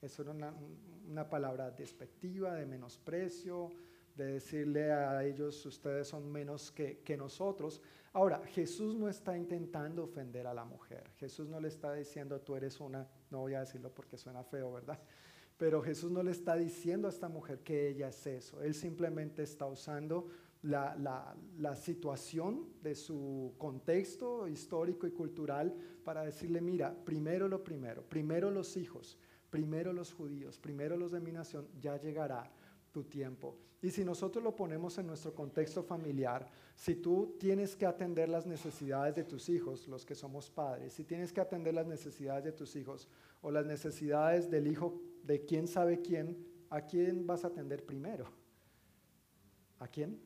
eso 0.00 0.22
era 0.22 0.30
una, 0.30 1.28
palabra 1.28 1.70
despectiva, 1.70 2.54
de 2.54 2.64
menosprecio, 2.64 3.70
de 4.16 4.26
decirle 4.26 4.92
a 4.92 5.24
ellos, 5.24 5.64
ustedes 5.66 6.08
son 6.08 6.30
menos 6.30 6.70
que, 6.70 6.98
que, 6.98 7.16
nosotros. 7.16 7.82
Ahora, 8.12 8.40
Jesús 8.46 8.94
no 8.96 9.08
está 9.08 9.36
intentando 9.36 10.04
ofender 10.04 10.46
a 10.46 10.54
la 10.54 10.64
mujer. 10.64 11.10
Jesús 11.16 11.48
no 11.48 11.60
le 11.60 11.68
está 11.68 11.92
diciendo, 11.94 12.40
tú 12.40 12.54
eres 12.54 12.80
una, 12.80 13.08
no 13.30 13.40
voy 13.40 13.54
a 13.54 13.60
decirlo 13.60 13.92
porque 13.92 14.16
suena 14.16 14.44
feo, 14.44 14.72
¿verdad? 14.72 14.98
Pero 15.56 15.82
Jesús 15.82 16.10
no 16.10 16.22
le 16.22 16.30
está 16.30 16.56
diciendo 16.56 17.08
a 17.08 17.10
esta 17.10 17.28
mujer 17.28 17.60
que 17.60 17.88
ella 17.88 18.08
es 18.08 18.26
eso. 18.26 18.62
Él 18.62 18.74
simplemente 18.74 19.42
está 19.42 19.66
usando 19.66 20.26
la, 20.62 20.96
la, 20.96 21.36
la, 21.58 21.76
situación 21.76 22.68
de 22.82 22.94
su 22.94 23.54
contexto 23.58 24.48
histórico 24.48 25.06
y 25.06 25.10
cultural 25.10 25.74
para 26.04 26.24
decirle, 26.24 26.60
mira, 26.60 26.94
primero 27.04 27.48
lo 27.48 27.62
primero, 27.62 28.02
primero 28.02 28.50
los 28.50 28.76
hijos, 28.76 29.18
primero 29.50 29.92
los 29.92 30.12
judíos, 30.12 30.58
primero 30.58 30.96
los 30.96 31.12
de 31.12 31.20
mi 31.20 31.32
nación, 31.32 31.68
ya 31.80 32.00
llegará 32.00 32.50
tu 32.92 33.04
tiempo. 33.04 33.58
Y 33.84 33.90
si 33.90 34.02
nosotros 34.02 34.42
lo 34.42 34.56
ponemos 34.56 34.96
en 34.96 35.06
nuestro 35.06 35.34
contexto 35.34 35.82
familiar, 35.82 36.48
si 36.74 36.94
tú 36.94 37.36
tienes 37.38 37.76
que 37.76 37.84
atender 37.84 38.30
las 38.30 38.46
necesidades 38.46 39.14
de 39.14 39.24
tus 39.24 39.50
hijos, 39.50 39.86
los 39.88 40.06
que 40.06 40.14
somos 40.14 40.48
padres, 40.48 40.94
si 40.94 41.04
tienes 41.04 41.34
que 41.34 41.42
atender 41.42 41.74
las 41.74 41.86
necesidades 41.86 42.44
de 42.44 42.52
tus 42.52 42.76
hijos 42.76 43.06
o 43.42 43.50
las 43.50 43.66
necesidades 43.66 44.50
del 44.50 44.68
hijo 44.68 44.98
de 45.22 45.44
quién 45.44 45.68
sabe 45.68 46.00
quién, 46.00 46.46
¿a 46.70 46.80
quién 46.80 47.26
vas 47.26 47.44
a 47.44 47.48
atender 47.48 47.84
primero? 47.84 48.24
¿A 49.78 49.86
quién? 49.86 50.18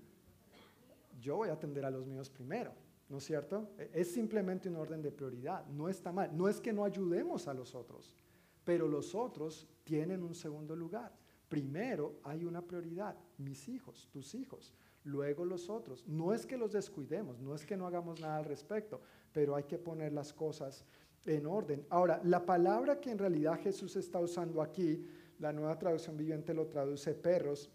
Yo 1.20 1.38
voy 1.38 1.48
a 1.48 1.54
atender 1.54 1.84
a 1.84 1.90
los 1.90 2.06
míos 2.06 2.30
primero, 2.30 2.72
¿no 3.08 3.18
es 3.18 3.24
cierto? 3.24 3.70
E, 3.76 3.90
es 3.92 4.12
simplemente 4.12 4.68
un 4.68 4.76
orden 4.76 5.02
de 5.02 5.10
prioridad, 5.10 5.66
no 5.66 5.88
está 5.88 6.12
mal. 6.12 6.30
No 6.32 6.48
es 6.48 6.60
que 6.60 6.72
no 6.72 6.84
ayudemos 6.84 7.48
a 7.48 7.54
los 7.54 7.74
otros, 7.74 8.14
pero 8.62 8.86
los 8.86 9.16
otros 9.16 9.66
tienen 9.82 10.22
un 10.22 10.36
segundo 10.36 10.76
lugar. 10.76 11.12
Primero 11.48 12.20
hay 12.24 12.44
una 12.44 12.62
prioridad, 12.62 13.16
mis 13.38 13.68
hijos, 13.68 14.08
tus 14.12 14.34
hijos, 14.34 14.74
luego 15.04 15.44
los 15.44 15.70
otros. 15.70 16.06
No 16.06 16.34
es 16.34 16.44
que 16.44 16.58
los 16.58 16.72
descuidemos, 16.72 17.40
no 17.40 17.54
es 17.54 17.64
que 17.64 17.76
no 17.76 17.86
hagamos 17.86 18.20
nada 18.20 18.36
al 18.36 18.44
respecto, 18.44 19.00
pero 19.32 19.56
hay 19.56 19.64
que 19.64 19.78
poner 19.78 20.12
las 20.12 20.32
cosas 20.32 20.84
en 21.24 21.46
orden. 21.46 21.86
Ahora, 21.90 22.20
la 22.24 22.44
palabra 22.44 23.00
que 23.00 23.10
en 23.10 23.18
realidad 23.18 23.60
Jesús 23.60 23.96
está 23.96 24.20
usando 24.20 24.62
aquí, 24.62 25.06
la 25.38 25.52
nueva 25.52 25.78
traducción 25.78 26.16
viviente 26.16 26.52
lo 26.52 26.66
traduce 26.66 27.14
perros, 27.14 27.70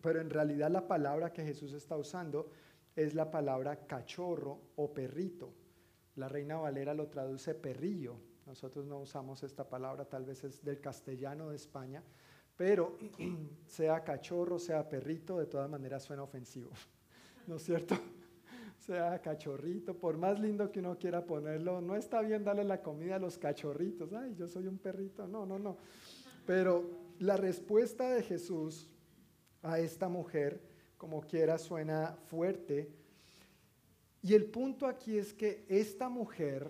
pero 0.00 0.20
en 0.20 0.30
realidad 0.30 0.70
la 0.70 0.86
palabra 0.86 1.32
que 1.32 1.44
Jesús 1.44 1.72
está 1.72 1.96
usando 1.96 2.50
es 2.94 3.14
la 3.14 3.30
palabra 3.30 3.86
cachorro 3.86 4.60
o 4.76 4.92
perrito. 4.92 5.52
La 6.16 6.28
Reina 6.28 6.56
Valera 6.56 6.94
lo 6.94 7.08
traduce 7.08 7.54
perrillo. 7.54 8.16
Nosotros 8.46 8.86
no 8.86 9.00
usamos 9.00 9.42
esta 9.42 9.68
palabra, 9.68 10.04
tal 10.04 10.24
vez 10.24 10.44
es 10.44 10.62
del 10.62 10.80
castellano 10.80 11.50
de 11.50 11.56
España, 11.56 12.02
pero 12.56 12.96
sea 13.66 14.02
cachorro, 14.02 14.58
sea 14.58 14.88
perrito, 14.88 15.38
de 15.38 15.46
todas 15.46 15.68
maneras 15.68 16.02
suena 16.02 16.22
ofensivo. 16.22 16.70
¿No 17.46 17.56
es 17.56 17.62
cierto? 17.62 17.96
sea 18.78 19.20
cachorrito, 19.20 19.94
por 19.94 20.16
más 20.16 20.38
lindo 20.38 20.70
que 20.70 20.80
uno 20.80 20.96
quiera 20.98 21.24
ponerlo, 21.24 21.80
no 21.80 21.96
está 21.96 22.20
bien 22.20 22.44
darle 22.44 22.64
la 22.64 22.82
comida 22.82 23.16
a 23.16 23.18
los 23.18 23.36
cachorritos, 23.38 24.12
ay, 24.12 24.34
yo 24.36 24.46
soy 24.46 24.66
un 24.66 24.78
perrito, 24.78 25.26
no, 25.26 25.44
no, 25.44 25.58
no. 25.58 25.76
Pero 26.46 26.84
la 27.18 27.36
respuesta 27.36 28.08
de 28.10 28.22
Jesús 28.22 28.88
a 29.62 29.78
esta 29.78 30.08
mujer, 30.08 30.60
como 30.96 31.20
quiera, 31.20 31.58
suena 31.58 32.16
fuerte. 32.26 32.92
Y 34.22 34.34
el 34.34 34.46
punto 34.46 34.86
aquí 34.86 35.18
es 35.18 35.32
que 35.32 35.64
esta 35.68 36.08
mujer, 36.08 36.68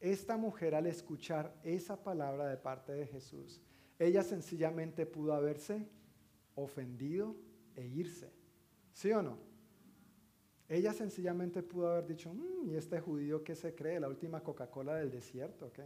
esta 0.00 0.36
mujer 0.36 0.74
al 0.74 0.86
escuchar 0.86 1.54
esa 1.64 2.02
palabra 2.02 2.46
de 2.46 2.56
parte 2.56 2.92
de 2.92 3.06
Jesús, 3.06 3.60
ella 4.06 4.22
sencillamente 4.22 5.06
pudo 5.06 5.32
haberse 5.32 5.86
ofendido 6.54 7.36
e 7.76 7.86
irse. 7.86 8.30
¿Sí 8.92 9.10
o 9.12 9.22
no? 9.22 9.38
Ella 10.68 10.92
sencillamente 10.92 11.62
pudo 11.62 11.88
haber 11.88 12.06
dicho, 12.06 12.32
mm, 12.32 12.70
¿y 12.70 12.74
este 12.76 13.00
judío 13.00 13.44
qué 13.44 13.54
se 13.54 13.74
cree? 13.74 14.00
¿La 14.00 14.08
última 14.08 14.42
Coca-Cola 14.42 14.96
del 14.96 15.10
desierto? 15.10 15.70
¿qué? 15.72 15.82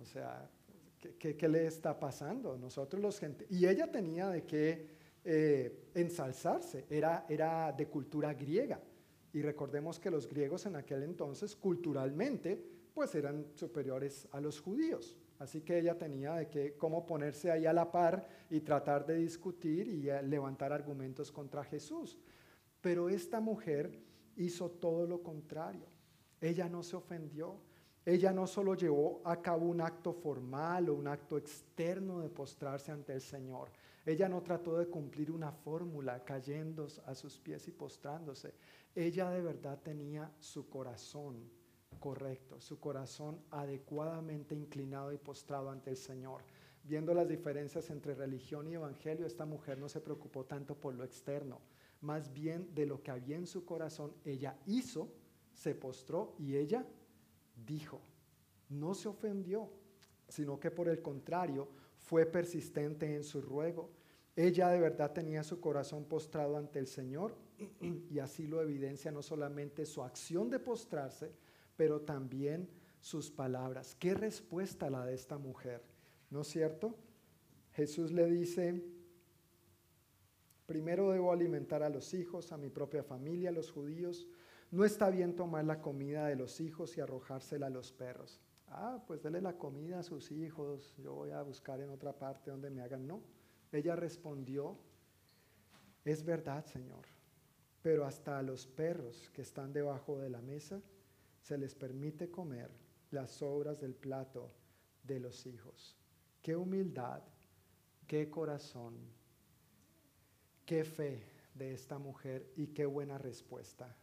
O 0.00 0.04
sea, 0.04 0.48
¿qué, 1.18 1.36
¿qué, 1.36 1.48
le 1.48 1.66
está 1.66 1.98
pasando? 1.98 2.56
Nosotros 2.56 3.02
los 3.02 3.18
gente... 3.18 3.46
Y 3.50 3.66
ella 3.66 3.90
tenía 3.90 4.28
de 4.28 4.44
qué 4.44 4.86
eh, 5.24 5.90
ensalzarse, 5.94 6.86
era, 6.88 7.26
era 7.28 7.72
de 7.72 7.86
cultura 7.86 8.34
griega. 8.34 8.80
Y 9.32 9.42
recordemos 9.42 9.98
que 9.98 10.10
los 10.10 10.28
griegos 10.28 10.66
en 10.66 10.76
aquel 10.76 11.02
entonces, 11.02 11.56
culturalmente, 11.56 12.62
pues 12.92 13.14
eran 13.14 13.46
superiores 13.54 14.28
a 14.32 14.40
los 14.40 14.60
judíos. 14.60 15.16
Así 15.42 15.62
que 15.62 15.76
ella 15.76 15.98
tenía 15.98 16.34
de 16.34 16.48
qué 16.48 16.76
cómo 16.76 17.04
ponerse 17.04 17.50
ahí 17.50 17.66
a 17.66 17.72
la 17.72 17.90
par 17.90 18.28
y 18.48 18.60
tratar 18.60 19.04
de 19.04 19.16
discutir 19.16 19.88
y 19.88 20.08
eh, 20.08 20.22
levantar 20.22 20.72
argumentos 20.72 21.32
contra 21.32 21.64
Jesús. 21.64 22.16
Pero 22.80 23.08
esta 23.08 23.40
mujer 23.40 23.98
hizo 24.36 24.70
todo 24.70 25.04
lo 25.04 25.20
contrario. 25.20 25.86
Ella 26.40 26.68
no 26.68 26.84
se 26.84 26.94
ofendió. 26.94 27.56
Ella 28.04 28.32
no 28.32 28.46
solo 28.46 28.76
llevó 28.76 29.20
a 29.24 29.42
cabo 29.42 29.66
un 29.66 29.80
acto 29.80 30.12
formal 30.12 30.88
o 30.88 30.94
un 30.94 31.08
acto 31.08 31.36
externo 31.36 32.20
de 32.20 32.28
postrarse 32.28 32.92
ante 32.92 33.12
el 33.12 33.20
Señor. 33.20 33.72
Ella 34.06 34.28
no 34.28 34.42
trató 34.42 34.78
de 34.78 34.86
cumplir 34.86 35.32
una 35.32 35.50
fórmula 35.50 36.22
cayendo 36.24 36.86
a 37.04 37.16
sus 37.16 37.36
pies 37.40 37.66
y 37.66 37.72
postrándose. 37.72 38.54
Ella 38.94 39.28
de 39.30 39.42
verdad 39.42 39.80
tenía 39.82 40.30
su 40.38 40.68
corazón 40.68 41.61
correcto, 41.98 42.60
su 42.60 42.78
corazón 42.78 43.40
adecuadamente 43.50 44.54
inclinado 44.54 45.12
y 45.12 45.18
postrado 45.18 45.70
ante 45.70 45.90
el 45.90 45.96
Señor. 45.96 46.42
Viendo 46.84 47.14
las 47.14 47.28
diferencias 47.28 47.90
entre 47.90 48.14
religión 48.14 48.66
y 48.68 48.74
evangelio, 48.74 49.26
esta 49.26 49.46
mujer 49.46 49.78
no 49.78 49.88
se 49.88 50.00
preocupó 50.00 50.44
tanto 50.44 50.74
por 50.74 50.94
lo 50.94 51.04
externo, 51.04 51.60
más 52.00 52.32
bien 52.32 52.74
de 52.74 52.86
lo 52.86 53.02
que 53.02 53.12
había 53.12 53.36
en 53.36 53.46
su 53.46 53.64
corazón, 53.64 54.12
ella 54.24 54.58
hizo, 54.66 55.08
se 55.52 55.74
postró 55.74 56.34
y 56.38 56.56
ella 56.56 56.84
dijo. 57.64 58.00
No 58.68 58.94
se 58.94 59.08
ofendió, 59.08 59.70
sino 60.28 60.58
que 60.58 60.70
por 60.70 60.88
el 60.88 61.00
contrario 61.00 61.68
fue 61.96 62.26
persistente 62.26 63.14
en 63.14 63.22
su 63.22 63.40
ruego. 63.40 63.90
Ella 64.34 64.68
de 64.70 64.80
verdad 64.80 65.12
tenía 65.12 65.44
su 65.44 65.60
corazón 65.60 66.04
postrado 66.04 66.56
ante 66.56 66.80
el 66.80 66.88
Señor 66.88 67.36
y 68.10 68.18
así 68.18 68.48
lo 68.48 68.60
evidencia 68.60 69.12
no 69.12 69.22
solamente 69.22 69.86
su 69.86 70.02
acción 70.02 70.50
de 70.50 70.58
postrarse, 70.58 71.32
pero 71.76 72.00
también 72.00 72.68
sus 73.00 73.30
palabras. 73.30 73.94
¿Qué 73.96 74.14
respuesta 74.14 74.90
la 74.90 75.04
de 75.04 75.14
esta 75.14 75.38
mujer? 75.38 75.82
¿No 76.30 76.42
es 76.42 76.48
cierto? 76.48 76.96
Jesús 77.72 78.12
le 78.12 78.26
dice, 78.26 78.82
Primero 80.66 81.10
debo 81.10 81.32
alimentar 81.32 81.82
a 81.82 81.90
los 81.90 82.14
hijos, 82.14 82.50
a 82.50 82.56
mi 82.56 82.70
propia 82.70 83.02
familia, 83.02 83.50
a 83.50 83.52
los 83.52 83.70
judíos. 83.70 84.26
No 84.70 84.86
está 84.86 85.10
bien 85.10 85.36
tomar 85.36 85.64
la 85.64 85.82
comida 85.82 86.26
de 86.26 86.36
los 86.36 86.60
hijos 86.60 86.96
y 86.96 87.00
arrojársela 87.02 87.66
a 87.66 87.70
los 87.70 87.92
perros. 87.92 88.40
Ah, 88.68 89.02
pues 89.06 89.22
dele 89.22 89.42
la 89.42 89.58
comida 89.58 89.98
a 89.98 90.02
sus 90.02 90.30
hijos, 90.30 90.96
yo 90.96 91.12
voy 91.12 91.30
a 91.30 91.42
buscar 91.42 91.80
en 91.80 91.90
otra 91.90 92.14
parte 92.14 92.50
donde 92.50 92.70
me 92.70 92.80
hagan. 92.80 93.06
No. 93.06 93.20
Ella 93.70 93.96
respondió, 93.96 94.78
es 96.06 96.24
verdad, 96.24 96.64
Señor, 96.64 97.04
pero 97.82 98.06
hasta 98.06 98.38
a 98.38 98.42
los 98.42 98.66
perros 98.66 99.30
que 99.34 99.42
están 99.42 99.74
debajo 99.74 100.18
de 100.20 100.30
la 100.30 100.40
mesa 100.40 100.80
se 101.42 101.58
les 101.58 101.74
permite 101.74 102.30
comer 102.30 102.70
las 103.10 103.32
sobras 103.32 103.78
del 103.78 103.94
plato 103.94 104.54
de 105.02 105.20
los 105.20 105.44
hijos. 105.46 105.98
Qué 106.40 106.56
humildad, 106.56 107.22
qué 108.06 108.30
corazón 108.30 108.96
Qué 110.64 110.84
fe 110.84 111.22
de 111.54 111.74
esta 111.74 111.98
mujer 111.98 112.50
y 112.56 112.68
qué 112.68 112.86
buena 112.86 113.18
respuesta. 113.18 113.96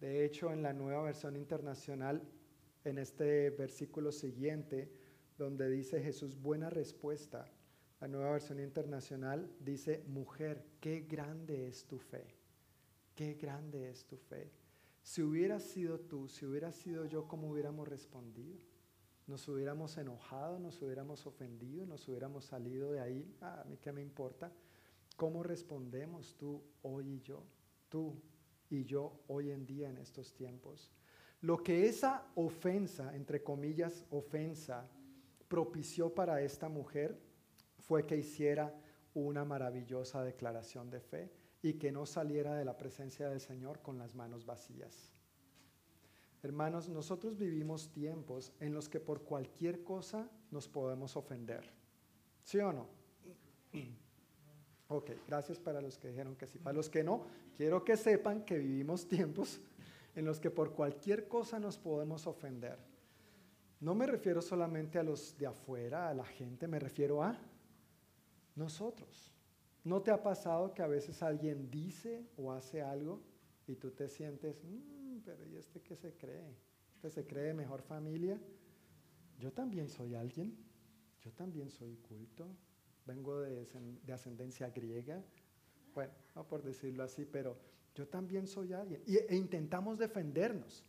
De 0.00 0.24
hecho, 0.24 0.52
en 0.52 0.62
la 0.62 0.72
nueva 0.72 1.02
versión 1.02 1.36
internacional, 1.36 2.22
en 2.84 2.98
este 2.98 3.50
versículo 3.50 4.12
siguiente, 4.12 4.90
donde 5.36 5.68
dice 5.68 6.00
Jesús, 6.00 6.40
buena 6.40 6.70
respuesta, 6.70 7.50
la 8.00 8.08
nueva 8.08 8.32
versión 8.32 8.60
internacional 8.60 9.52
dice, 9.60 10.04
mujer, 10.06 10.64
qué 10.80 11.00
grande 11.00 11.66
es 11.66 11.84
tu 11.84 11.98
fe, 11.98 12.26
qué 13.14 13.34
grande 13.34 13.90
es 13.90 14.06
tu 14.06 14.16
fe. 14.16 14.50
Si 15.02 15.22
hubiera 15.22 15.58
sido 15.58 15.98
tú, 15.98 16.28
si 16.28 16.46
hubiera 16.46 16.70
sido 16.70 17.04
yo, 17.06 17.26
¿cómo 17.26 17.50
hubiéramos 17.50 17.88
respondido? 17.88 18.56
Nos 19.26 19.46
hubiéramos 19.48 19.96
enojado, 19.98 20.58
nos 20.58 20.80
hubiéramos 20.80 21.26
ofendido, 21.26 21.86
nos 21.86 22.06
hubiéramos 22.08 22.44
salido 22.44 22.92
de 22.92 23.00
ahí, 23.00 23.36
ah, 23.40 23.62
a 23.62 23.64
mí 23.64 23.78
qué 23.78 23.92
me 23.92 24.00
importa. 24.00 24.52
¿Cómo 25.16 25.42
respondemos 25.42 26.36
tú 26.36 26.62
hoy 26.82 27.14
y 27.14 27.20
yo? 27.20 27.44
Tú 27.88 28.14
y 28.70 28.84
yo 28.84 29.20
hoy 29.28 29.50
en 29.50 29.66
día 29.66 29.90
en 29.90 29.98
estos 29.98 30.32
tiempos. 30.34 30.90
Lo 31.40 31.62
que 31.62 31.86
esa 31.86 32.26
ofensa, 32.36 33.14
entre 33.14 33.42
comillas, 33.42 34.04
ofensa, 34.10 34.88
propició 35.48 36.14
para 36.14 36.40
esta 36.40 36.68
mujer 36.68 37.20
fue 37.78 38.06
que 38.06 38.16
hiciera 38.16 38.74
una 39.14 39.44
maravillosa 39.44 40.22
declaración 40.22 40.88
de 40.88 41.00
fe 41.00 41.41
y 41.62 41.74
que 41.74 41.92
no 41.92 42.04
saliera 42.06 42.54
de 42.54 42.64
la 42.64 42.76
presencia 42.76 43.28
del 43.28 43.40
Señor 43.40 43.80
con 43.80 43.98
las 43.98 44.14
manos 44.14 44.44
vacías. 44.44 45.12
Hermanos, 46.42 46.88
nosotros 46.88 47.38
vivimos 47.38 47.92
tiempos 47.92 48.52
en 48.58 48.74
los 48.74 48.88
que 48.88 48.98
por 48.98 49.22
cualquier 49.22 49.84
cosa 49.84 50.28
nos 50.50 50.66
podemos 50.66 51.16
ofender. 51.16 51.70
¿Sí 52.42 52.58
o 52.58 52.72
no? 52.72 52.88
Ok, 54.88 55.12
gracias 55.26 55.58
para 55.58 55.80
los 55.80 55.96
que 55.96 56.08
dijeron 56.08 56.36
que 56.36 56.46
sí. 56.46 56.58
Para 56.58 56.76
los 56.76 56.90
que 56.90 57.02
no, 57.02 57.24
quiero 57.56 57.84
que 57.84 57.96
sepan 57.96 58.44
que 58.44 58.58
vivimos 58.58 59.08
tiempos 59.08 59.60
en 60.14 60.24
los 60.24 60.40
que 60.40 60.50
por 60.50 60.74
cualquier 60.74 61.28
cosa 61.28 61.58
nos 61.58 61.78
podemos 61.78 62.26
ofender. 62.26 62.78
No 63.80 63.94
me 63.94 64.06
refiero 64.06 64.42
solamente 64.42 64.98
a 64.98 65.02
los 65.02 65.36
de 65.38 65.46
afuera, 65.46 66.08
a 66.08 66.14
la 66.14 66.24
gente, 66.24 66.68
me 66.68 66.78
refiero 66.78 67.22
a 67.22 67.38
nosotros. 68.54 69.32
¿No 69.84 70.00
te 70.00 70.12
ha 70.12 70.22
pasado 70.22 70.72
que 70.74 70.82
a 70.82 70.86
veces 70.86 71.22
alguien 71.22 71.70
dice 71.70 72.24
o 72.36 72.52
hace 72.52 72.82
algo 72.82 73.20
y 73.66 73.74
tú 73.74 73.90
te 73.90 74.08
sientes, 74.08 74.62
mm, 74.64 75.18
pero 75.24 75.44
¿y 75.46 75.56
este 75.56 75.80
qué 75.80 75.96
se 75.96 76.12
cree? 76.14 76.56
¿Este 76.94 77.10
se 77.10 77.26
cree 77.26 77.52
mejor 77.52 77.82
familia? 77.82 78.40
Yo 79.40 79.52
también 79.52 79.88
soy 79.88 80.14
alguien, 80.14 80.56
yo 81.20 81.32
también 81.32 81.68
soy 81.68 81.96
culto, 81.96 82.46
vengo 83.04 83.40
de, 83.40 83.66
ascendencia 84.12 84.70
griega, 84.70 85.20
bueno, 85.94 86.12
no 86.36 86.46
por 86.46 86.62
decirlo 86.62 87.02
así, 87.02 87.24
pero 87.24 87.58
yo 87.94 88.06
también 88.06 88.46
soy 88.46 88.72
alguien. 88.72 89.02
e 89.06 89.34
intentamos 89.34 89.98
defendernos, 89.98 90.84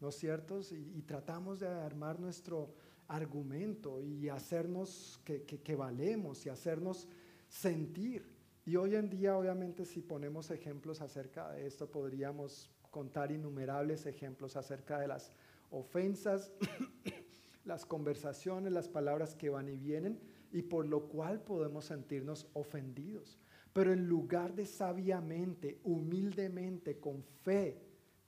¿no 0.00 0.08
es 0.08 0.14
cierto? 0.14 0.60
Y, 0.70 1.02
tratamos 1.02 1.60
de 1.60 1.68
armar 1.68 2.18
nuestro 2.18 2.74
argumento 3.06 4.00
y 4.00 4.30
hacernos 4.30 5.20
que, 5.24 5.42
que 5.44 5.76
valemos 5.76 6.46
y 6.46 6.48
hacernos 6.48 7.06
sentir. 7.50 8.24
Y 8.64 8.76
hoy 8.76 8.94
en 8.94 9.10
día, 9.10 9.36
obviamente, 9.36 9.84
si 9.84 10.00
ponemos 10.00 10.50
ejemplos 10.50 11.00
acerca 11.00 11.50
de 11.50 11.66
esto, 11.66 11.90
podríamos 11.90 12.70
contar 12.90 13.32
innumerables 13.32 14.06
ejemplos 14.06 14.56
acerca 14.56 14.98
de 14.98 15.08
las 15.08 15.32
ofensas, 15.70 16.52
las 17.64 17.84
conversaciones, 17.84 18.72
las 18.72 18.88
palabras 18.88 19.34
que 19.34 19.50
van 19.50 19.68
y 19.68 19.76
vienen 19.76 20.20
y 20.52 20.62
por 20.62 20.86
lo 20.86 21.08
cual 21.08 21.42
podemos 21.42 21.86
sentirnos 21.86 22.48
ofendidos. 22.54 23.38
Pero 23.72 23.92
en 23.92 24.06
lugar 24.06 24.54
de 24.54 24.66
sabiamente, 24.66 25.80
humildemente, 25.84 26.98
con 26.98 27.22
fe, 27.22 27.80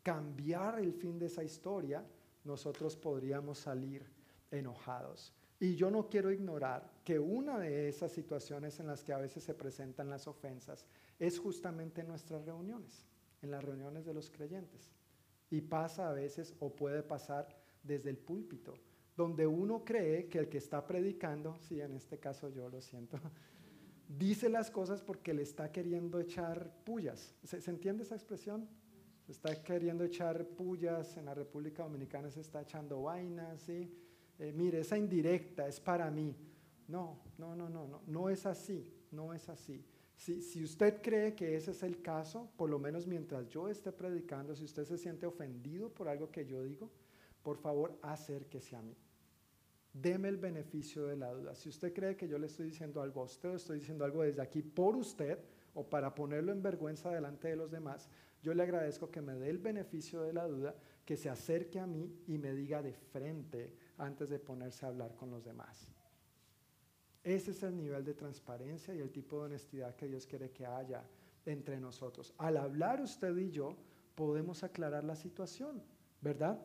cambiar 0.02 0.80
el 0.80 0.92
fin 0.92 1.18
de 1.18 1.26
esa 1.26 1.42
historia, 1.42 2.04
nosotros 2.44 2.96
podríamos 2.96 3.58
salir 3.58 4.04
enojados. 4.50 5.32
Y 5.62 5.76
yo 5.76 5.92
no 5.92 6.08
quiero 6.08 6.32
ignorar 6.32 6.90
que 7.04 7.20
una 7.20 7.56
de 7.56 7.88
esas 7.88 8.10
situaciones 8.10 8.80
en 8.80 8.88
las 8.88 9.04
que 9.04 9.12
a 9.12 9.18
veces 9.18 9.44
se 9.44 9.54
presentan 9.54 10.10
las 10.10 10.26
ofensas 10.26 10.84
es 11.20 11.38
justamente 11.38 12.00
en 12.00 12.08
nuestras 12.08 12.44
reuniones, 12.44 13.06
en 13.42 13.52
las 13.52 13.62
reuniones 13.62 14.04
de 14.04 14.12
los 14.12 14.28
creyentes. 14.28 14.90
Y 15.50 15.60
pasa 15.60 16.08
a 16.08 16.14
veces 16.14 16.52
o 16.58 16.74
puede 16.74 17.04
pasar 17.04 17.46
desde 17.84 18.10
el 18.10 18.18
púlpito 18.18 18.74
donde 19.16 19.46
uno 19.46 19.84
cree 19.84 20.26
que 20.26 20.40
el 20.40 20.48
que 20.48 20.58
está 20.58 20.84
predicando, 20.84 21.56
sí, 21.60 21.80
en 21.80 21.94
este 21.94 22.18
caso 22.18 22.48
yo 22.48 22.68
lo 22.68 22.80
siento, 22.80 23.20
dice 24.08 24.48
las 24.48 24.68
cosas 24.68 25.00
porque 25.00 25.32
le 25.32 25.42
está 25.42 25.70
queriendo 25.70 26.18
echar 26.18 26.74
pullas. 26.84 27.36
¿Se, 27.44 27.70
entiende 27.70 28.02
esa 28.02 28.16
expresión? 28.16 28.68
Se 29.26 29.30
está 29.30 29.62
queriendo 29.62 30.02
echar 30.02 30.44
pullas, 30.44 31.16
en 31.16 31.26
la 31.26 31.34
República 31.34 31.84
Dominicana 31.84 32.30
se 32.30 32.40
está 32.40 32.62
echando 32.62 33.02
vainas, 33.02 33.60
¿sí? 33.60 33.94
Eh, 34.42 34.52
mire, 34.52 34.80
esa 34.80 34.98
indirecta 34.98 35.68
es 35.68 35.78
para 35.78 36.10
mí. 36.10 36.34
No, 36.88 37.20
no, 37.38 37.54
no, 37.54 37.68
no, 37.68 37.86
no, 37.86 38.02
no 38.08 38.28
es 38.28 38.44
así, 38.44 38.92
no 39.12 39.32
es 39.32 39.48
así. 39.48 39.84
Si, 40.16 40.42
si 40.42 40.64
usted 40.64 41.00
cree 41.00 41.36
que 41.36 41.54
ese 41.54 41.70
es 41.70 41.84
el 41.84 42.02
caso, 42.02 42.50
por 42.56 42.68
lo 42.68 42.80
menos 42.80 43.06
mientras 43.06 43.48
yo 43.48 43.68
esté 43.68 43.92
predicando, 43.92 44.56
si 44.56 44.64
usted 44.64 44.84
se 44.84 44.98
siente 44.98 45.26
ofendido 45.26 45.90
por 45.90 46.08
algo 46.08 46.32
que 46.32 46.44
yo 46.44 46.64
digo, 46.64 46.90
por 47.44 47.56
favor 47.56 47.96
acérquese 48.02 48.74
a 48.74 48.82
mí. 48.82 48.96
Deme 49.92 50.28
el 50.28 50.38
beneficio 50.38 51.06
de 51.06 51.16
la 51.16 51.32
duda. 51.32 51.54
Si 51.54 51.68
usted 51.68 51.94
cree 51.94 52.16
que 52.16 52.26
yo 52.26 52.36
le 52.36 52.46
estoy 52.48 52.66
diciendo 52.66 53.00
algo 53.00 53.20
a 53.20 53.26
usted 53.26 53.50
o 53.50 53.54
estoy 53.54 53.78
diciendo 53.78 54.04
algo 54.04 54.24
desde 54.24 54.42
aquí 54.42 54.60
por 54.60 54.96
usted 54.96 55.38
o 55.72 55.88
para 55.88 56.16
ponerlo 56.16 56.50
en 56.50 56.62
vergüenza 56.62 57.10
delante 57.10 57.46
de 57.46 57.54
los 57.54 57.70
demás, 57.70 58.08
yo 58.42 58.54
le 58.54 58.64
agradezco 58.64 59.08
que 59.08 59.22
me 59.22 59.34
dé 59.34 59.50
el 59.50 59.58
beneficio 59.58 60.22
de 60.22 60.32
la 60.32 60.48
duda, 60.48 60.74
que 61.04 61.16
se 61.16 61.30
acerque 61.30 61.78
a 61.78 61.86
mí 61.86 62.12
y 62.26 62.38
me 62.38 62.52
diga 62.54 62.82
de 62.82 62.92
frente 62.92 63.72
antes 64.02 64.28
de 64.28 64.38
ponerse 64.38 64.84
a 64.84 64.88
hablar 64.88 65.14
con 65.14 65.30
los 65.30 65.44
demás. 65.44 65.88
Ese 67.22 67.52
es 67.52 67.62
el 67.62 67.76
nivel 67.76 68.04
de 68.04 68.14
transparencia 68.14 68.94
y 68.94 68.98
el 68.98 69.12
tipo 69.12 69.38
de 69.38 69.44
honestidad 69.44 69.94
que 69.94 70.08
Dios 70.08 70.26
quiere 70.26 70.50
que 70.50 70.66
haya 70.66 71.04
entre 71.46 71.78
nosotros. 71.78 72.34
Al 72.36 72.56
hablar 72.56 73.00
usted 73.00 73.36
y 73.36 73.50
yo, 73.50 73.76
podemos 74.14 74.64
aclarar 74.64 75.04
la 75.04 75.14
situación, 75.14 75.82
¿verdad? 76.20 76.60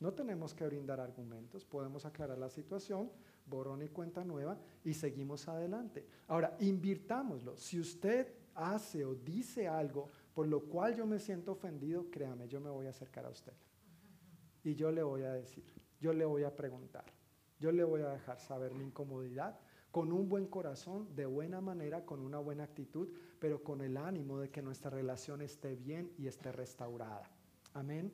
No 0.00 0.12
tenemos 0.12 0.52
que 0.52 0.66
brindar 0.66 0.98
argumentos, 0.98 1.64
podemos 1.64 2.04
aclarar 2.06 2.38
la 2.38 2.50
situación, 2.50 3.10
borrón 3.46 3.82
y 3.82 3.88
cuenta 3.88 4.24
nueva 4.24 4.58
y 4.84 4.94
seguimos 4.94 5.46
adelante. 5.46 6.04
Ahora, 6.26 6.56
invirtámoslo. 6.58 7.56
Si 7.56 7.78
usted 7.78 8.34
hace 8.54 9.04
o 9.04 9.14
dice 9.14 9.68
algo 9.68 10.08
por 10.34 10.48
lo 10.48 10.64
cual 10.64 10.96
yo 10.96 11.06
me 11.06 11.18
siento 11.18 11.52
ofendido, 11.52 12.10
créame, 12.10 12.48
yo 12.48 12.60
me 12.60 12.70
voy 12.70 12.86
a 12.86 12.90
acercar 12.90 13.26
a 13.26 13.30
usted. 13.30 13.52
Y 14.64 14.74
yo 14.74 14.90
le 14.90 15.02
voy 15.02 15.22
a 15.22 15.32
decir, 15.32 15.64
yo 16.00 16.12
le 16.12 16.24
voy 16.24 16.44
a 16.44 16.56
preguntar, 16.56 17.04
yo 17.58 17.72
le 17.72 17.84
voy 17.84 18.02
a 18.02 18.10
dejar 18.10 18.40
saber 18.40 18.72
mi 18.72 18.84
incomodidad 18.84 19.58
con 19.90 20.12
un 20.12 20.28
buen 20.28 20.46
corazón, 20.46 21.14
de 21.16 21.26
buena 21.26 21.60
manera, 21.60 22.04
con 22.04 22.20
una 22.20 22.38
buena 22.38 22.64
actitud, 22.64 23.08
pero 23.38 23.62
con 23.62 23.80
el 23.80 23.96
ánimo 23.96 24.38
de 24.38 24.50
que 24.50 24.62
nuestra 24.62 24.90
relación 24.90 25.42
esté 25.42 25.74
bien 25.74 26.12
y 26.16 26.28
esté 26.28 26.52
restaurada. 26.52 27.28
Amén. 27.74 28.12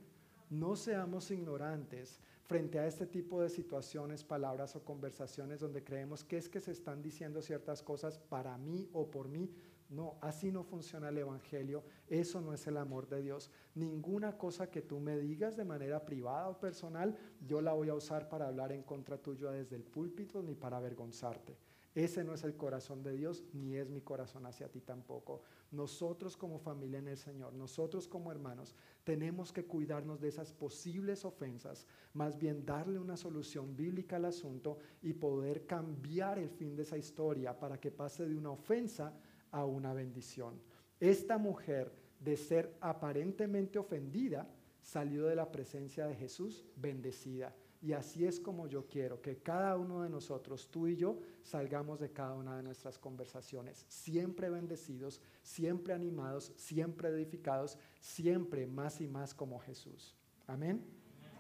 No 0.49 0.77
seamos 0.77 1.31
ignorantes 1.31 2.21
frente 2.45 2.79
a 2.79 2.87
este 2.87 3.07
tipo 3.07 3.43
de 3.43 3.51
situaciones, 3.51 4.25
palabras 4.25 4.77
o 4.77 4.85
conversaciones 4.85 5.61
donde 5.61 5.83
creemos 5.83 6.25
que 6.25 6.37
es 6.37 6.49
que 6.49 6.61
se 6.61 6.71
están 6.71 7.03
diciendo 7.03 7.43
ciertas 7.43 7.83
cosas 7.83 8.19
para 8.19 8.57
mí 8.57 8.89
o 8.93 9.11
por 9.11 9.29
mí. 9.29 9.51
No, 9.89 10.19
así 10.21 10.51
no 10.51 10.65
funciona 10.65 11.09
el 11.11 11.19
Evangelio. 11.19 11.85
Eso 12.09 12.41
no 12.41 12.53
es 12.53 12.67
el 12.67 12.77
amor 12.77 13.09
de 13.09 13.23
Dios. 13.23 13.51
Ninguna 13.75 14.37
cosa 14.37 14.71
que 14.71 14.83
tú 14.83 14.99
me 14.99 15.17
digas 15.19 15.57
de 15.57 15.65
manera 15.65 16.05
privada 16.05 16.49
o 16.49 16.59
personal, 16.59 17.17
yo 17.47 17.61
la 17.61 17.73
voy 17.73 17.89
a 17.89 17.95
usar 17.95 18.29
para 18.29 18.49
hablar 18.49 18.73
en 18.73 18.83
contra 18.83 19.19
tuya 19.19 19.51
desde 19.51 19.77
el 19.77 19.85
púlpito 19.85 20.43
ni 20.43 20.55
para 20.55 20.79
avergonzarte. 20.79 21.57
Ese 21.97 22.25
no 22.25 22.35
es 22.35 22.45
el 22.45 22.59
corazón 22.59 23.03
de 23.03 23.17
Dios, 23.17 23.43
ni 23.55 23.75
es 23.75 23.89
mi 23.89 24.03
corazón 24.03 24.45
hacia 24.45 24.69
ti 24.69 24.83
tampoco. 24.83 25.41
Nosotros 25.71 26.37
como 26.37 26.59
familia 26.59 26.99
en 26.99 27.09
el 27.09 27.17
Señor, 27.17 27.55
nosotros 27.55 28.07
como 28.07 28.31
hermanos, 28.31 28.75
tenemos 29.03 29.51
que 29.51 29.65
cuidarnos 29.65 30.21
de 30.21 30.29
esas 30.29 30.53
posibles 30.53 31.25
ofensas, 31.25 31.87
más 32.13 32.37
bien 32.37 32.67
darle 32.67 32.99
una 32.99 33.17
solución 33.17 33.75
bíblica 33.75 34.17
al 34.17 34.27
asunto 34.27 34.77
y 35.01 35.15
poder 35.15 35.65
cambiar 35.65 36.39
el 36.39 36.51
fin 36.51 36.77
de 36.77 36.83
esa 36.83 36.99
historia 36.99 37.59
para 37.59 37.81
que 37.81 37.91
pase 37.91 38.29
de 38.29 38.37
una 38.37 38.51
ofensa 38.51 39.15
a 39.57 39.65
una 39.65 39.95
bendición. 39.95 40.61
Esta 41.01 41.39
mujer, 41.39 41.91
de 42.21 42.37
ser 42.37 42.77
aparentemente 42.81 43.79
ofendida, 43.79 44.47
salió 44.83 45.27
de 45.27 45.35
la 45.35 45.51
presencia 45.51 46.07
de 46.07 46.15
Jesús 46.15 46.65
bendecida. 46.77 47.55
Y 47.81 47.93
así 47.93 48.27
es 48.27 48.39
como 48.39 48.67
yo 48.67 48.87
quiero 48.87 49.21
que 49.23 49.39
cada 49.39 49.77
uno 49.77 50.03
de 50.03 50.11
nosotros, 50.11 50.69
tú 50.71 50.89
y 50.89 50.97
yo, 50.97 51.21
salgamos 51.43 52.01
de 52.01 52.11
cada 52.11 52.35
una 52.35 52.57
de 52.57 52.63
nuestras 52.63 52.99
conversaciones, 52.99 53.87
siempre 53.89 54.51
bendecidos, 54.51 55.21
siempre 55.43 55.95
animados, 55.95 56.53
siempre 56.57 57.09
edificados, 57.09 57.79
siempre 58.01 58.67
más 58.67 59.01
y 59.01 59.09
más 59.09 59.35
como 59.35 59.59
Jesús. 59.59 60.17
Amén. 60.47 60.85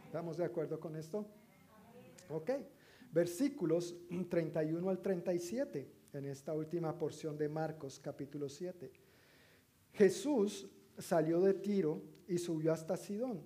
¿Estamos 0.06 0.36
de 0.36 0.44
acuerdo 0.44 0.80
con 0.80 0.97
esto? 0.97 1.26
Ok. 2.30 2.51
Versículos 3.12 3.94
31 4.28 4.88
al 4.88 5.01
37 5.01 5.95
en 6.16 6.26
esta 6.26 6.55
última 6.55 6.97
porción 6.97 7.36
de 7.36 7.48
Marcos 7.48 8.01
capítulo 8.01 8.48
7. 8.48 8.90
Jesús 9.93 10.66
salió 10.98 11.40
de 11.40 11.55
Tiro 11.55 12.02
y 12.26 12.38
subió 12.38 12.72
hasta 12.72 12.97
Sidón 12.97 13.43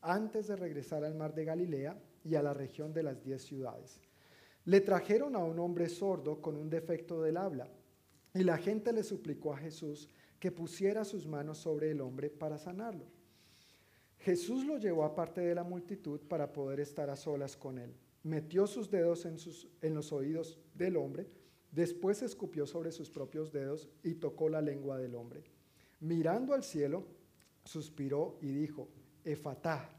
antes 0.00 0.46
de 0.46 0.56
regresar 0.56 1.04
al 1.04 1.14
mar 1.14 1.34
de 1.34 1.44
Galilea 1.44 1.98
y 2.24 2.34
a 2.36 2.42
la 2.42 2.54
región 2.54 2.92
de 2.92 3.02
las 3.02 3.22
diez 3.22 3.42
ciudades. 3.42 4.00
Le 4.64 4.80
trajeron 4.80 5.34
a 5.34 5.40
un 5.40 5.58
hombre 5.58 5.88
sordo 5.88 6.40
con 6.40 6.56
un 6.56 6.70
defecto 6.70 7.20
del 7.22 7.36
habla, 7.36 7.68
y 8.32 8.42
la 8.42 8.58
gente 8.58 8.92
le 8.92 9.02
suplicó 9.02 9.52
a 9.52 9.58
Jesús 9.58 10.08
que 10.38 10.52
pusiera 10.52 11.04
sus 11.04 11.26
manos 11.26 11.58
sobre 11.58 11.90
el 11.90 12.00
hombre 12.00 12.30
para 12.30 12.58
sanarlo. 12.58 13.04
Jesús 14.18 14.64
lo 14.64 14.78
llevó 14.78 15.04
aparte 15.04 15.40
de 15.40 15.54
la 15.54 15.64
multitud 15.64 16.20
para 16.20 16.52
poder 16.52 16.80
estar 16.80 17.10
a 17.10 17.16
solas 17.16 17.56
con 17.56 17.78
él. 17.78 17.94
Metió 18.22 18.66
sus 18.66 18.90
dedos 18.90 19.26
en, 19.26 19.38
sus, 19.38 19.68
en 19.82 19.94
los 19.94 20.12
oídos 20.12 20.58
del 20.74 20.96
hombre, 20.96 21.28
después 21.74 22.22
escupió 22.22 22.66
sobre 22.66 22.92
sus 22.92 23.10
propios 23.10 23.52
dedos 23.52 23.88
y 24.02 24.14
tocó 24.14 24.48
la 24.48 24.60
lengua 24.60 24.96
del 24.98 25.14
hombre. 25.14 25.42
Mirando 26.00 26.54
al 26.54 26.62
cielo, 26.62 27.04
suspiró 27.64 28.38
y 28.40 28.52
dijo, 28.52 28.88
Efatá, 29.24 29.90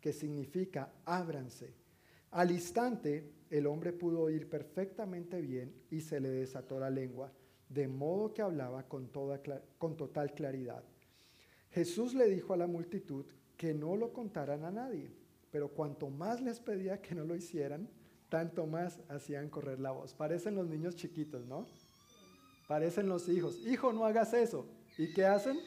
que 0.00 0.12
significa 0.12 0.92
ábranse. 1.04 1.72
Al 2.32 2.50
instante 2.50 3.32
el 3.50 3.66
hombre 3.66 3.92
pudo 3.92 4.22
oír 4.22 4.48
perfectamente 4.48 5.40
bien 5.40 5.72
y 5.90 6.00
se 6.00 6.20
le 6.20 6.30
desató 6.30 6.80
la 6.80 6.90
lengua, 6.90 7.32
de 7.68 7.88
modo 7.88 8.34
que 8.34 8.42
hablaba 8.42 8.88
con, 8.88 9.08
toda, 9.08 9.40
con 9.78 9.96
total 9.96 10.34
claridad. 10.34 10.82
Jesús 11.70 12.14
le 12.14 12.28
dijo 12.28 12.52
a 12.52 12.56
la 12.56 12.66
multitud 12.66 13.24
que 13.56 13.72
no 13.72 13.96
lo 13.96 14.12
contaran 14.12 14.64
a 14.64 14.70
nadie, 14.70 15.10
pero 15.50 15.68
cuanto 15.68 16.10
más 16.10 16.42
les 16.42 16.60
pedía 16.60 17.00
que 17.00 17.14
no 17.14 17.24
lo 17.24 17.36
hicieran, 17.36 17.88
tanto 18.32 18.66
más 18.66 18.98
hacían 19.10 19.50
correr 19.50 19.78
la 19.78 19.90
voz. 19.90 20.14
Parecen 20.14 20.54
los 20.54 20.66
niños 20.66 20.96
chiquitos, 20.96 21.44
¿no? 21.44 21.66
Parecen 22.66 23.06
los 23.06 23.28
hijos. 23.28 23.58
Hijo, 23.66 23.92
no 23.92 24.06
hagas 24.06 24.32
eso. 24.32 24.64
¿Y 24.96 25.12
qué 25.12 25.26
hacen? 25.26 25.58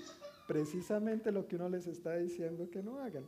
Precisamente 0.47 1.31
lo 1.31 1.47
que 1.47 1.57
uno 1.57 1.69
les 1.69 1.85
está 1.85 2.17
diciendo 2.17 2.67
que 2.71 2.81
no 2.81 2.97
hagan. 2.97 3.23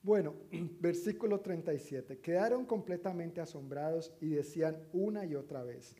Bueno, 0.00 0.32
versículo 0.80 1.40
37. 1.40 2.20
Quedaron 2.20 2.66
completamente 2.66 3.40
asombrados 3.40 4.14
y 4.20 4.28
decían 4.28 4.78
una 4.92 5.26
y 5.26 5.34
otra 5.34 5.64
vez, 5.64 5.96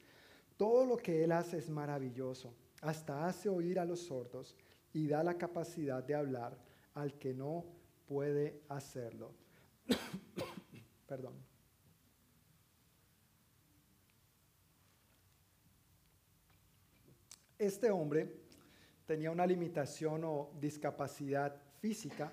todo 0.57 0.86
lo 0.86 0.97
que 0.97 1.24
Él 1.24 1.32
hace 1.32 1.59
es 1.59 1.69
maravilloso, 1.69 2.55
hasta 2.81 3.27
hace 3.27 3.49
oír 3.49 3.81
a 3.81 3.85
los 3.85 3.99
sordos 3.99 4.55
y 4.93 5.09
da 5.09 5.24
la 5.24 5.36
capacidad 5.36 6.05
de 6.05 6.15
hablar 6.15 6.57
al 6.95 7.19
que 7.19 7.35
no 7.35 7.65
puede 8.07 8.62
hacerlo. 8.69 9.32
Perdón. 11.09 11.53
Este 17.65 17.91
hombre 17.91 18.28
tenía 19.07 19.31
una 19.31 19.47
limitación 19.47 20.23
o 20.24 20.51
discapacidad 20.61 21.57
física, 21.81 22.31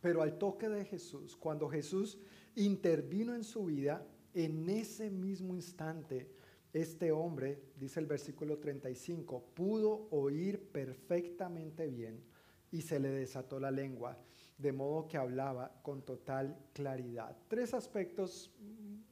pero 0.00 0.22
al 0.22 0.38
toque 0.38 0.68
de 0.68 0.84
Jesús, 0.84 1.36
cuando 1.36 1.68
Jesús 1.68 2.20
intervino 2.54 3.34
en 3.34 3.42
su 3.42 3.64
vida, 3.64 4.06
en 4.32 4.70
ese 4.70 5.10
mismo 5.10 5.56
instante, 5.56 6.30
este 6.72 7.10
hombre, 7.10 7.64
dice 7.74 7.98
el 7.98 8.06
versículo 8.06 8.58
35, 8.58 9.44
pudo 9.54 10.06
oír 10.12 10.60
perfectamente 10.70 11.88
bien 11.88 12.22
y 12.70 12.82
se 12.82 13.00
le 13.00 13.08
desató 13.08 13.58
la 13.58 13.72
lengua, 13.72 14.16
de 14.64 14.72
modo 14.72 15.06
que 15.06 15.18
hablaba 15.18 15.70
con 15.82 16.00
total 16.00 16.56
claridad. 16.72 17.36
Tres 17.48 17.74
aspectos 17.74 18.50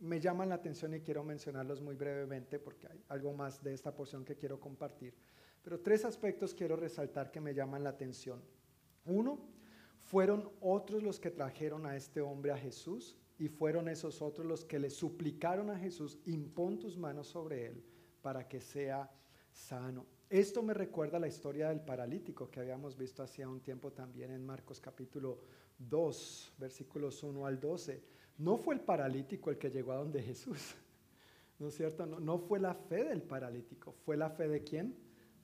me 0.00 0.18
llaman 0.18 0.48
la 0.48 0.54
atención 0.54 0.94
y 0.94 1.02
quiero 1.02 1.22
mencionarlos 1.22 1.82
muy 1.82 1.94
brevemente 1.94 2.58
porque 2.58 2.86
hay 2.86 3.04
algo 3.08 3.34
más 3.34 3.62
de 3.62 3.74
esta 3.74 3.94
porción 3.94 4.24
que 4.24 4.34
quiero 4.34 4.58
compartir. 4.58 5.14
Pero 5.62 5.78
tres 5.78 6.06
aspectos 6.06 6.54
quiero 6.54 6.74
resaltar 6.74 7.30
que 7.30 7.42
me 7.42 7.52
llaman 7.52 7.84
la 7.84 7.90
atención. 7.90 8.42
Uno, 9.04 9.40
fueron 10.00 10.50
otros 10.62 11.02
los 11.02 11.20
que 11.20 11.30
trajeron 11.30 11.84
a 11.84 11.96
este 11.96 12.22
hombre 12.22 12.52
a 12.52 12.56
Jesús 12.56 13.18
y 13.38 13.48
fueron 13.48 13.90
esos 13.90 14.22
otros 14.22 14.46
los 14.46 14.64
que 14.64 14.78
le 14.78 14.88
suplicaron 14.88 15.68
a 15.68 15.78
Jesús, 15.78 16.18
impón 16.24 16.78
tus 16.78 16.96
manos 16.96 17.26
sobre 17.26 17.66
él 17.66 17.84
para 18.22 18.48
que 18.48 18.62
sea 18.62 19.10
sano. 19.50 20.06
Esto 20.32 20.62
me 20.62 20.72
recuerda 20.72 21.18
la 21.18 21.28
historia 21.28 21.68
del 21.68 21.82
paralítico 21.82 22.50
que 22.50 22.60
habíamos 22.60 22.96
visto 22.96 23.22
hacía 23.22 23.46
un 23.46 23.60
tiempo 23.60 23.92
también 23.92 24.30
en 24.30 24.42
Marcos 24.46 24.80
capítulo 24.80 25.40
2, 25.78 26.54
versículos 26.56 27.22
1 27.22 27.44
al 27.44 27.60
12. 27.60 28.02
No 28.38 28.56
fue 28.56 28.76
el 28.76 28.80
paralítico 28.80 29.50
el 29.50 29.58
que 29.58 29.70
llegó 29.70 29.92
a 29.92 29.96
donde 29.96 30.22
Jesús, 30.22 30.74
¿no 31.58 31.68
es 31.68 31.74
cierto? 31.74 32.06
No, 32.06 32.18
no 32.18 32.38
fue 32.38 32.58
la 32.60 32.72
fe 32.72 33.04
del 33.04 33.20
paralítico, 33.20 33.92
fue 33.92 34.16
la 34.16 34.30
fe 34.30 34.48
de 34.48 34.64
quién? 34.64 34.96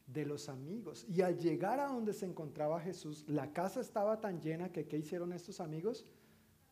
De 0.07 0.25
los 0.25 0.49
amigos. 0.49 1.05
Y 1.07 1.21
al 1.21 1.37
llegar 1.37 1.81
a 1.81 1.89
donde 1.89 2.15
se 2.15 2.25
encontraba 2.25 2.81
Jesús, 2.81 3.27
la 3.29 3.53
casa 3.53 3.83
estaba 3.83 4.19
tan 4.23 4.41
llena 4.41 4.73
que 4.73 4.89
¿qué 4.89 4.97
hicieron 4.97 5.35
estos 5.35 5.61
amigos? 5.61 6.07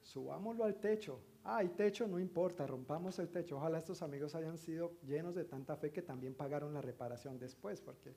Subámoslo 0.00 0.64
al 0.64 0.76
techo, 0.76 1.20
Ah, 1.48 1.58
hay 1.58 1.68
techo, 1.68 2.08
no 2.08 2.18
importa, 2.18 2.66
rompamos 2.66 3.20
el 3.20 3.28
techo. 3.28 3.56
Ojalá 3.56 3.78
estos 3.78 4.02
amigos 4.02 4.34
hayan 4.34 4.58
sido 4.58 4.94
llenos 5.06 5.36
de 5.36 5.44
tanta 5.44 5.76
fe 5.76 5.92
que 5.92 6.02
también 6.02 6.34
pagaron 6.34 6.74
la 6.74 6.82
reparación 6.82 7.38
después, 7.38 7.80
porque, 7.80 8.16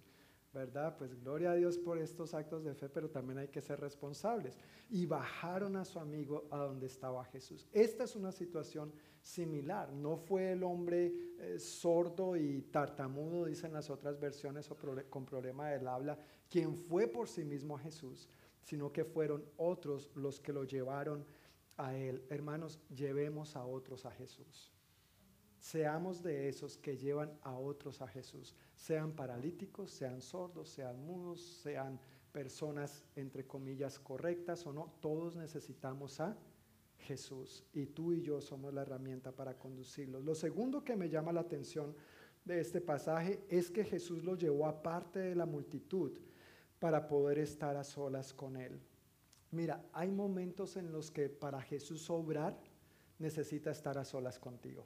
¿verdad? 0.51 0.97
Pues 0.97 1.13
gloria 1.13 1.51
a 1.51 1.55
Dios 1.55 1.77
por 1.77 1.99
estos 1.99 2.33
actos 2.33 2.63
de 2.63 2.73
fe, 2.73 2.89
pero 2.89 3.07
también 3.11 3.37
hay 3.37 3.49
que 3.49 3.61
ser 3.61 3.79
responsables. 3.79 4.57
Y 4.89 5.05
bajaron 5.05 5.75
a 5.75 5.85
su 5.85 5.99
amigo 5.99 6.47
a 6.49 6.57
donde 6.57 6.87
estaba 6.87 7.23
Jesús. 7.25 7.67
Esta 7.71 8.05
es 8.05 8.15
una 8.15 8.31
situación 8.31 8.91
similar. 9.21 9.93
No 9.93 10.17
fue 10.17 10.53
el 10.53 10.63
hombre 10.63 11.13
eh, 11.37 11.59
sordo 11.59 12.35
y 12.35 12.63
tartamudo, 12.71 13.45
dicen 13.45 13.71
las 13.73 13.91
otras 13.91 14.19
versiones, 14.19 14.71
o 14.71 14.77
con 15.07 15.25
problema 15.27 15.69
del 15.69 15.87
habla, 15.87 16.17
quien 16.49 16.75
fue 16.75 17.05
por 17.05 17.27
sí 17.27 17.45
mismo 17.45 17.75
a 17.75 17.79
Jesús, 17.79 18.27
sino 18.63 18.91
que 18.91 19.05
fueron 19.05 19.45
otros 19.57 20.09
los 20.15 20.39
que 20.39 20.51
lo 20.51 20.63
llevaron 20.63 21.23
a 21.79 21.95
Él. 21.95 22.23
Hermanos, 22.29 22.79
llevemos 22.93 23.55
a 23.55 23.65
otros 23.65 24.05
a 24.05 24.11
Jesús. 24.11 24.71
Seamos 25.59 26.21
de 26.21 26.47
esos 26.47 26.77
que 26.77 26.97
llevan 26.97 27.31
a 27.41 27.57
otros 27.57 28.01
a 28.01 28.07
Jesús. 28.07 28.55
Sean 28.75 29.13
paralíticos, 29.13 29.91
sean 29.91 30.21
sordos, 30.21 30.69
sean 30.69 31.03
mudos, 31.05 31.41
sean 31.41 31.99
personas 32.31 33.03
entre 33.15 33.45
comillas 33.45 33.99
correctas 33.99 34.65
o 34.65 34.73
no. 34.73 34.93
Todos 35.01 35.35
necesitamos 35.35 36.19
a 36.19 36.37
Jesús 36.99 37.63
y 37.73 37.87
tú 37.87 38.13
y 38.13 38.21
yo 38.21 38.41
somos 38.41 38.73
la 38.73 38.81
herramienta 38.81 39.31
para 39.31 39.57
conducirlos. 39.57 40.23
Lo 40.23 40.35
segundo 40.35 40.83
que 40.83 40.95
me 40.95 41.09
llama 41.09 41.33
la 41.33 41.41
atención 41.41 41.95
de 42.45 42.59
este 42.59 42.81
pasaje 42.81 43.43
es 43.49 43.69
que 43.69 43.83
Jesús 43.83 44.23
lo 44.23 44.35
llevó 44.35 44.65
aparte 44.65 45.19
de 45.19 45.35
la 45.35 45.45
multitud 45.45 46.17
para 46.79 47.07
poder 47.07 47.39
estar 47.39 47.75
a 47.75 47.83
solas 47.83 48.33
con 48.33 48.55
él. 48.55 48.79
Mira, 49.51 49.83
hay 49.93 50.11
momentos 50.11 50.77
en 50.77 50.91
los 50.91 51.09
que 51.09 51.29
para 51.29 51.61
Jesús 51.61 52.09
obrar 52.09 52.59
necesita 53.17 53.71
estar 53.71 53.97
a 53.97 54.05
solas 54.05 54.37
contigo. 54.37 54.85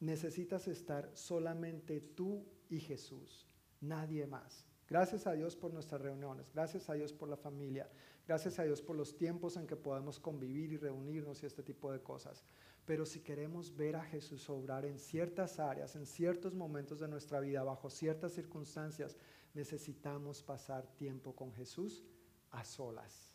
Necesitas 0.00 0.68
estar 0.68 1.10
solamente 1.14 2.00
tú 2.00 2.44
y 2.68 2.80
Jesús, 2.80 3.46
nadie 3.80 4.26
más. 4.26 4.64
Gracias 4.88 5.26
a 5.26 5.32
Dios 5.32 5.54
por 5.54 5.72
nuestras 5.72 6.00
reuniones, 6.00 6.50
gracias 6.52 6.88
a 6.88 6.94
Dios 6.94 7.12
por 7.12 7.28
la 7.28 7.36
familia, 7.36 7.90
gracias 8.26 8.58
a 8.58 8.64
Dios 8.64 8.80
por 8.80 8.96
los 8.96 9.16
tiempos 9.16 9.56
en 9.56 9.66
que 9.66 9.76
podemos 9.76 10.18
convivir 10.18 10.72
y 10.72 10.78
reunirnos 10.78 11.42
y 11.42 11.46
este 11.46 11.62
tipo 11.62 11.92
de 11.92 12.00
cosas. 12.00 12.42
Pero 12.86 13.04
si 13.04 13.20
queremos 13.20 13.76
ver 13.76 13.96
a 13.96 14.04
Jesús 14.04 14.48
obrar 14.48 14.86
en 14.86 14.98
ciertas 14.98 15.58
áreas, 15.58 15.94
en 15.94 16.06
ciertos 16.06 16.54
momentos 16.54 17.00
de 17.00 17.08
nuestra 17.08 17.38
vida, 17.40 17.62
bajo 17.64 17.90
ciertas 17.90 18.32
circunstancias, 18.32 19.18
necesitamos 19.52 20.42
pasar 20.42 20.86
tiempo 20.96 21.36
con 21.36 21.52
Jesús 21.52 22.02
a 22.50 22.64
solas, 22.64 23.32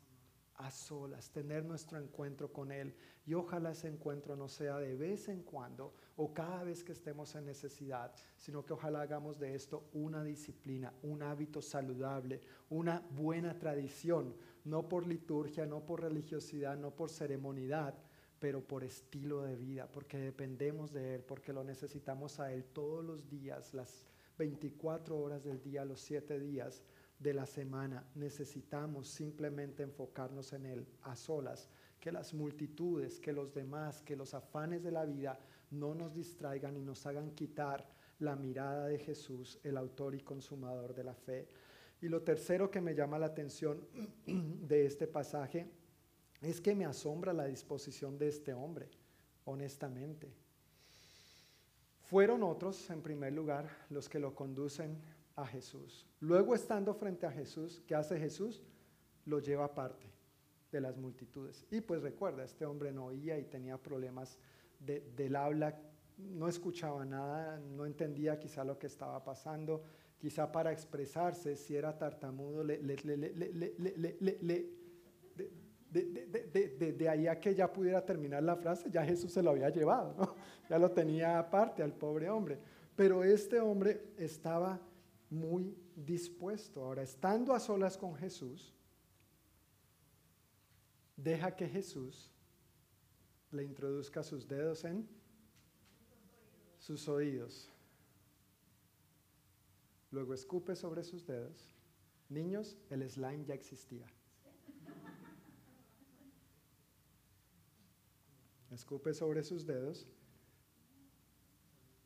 a 0.56 0.70
solas, 0.72 1.32
tener 1.32 1.66
nuestro 1.66 1.98
encuentro 1.98 2.52
con 2.52 2.72
Él. 2.72 2.96
Y 3.26 3.34
ojalá 3.34 3.72
ese 3.72 3.88
encuentro 3.88 4.36
no 4.36 4.48
sea 4.48 4.78
de 4.78 4.96
vez 4.96 5.30
en 5.30 5.44
cuando 5.44 5.94
o 6.16 6.34
cada 6.34 6.64
vez 6.64 6.84
que 6.84 6.92
estemos 6.92 7.34
en 7.36 7.46
necesidad, 7.46 8.14
sino 8.38 8.66
que 8.66 8.74
ojalá 8.74 9.02
hagamos 9.02 9.40
de 9.40 9.56
esto 9.56 9.90
una 9.94 10.24
disciplina, 10.24 10.94
un 11.04 11.24
hábito 11.24 11.62
saludable, 11.62 12.42
una 12.70 13.00
buena 13.12 13.58
tradición, 13.58 14.36
no 14.66 14.88
por 14.88 15.08
liturgia, 15.08 15.66
no 15.66 15.86
por 15.86 16.02
religiosidad, 16.02 16.78
no 16.78 16.92
por 16.92 17.10
ceremonidad, 17.10 17.96
pero 18.40 18.62
por 18.62 18.84
estilo 18.84 19.42
de 19.42 19.56
vida, 19.56 19.88
porque 19.90 20.18
dependemos 20.18 20.92
de 20.92 21.16
Él, 21.16 21.24
porque 21.24 21.54
lo 21.54 21.64
necesitamos 21.64 22.40
a 22.42 22.52
Él 22.52 22.66
todos 22.66 23.04
los 23.04 23.30
días, 23.30 23.74
las 23.74 24.06
24 24.38 25.18
horas 25.18 25.44
del 25.44 25.62
día, 25.62 25.86
los 25.86 26.02
7 26.02 26.40
días 26.40 26.84
de 27.24 27.34
la 27.34 27.46
semana. 27.46 28.06
Necesitamos 28.16 29.08
simplemente 29.08 29.82
enfocarnos 29.82 30.52
en 30.54 30.66
Él 30.66 30.86
a 31.04 31.16
solas, 31.16 31.70
que 32.00 32.12
las 32.12 32.34
multitudes, 32.34 33.20
que 33.20 33.32
los 33.32 33.54
demás, 33.54 34.02
que 34.02 34.18
los 34.18 34.34
afanes 34.34 34.84
de 34.84 34.92
la 34.92 35.06
vida 35.06 35.40
no 35.72 35.96
nos 35.96 36.14
distraigan 36.14 36.76
y 36.76 36.82
nos 36.84 37.06
hagan 37.06 37.32
quitar 37.32 37.88
la 38.20 38.36
mirada 38.36 38.88
de 38.88 39.00
Jesús, 39.00 39.58
el 39.64 39.78
autor 39.78 40.14
y 40.14 40.20
consumador 40.20 40.94
de 40.94 41.04
la 41.06 41.16
fe. 41.16 41.48
Y 42.02 42.10
lo 42.10 42.22
tercero 42.22 42.70
que 42.70 42.82
me 42.82 42.94
llama 42.94 43.18
la 43.18 43.28
atención 43.28 43.88
de 44.28 44.86
este 44.86 45.08
pasaje 45.08 45.66
es 46.42 46.60
que 46.60 46.76
me 46.76 46.86
asombra 46.86 47.32
la 47.32 47.46
disposición 47.46 48.18
de 48.18 48.28
este 48.28 48.54
hombre, 48.54 48.90
honestamente. 49.46 50.34
Fueron 52.02 52.44
otros, 52.44 52.90
en 52.90 53.02
primer 53.02 53.32
lugar, 53.32 53.70
los 53.90 54.10
que 54.10 54.20
lo 54.20 54.36
conducen 54.36 54.98
a 55.36 55.46
Jesús. 55.46 56.08
Luego 56.20 56.56
estando 56.56 56.94
frente 56.94 57.26
a 57.26 57.32
Jesús, 57.32 57.82
¿qué 57.88 57.96
hace 57.96 58.20
Jesús? 58.20 58.62
Lo 59.26 59.40
lleva 59.40 59.66
aparte 59.66 60.06
de 60.72 60.82
las 60.82 60.98
multitudes. 60.98 61.66
Y 61.72 61.82
pues 61.82 62.02
recuerda, 62.02 62.44
este 62.44 62.66
hombre 62.66 62.92
no 62.92 63.06
oía 63.06 63.38
y 63.38 63.46
tenía 63.46 63.78
problemas 63.78 64.38
del 64.80 65.36
habla, 65.36 65.80
no 66.18 66.48
escuchaba 66.48 67.06
nada, 67.06 67.60
no 67.60 67.86
entendía 67.86 68.38
quizá 68.38 68.64
lo 68.64 68.78
que 68.78 68.88
estaba 68.88 69.24
pasando, 69.24 69.84
quizá 70.18 70.52
para 70.52 70.72
expresarse, 70.72 71.56
si 71.56 71.76
era 71.76 71.98
tartamudo, 71.98 72.64
le, 72.64 72.80
de, 75.94 77.10
ahí 77.10 77.28
a 77.28 77.40
que 77.40 77.56
ya 77.56 77.72
pudiera 77.72 78.04
terminar 78.06 78.44
la 78.44 78.56
frase, 78.56 78.90
ya 78.90 79.06
Jesús 79.06 79.32
se 79.32 79.44
lo 79.44 79.52
había 79.52 79.70
llevado, 79.70 80.36
ya 80.70 80.78
lo 80.78 80.92
tenía 80.92 81.40
aparte 81.40 81.84
al 81.84 81.94
pobre 81.94 82.30
hombre. 82.30 82.58
Pero 82.96 83.24
este 83.24 83.60
hombre 83.60 84.14
estaba 84.18 84.80
muy 85.34 85.76
dispuesto. 85.96 86.84
Ahora, 86.84 87.02
estando 87.02 87.54
a 87.54 87.60
solas 87.60 87.98
con 87.98 88.16
Jesús, 88.16 88.74
deja 91.18 91.56
que 91.56 91.68
Jesús 91.68 92.32
le 93.52 93.64
introduzca 93.64 94.24
sus 94.24 94.48
dedos 94.48 94.84
en 94.86 95.08
sus 96.80 97.08
oídos. 97.08 97.70
Luego 100.12 100.34
escupe 100.34 100.76
sobre 100.76 101.04
sus 101.04 101.26
dedos. 101.26 101.74
Niños, 102.30 102.78
el 102.90 103.10
slime 103.10 103.46
ya 103.46 103.54
existía. 103.56 104.06
Escupe 108.72 109.14
sobre 109.14 109.44
sus 109.44 109.66
dedos 109.66 110.08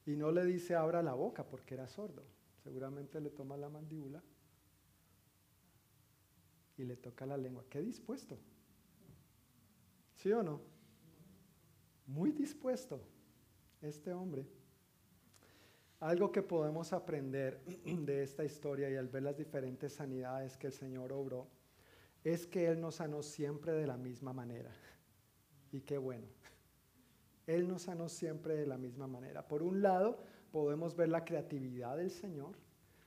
y 0.05 0.15
no 0.15 0.31
le 0.31 0.45
dice 0.45 0.75
abra 0.75 1.01
la 1.01 1.13
boca 1.13 1.45
porque 1.45 1.73
era 1.73 1.87
sordo. 1.87 2.36
Seguramente 2.67 3.21
le 3.21 3.29
toma 3.29 3.55
la 3.55 3.69
mandíbula 3.69 4.21
y 6.75 6.83
le 6.83 6.97
toca 6.97 7.25
la 7.25 7.37
lengua. 7.37 7.63
Qué 7.69 7.81
dispuesto. 7.81 8.37
¿Sí 10.17 10.33
o 10.33 10.43
no? 10.43 10.59
Muy 12.07 12.33
dispuesto 12.33 12.99
este 13.81 14.11
hombre. 14.11 14.45
Algo 16.01 16.29
que 16.29 16.41
podemos 16.41 16.91
aprender 16.91 17.63
de 17.85 18.21
esta 18.21 18.43
historia 18.43 18.89
y 18.89 18.97
al 18.97 19.07
ver 19.07 19.23
las 19.23 19.37
diferentes 19.37 19.93
sanidades 19.93 20.57
que 20.57 20.67
el 20.67 20.73
Señor 20.73 21.13
obró 21.13 21.47
es 22.25 22.45
que 22.45 22.67
Él 22.67 22.81
nos 22.81 22.95
sanó 22.95 23.23
siempre 23.23 23.71
de 23.71 23.87
la 23.87 23.95
misma 23.95 24.33
manera. 24.33 24.75
Y 25.71 25.79
qué 25.79 25.97
bueno. 25.97 26.27
Él 27.45 27.65
nos 27.65 27.83
sanó 27.83 28.09
siempre 28.09 28.57
de 28.57 28.67
la 28.67 28.77
misma 28.77 29.07
manera. 29.07 29.47
Por 29.47 29.63
un 29.63 29.81
lado, 29.81 30.19
podemos 30.57 30.95
ver 30.95 31.09
la 31.09 31.23
creatividad 31.23 31.97
del 31.97 32.09
Señor, 32.09 32.57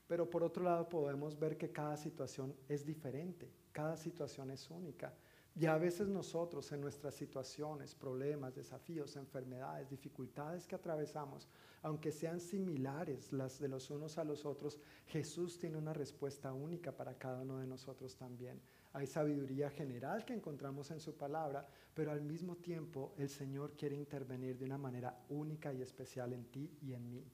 pero 0.06 0.30
por 0.30 0.44
otro 0.44 0.62
lado 0.62 0.88
podemos 0.88 1.36
ver 1.36 1.56
que 1.56 1.72
cada 1.72 1.96
situación 1.96 2.54
es 2.68 2.86
diferente, 2.86 3.50
cada 3.72 3.96
situación 3.96 4.52
es 4.52 4.70
única. 4.70 5.12
Y 5.56 5.66
a 5.66 5.76
veces 5.76 6.06
nosotros 6.06 6.70
en 6.70 6.80
nuestras 6.80 7.16
situaciones, 7.16 7.96
problemas, 7.96 8.54
desafíos, 8.54 9.16
enfermedades, 9.16 9.90
dificultades 9.90 10.64
que 10.64 10.76
atravesamos, 10.76 11.48
aunque 11.82 12.12
sean 12.12 12.38
similares 12.38 13.32
las 13.32 13.58
de 13.58 13.66
los 13.66 13.90
unos 13.90 14.16
a 14.16 14.22
los 14.22 14.46
otros, 14.46 14.78
Jesús 15.06 15.58
tiene 15.58 15.76
una 15.76 15.92
respuesta 15.92 16.52
única 16.52 16.92
para 16.92 17.18
cada 17.18 17.40
uno 17.42 17.58
de 17.58 17.66
nosotros 17.66 18.14
también. 18.14 18.62
Hay 18.92 19.08
sabiduría 19.08 19.70
general 19.70 20.24
que 20.24 20.34
encontramos 20.34 20.92
en 20.92 21.00
su 21.00 21.16
palabra, 21.16 21.66
pero 21.94 22.12
al 22.12 22.22
mismo 22.22 22.54
tiempo 22.54 23.12
el 23.18 23.28
Señor 23.28 23.72
quiere 23.76 23.96
intervenir 23.96 24.56
de 24.56 24.66
una 24.66 24.78
manera 24.78 25.20
única 25.30 25.72
y 25.72 25.82
especial 25.82 26.32
en 26.32 26.44
ti 26.44 26.78
y 26.80 26.92
en 26.92 27.10
mí. 27.10 27.26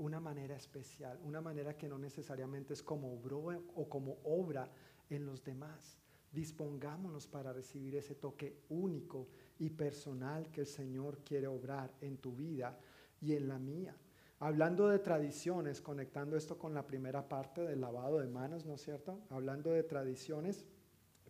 Una 0.00 0.18
manera 0.18 0.56
especial, 0.56 1.20
una 1.24 1.42
manera 1.42 1.76
que 1.76 1.86
no 1.86 1.98
necesariamente 1.98 2.72
es 2.72 2.82
como 2.82 3.12
obró 3.12 3.44
o 3.74 3.86
como 3.86 4.16
obra 4.24 4.72
en 5.10 5.26
los 5.26 5.44
demás. 5.44 5.98
Dispongámonos 6.32 7.26
para 7.26 7.52
recibir 7.52 7.96
ese 7.96 8.14
toque 8.14 8.62
único 8.70 9.28
y 9.58 9.68
personal 9.68 10.50
que 10.50 10.62
el 10.62 10.66
Señor 10.66 11.18
quiere 11.18 11.48
obrar 11.48 11.92
en 12.00 12.16
tu 12.16 12.34
vida 12.34 12.78
y 13.20 13.34
en 13.34 13.46
la 13.46 13.58
mía. 13.58 13.94
Hablando 14.38 14.88
de 14.88 15.00
tradiciones, 15.00 15.82
conectando 15.82 16.34
esto 16.34 16.56
con 16.56 16.72
la 16.72 16.86
primera 16.86 17.28
parte 17.28 17.60
del 17.60 17.82
lavado 17.82 18.20
de 18.20 18.26
manos, 18.26 18.64
¿no 18.64 18.76
es 18.76 18.80
cierto? 18.80 19.20
Hablando 19.28 19.68
de 19.68 19.82
tradiciones, 19.82 20.64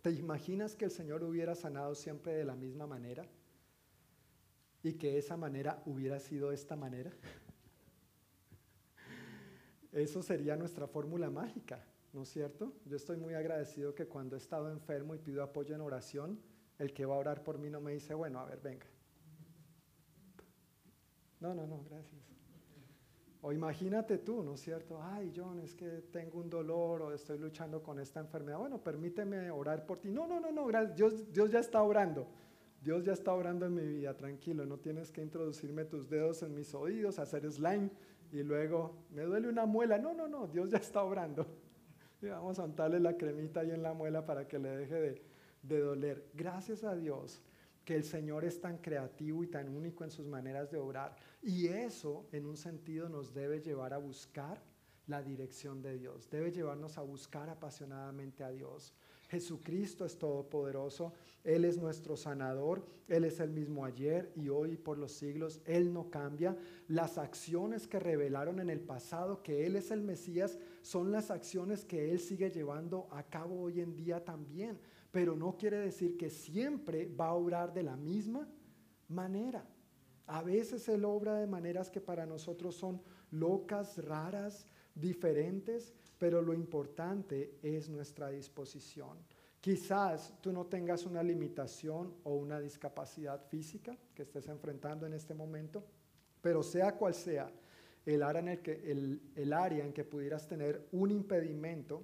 ¿te 0.01 0.11
imaginas 0.11 0.77
que 0.77 0.85
el 0.85 0.91
Señor 0.91 1.25
hubiera 1.25 1.55
sanado 1.55 1.93
siempre 1.93 2.31
de 2.35 2.45
la 2.45 2.55
misma 2.55 2.87
manera? 2.87 3.27
Y 4.81 4.93
que 4.93 5.17
esa 5.17 5.35
manera 5.35 5.83
hubiera 5.85 6.21
sido 6.21 6.53
esta 6.53 6.77
manera. 6.77 7.11
Eso 9.91 10.23
sería 10.23 10.55
nuestra 10.55 10.87
fórmula 10.87 11.29
mágica, 11.29 11.85
¿no 12.13 12.23
es 12.23 12.29
cierto? 12.29 12.73
Yo 12.85 12.95
estoy 12.95 13.17
muy 13.17 13.33
agradecido 13.33 13.93
que 13.93 14.07
cuando 14.07 14.35
he 14.35 14.39
estado 14.39 14.71
enfermo 14.71 15.15
y 15.15 15.19
pido 15.19 15.43
apoyo 15.43 15.75
en 15.75 15.81
oración, 15.81 16.39
el 16.79 16.93
que 16.93 17.05
va 17.05 17.15
a 17.15 17.19
orar 17.19 17.43
por 17.43 17.57
mí 17.57 17.69
no 17.69 17.81
me 17.81 17.93
dice, 17.93 18.13
bueno, 18.13 18.39
a 18.39 18.45
ver, 18.45 18.59
venga, 18.61 18.85
no, 21.41 21.53
no, 21.55 21.65
no, 21.65 21.83
gracias. 21.89 22.21
O 23.41 23.51
imagínate 23.51 24.19
tú, 24.19 24.43
¿no 24.43 24.53
es 24.53 24.61
cierto? 24.61 25.01
Ay, 25.01 25.33
John, 25.35 25.59
es 25.59 25.73
que 25.73 26.03
tengo 26.11 26.39
un 26.39 26.49
dolor 26.49 27.01
o 27.01 27.11
estoy 27.11 27.39
luchando 27.39 27.81
con 27.81 27.99
esta 27.99 28.19
enfermedad. 28.19 28.59
Bueno, 28.59 28.77
permíteme 28.77 29.49
orar 29.49 29.87
por 29.87 29.97
ti. 29.97 30.11
No, 30.11 30.27
no, 30.27 30.39
no, 30.39 30.51
no, 30.51 30.67
gracias. 30.67 30.95
Dios, 30.95 31.33
Dios 31.33 31.49
ya 31.49 31.59
está 31.59 31.81
orando. 31.81 32.27
Dios 32.79 33.03
ya 33.03 33.13
está 33.13 33.33
orando 33.33 33.65
en 33.65 33.73
mi 33.73 33.85
vida, 33.85 34.15
tranquilo. 34.15 34.63
No 34.67 34.77
tienes 34.77 35.11
que 35.11 35.23
introducirme 35.23 35.85
tus 35.85 36.07
dedos 36.07 36.43
en 36.43 36.53
mis 36.53 36.75
oídos, 36.75 37.17
hacer 37.17 37.51
slime 37.51 37.89
y 38.31 38.43
luego 38.43 39.05
me 39.11 39.23
duele 39.23 39.47
una 39.49 39.65
muela. 39.65 39.97
No, 39.97 40.13
no, 40.13 40.27
no, 40.27 40.47
Dios 40.47 40.69
ya 40.71 40.77
está 40.77 41.03
orando. 41.03 41.45
Y 42.21 42.27
vamos 42.27 42.59
a 42.59 42.65
untarle 42.65 42.99
la 42.99 43.17
cremita 43.17 43.61
ahí 43.61 43.71
en 43.71 43.81
la 43.81 43.93
muela 43.93 44.25
para 44.25 44.47
que 44.47 44.59
le 44.59 44.69
deje 44.69 44.95
de, 44.95 45.21
de 45.63 45.79
doler. 45.79 46.29
Gracias 46.33 46.83
a 46.83 46.95
Dios 46.95 47.41
que 47.83 47.95
el 47.95 48.03
Señor 48.03 48.45
es 48.45 48.61
tan 48.61 48.77
creativo 48.77 49.43
y 49.43 49.47
tan 49.47 49.69
único 49.69 50.03
en 50.03 50.11
sus 50.11 50.27
maneras 50.27 50.69
de 50.71 50.77
obrar. 50.77 51.15
Y 51.41 51.67
eso, 51.67 52.27
en 52.31 52.45
un 52.45 52.57
sentido, 52.57 53.09
nos 53.09 53.33
debe 53.33 53.59
llevar 53.59 53.93
a 53.93 53.97
buscar 53.97 54.61
la 55.07 55.21
dirección 55.21 55.81
de 55.81 55.97
Dios, 55.97 56.29
debe 56.29 56.51
llevarnos 56.51 56.97
a 56.97 57.01
buscar 57.01 57.49
apasionadamente 57.49 58.43
a 58.43 58.51
Dios. 58.51 58.93
Jesucristo 59.31 60.05
es 60.05 60.19
todopoderoso, 60.19 61.13
Él 61.43 61.65
es 61.65 61.77
nuestro 61.77 62.15
sanador, 62.15 62.85
Él 63.07 63.23
es 63.23 63.39
el 63.39 63.49
mismo 63.49 63.83
ayer 63.83 64.31
y 64.35 64.49
hoy 64.49 64.77
por 64.77 64.99
los 64.99 65.13
siglos, 65.13 65.61
Él 65.65 65.91
no 65.91 66.11
cambia. 66.11 66.55
Las 66.87 67.17
acciones 67.17 67.87
que 67.87 67.99
revelaron 67.99 68.59
en 68.59 68.69
el 68.69 68.81
pasado 68.81 69.41
que 69.41 69.65
Él 69.65 69.75
es 69.75 69.89
el 69.89 70.01
Mesías 70.01 70.59
son 70.81 71.11
las 71.11 71.31
acciones 71.31 71.83
que 71.83 72.11
Él 72.11 72.19
sigue 72.19 72.51
llevando 72.51 73.07
a 73.11 73.23
cabo 73.23 73.61
hoy 73.61 73.81
en 73.81 73.95
día 73.95 74.23
también 74.23 74.77
pero 75.11 75.35
no 75.35 75.57
quiere 75.57 75.77
decir 75.77 76.17
que 76.17 76.29
siempre 76.29 77.05
va 77.07 77.27
a 77.27 77.33
obrar 77.33 77.73
de 77.73 77.83
la 77.83 77.97
misma 77.97 78.47
manera. 79.09 79.65
A 80.25 80.41
veces 80.41 80.87
Él 80.87 81.03
obra 81.03 81.35
de 81.35 81.47
maneras 81.47 81.91
que 81.91 81.99
para 81.99 82.25
nosotros 82.25 82.75
son 82.75 83.01
locas, 83.29 84.03
raras, 84.03 84.65
diferentes, 84.95 85.93
pero 86.21 86.39
lo 86.39 86.53
importante 86.53 87.57
es 87.63 87.89
nuestra 87.89 88.29
disposición. 88.29 89.17
Quizás 89.59 90.35
tú 90.39 90.53
no 90.53 90.67
tengas 90.67 91.07
una 91.07 91.23
limitación 91.23 92.13
o 92.25 92.35
una 92.35 92.59
discapacidad 92.59 93.43
física 93.47 93.97
que 94.13 94.21
estés 94.21 94.47
enfrentando 94.47 95.07
en 95.07 95.13
este 95.13 95.33
momento, 95.33 95.83
pero 96.39 96.61
sea 96.61 96.95
cual 96.95 97.15
sea 97.15 97.51
el 98.05 98.21
área 98.21 98.39
en, 98.39 98.49
el 98.49 98.61
que, 98.61 99.19
el 99.35 99.51
área 99.51 99.83
en 99.83 99.93
que 99.93 100.03
pudieras 100.03 100.47
tener 100.47 100.89
un 100.91 101.09
impedimento, 101.09 102.03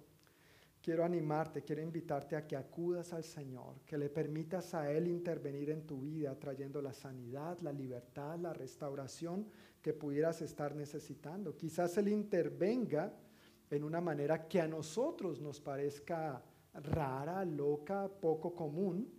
quiero 0.81 1.06
animarte, 1.06 1.61
quiero 1.61 1.84
invitarte 1.84 2.35
a 2.35 2.48
que 2.48 2.56
acudas 2.56 3.14
al 3.14 3.23
Señor, 3.23 3.81
que 3.85 3.99
le 3.99 4.10
permitas 4.10 4.73
a 4.73 4.91
Él 4.91 5.06
intervenir 5.06 5.69
en 5.69 5.85
tu 5.85 6.02
vida, 6.02 6.34
trayendo 6.39 6.81
la 6.81 6.91
sanidad, 6.94 7.60
la 7.60 7.72
libertad, 7.72 8.39
la 8.39 8.52
restauración 8.52 9.45
que 9.80 9.94
pudieras 9.94 10.41
estar 10.41 10.76
necesitando. 10.76 11.56
Quizás 11.56 11.99
Él 11.99 12.07
intervenga 12.07 13.14
en 13.69 13.84
una 13.84 14.02
manera 14.02 14.48
que 14.48 14.61
a 14.61 14.68
nosotros 14.68 15.41
nos 15.41 15.60
parezca 15.60 16.44
rara, 16.73 17.44
loca, 17.45 18.07
poco 18.07 18.56
común, 18.56 19.11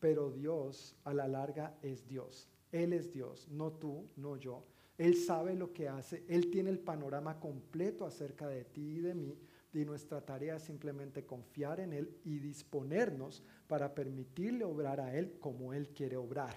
pero 0.00 0.30
Dios 0.30 0.96
a 1.04 1.14
la 1.14 1.28
larga 1.28 1.76
es 1.82 2.06
Dios. 2.06 2.48
Él 2.72 2.92
es 2.92 3.12
Dios, 3.12 3.48
no 3.50 3.72
tú, 3.72 4.08
no 4.16 4.36
yo. 4.36 4.64
Él 4.98 5.16
sabe 5.16 5.54
lo 5.54 5.72
que 5.72 5.88
hace, 5.88 6.24
Él 6.28 6.50
tiene 6.50 6.70
el 6.70 6.78
panorama 6.78 7.38
completo 7.38 8.04
acerca 8.04 8.48
de 8.48 8.64
ti 8.64 8.98
y 8.98 9.00
de 9.00 9.14
mí 9.14 9.38
y 9.72 9.84
nuestra 9.84 10.20
tarea 10.20 10.56
es 10.56 10.64
simplemente 10.64 11.24
confiar 11.24 11.80
en 11.80 11.92
Él 11.92 12.18
y 12.24 12.38
disponernos 12.38 13.42
para 13.66 13.94
permitirle 13.94 14.64
obrar 14.64 15.00
a 15.00 15.16
Él 15.16 15.38
como 15.40 15.72
Él 15.72 15.88
quiere 15.88 16.16
obrar. 16.16 16.54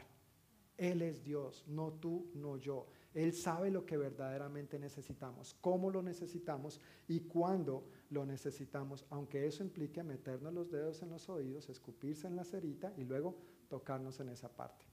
Él 0.78 1.02
es 1.02 1.24
Dios, 1.24 1.64
no 1.68 1.94
tú, 1.94 2.30
no 2.34 2.58
yo. 2.58 2.88
Él 3.16 3.34
sabe 3.34 3.72
lo 3.72 3.86
que 3.86 3.96
verdaderamente 3.96 4.78
necesitamos, 4.78 5.56
cómo 5.62 5.90
lo 5.90 6.04
necesitamos 6.04 6.82
y 7.08 7.22
cuándo 7.22 7.88
lo 8.10 8.26
necesitamos, 8.26 9.06
aunque 9.10 9.48
eso 9.48 9.64
implique 9.64 10.04
meternos 10.04 10.54
los 10.54 10.70
dedos 10.70 11.02
en 11.02 11.10
los 11.10 11.30
oídos, 11.30 11.70
escupirse 11.70 12.28
en 12.28 12.36
la 12.36 12.44
cerita 12.44 12.94
y 12.98 13.06
luego 13.06 13.38
tocarnos 13.70 14.20
en 14.20 14.30
esa 14.30 14.50
parte. 14.50 14.86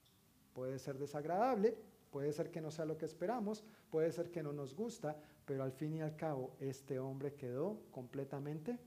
Puede 0.54 0.78
ser 0.78 0.98
desagradable, 0.98 1.76
puede 2.12 2.32
ser 2.32 2.52
que 2.52 2.60
no 2.60 2.70
sea 2.70 2.84
lo 2.84 2.96
que 2.96 3.06
esperamos, 3.06 3.64
puede 3.90 4.12
ser 4.12 4.30
que 4.30 4.44
no 4.44 4.52
nos 4.52 4.76
gusta, 4.76 5.20
pero 5.44 5.64
al 5.64 5.72
fin 5.72 5.96
y 5.96 6.00
al 6.02 6.14
cabo 6.14 6.54
este 6.60 7.00
hombre 7.00 7.34
quedó 7.34 7.82
completamente 7.90 8.78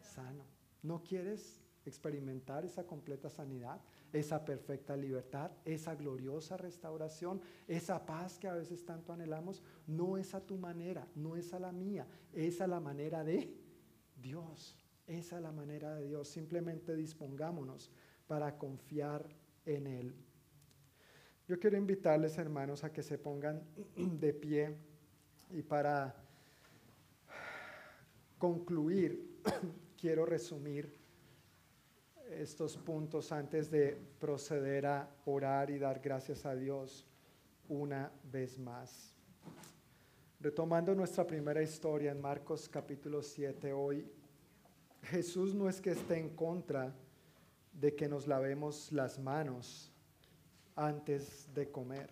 sano. 0.00 0.46
¿No 0.82 1.04
quieres 1.04 1.60
experimentar 1.84 2.64
esa 2.64 2.84
completa 2.84 3.28
sanidad, 3.28 3.80
esa 4.14 4.44
perfecta 4.44 4.96
libertad, 4.96 5.50
esa 5.64 5.94
gloriosa 5.94 6.56
restauración, 6.56 7.40
esa 7.66 8.04
paz 8.04 8.38
que 8.38 8.48
a 8.48 8.54
veces 8.54 8.84
tanto 8.84 9.12
anhelamos? 9.12 9.62
No 9.86 10.16
es 10.16 10.34
a 10.34 10.40
tu 10.40 10.56
manera, 10.56 11.06
no 11.14 11.36
es 11.36 11.52
a 11.52 11.58
la 11.58 11.72
mía, 11.72 12.06
es 12.32 12.60
a 12.60 12.66
la 12.66 12.80
manera 12.80 13.24
de 13.24 13.52
Dios. 14.16 14.76
Esa 15.06 15.36
es 15.36 15.42
la 15.42 15.52
manera 15.52 15.94
de 15.96 16.06
Dios. 16.06 16.28
Simplemente 16.28 16.96
dispongámonos 16.96 17.90
para 18.26 18.56
confiar 18.56 19.28
en 19.66 19.86
Él. 19.86 20.14
Yo 21.46 21.58
quiero 21.58 21.76
invitarles, 21.76 22.38
hermanos, 22.38 22.84
a 22.84 22.92
que 22.92 23.02
se 23.02 23.18
pongan 23.18 23.62
de 23.96 24.32
pie. 24.32 24.76
Y 25.50 25.62
para 25.62 26.14
concluir, 28.38 29.40
quiero 30.00 30.24
resumir 30.24 31.03
estos 32.30 32.76
puntos 32.76 33.32
antes 33.32 33.70
de 33.70 33.96
proceder 34.18 34.86
a 34.86 35.08
orar 35.26 35.70
y 35.70 35.78
dar 35.78 36.00
gracias 36.00 36.44
a 36.46 36.54
Dios 36.54 37.06
una 37.68 38.10
vez 38.30 38.58
más. 38.58 39.14
Retomando 40.40 40.94
nuestra 40.94 41.26
primera 41.26 41.62
historia 41.62 42.12
en 42.12 42.20
Marcos 42.20 42.68
capítulo 42.68 43.22
7, 43.22 43.72
hoy 43.72 44.06
Jesús 45.04 45.54
no 45.54 45.68
es 45.68 45.80
que 45.80 45.92
esté 45.92 46.18
en 46.18 46.30
contra 46.30 46.94
de 47.72 47.94
que 47.94 48.08
nos 48.08 48.26
lavemos 48.26 48.92
las 48.92 49.18
manos 49.18 49.92
antes 50.76 51.52
de 51.54 51.70
comer, 51.70 52.10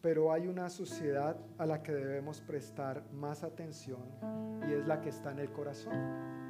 pero 0.00 0.32
hay 0.32 0.46
una 0.46 0.68
sociedad 0.68 1.36
a 1.58 1.66
la 1.66 1.82
que 1.82 1.92
debemos 1.92 2.40
prestar 2.40 3.10
más 3.12 3.42
atención 3.42 4.02
y 4.68 4.72
es 4.72 4.86
la 4.86 5.00
que 5.00 5.10
está 5.10 5.32
en 5.32 5.40
el 5.40 5.52
corazón. 5.52 6.49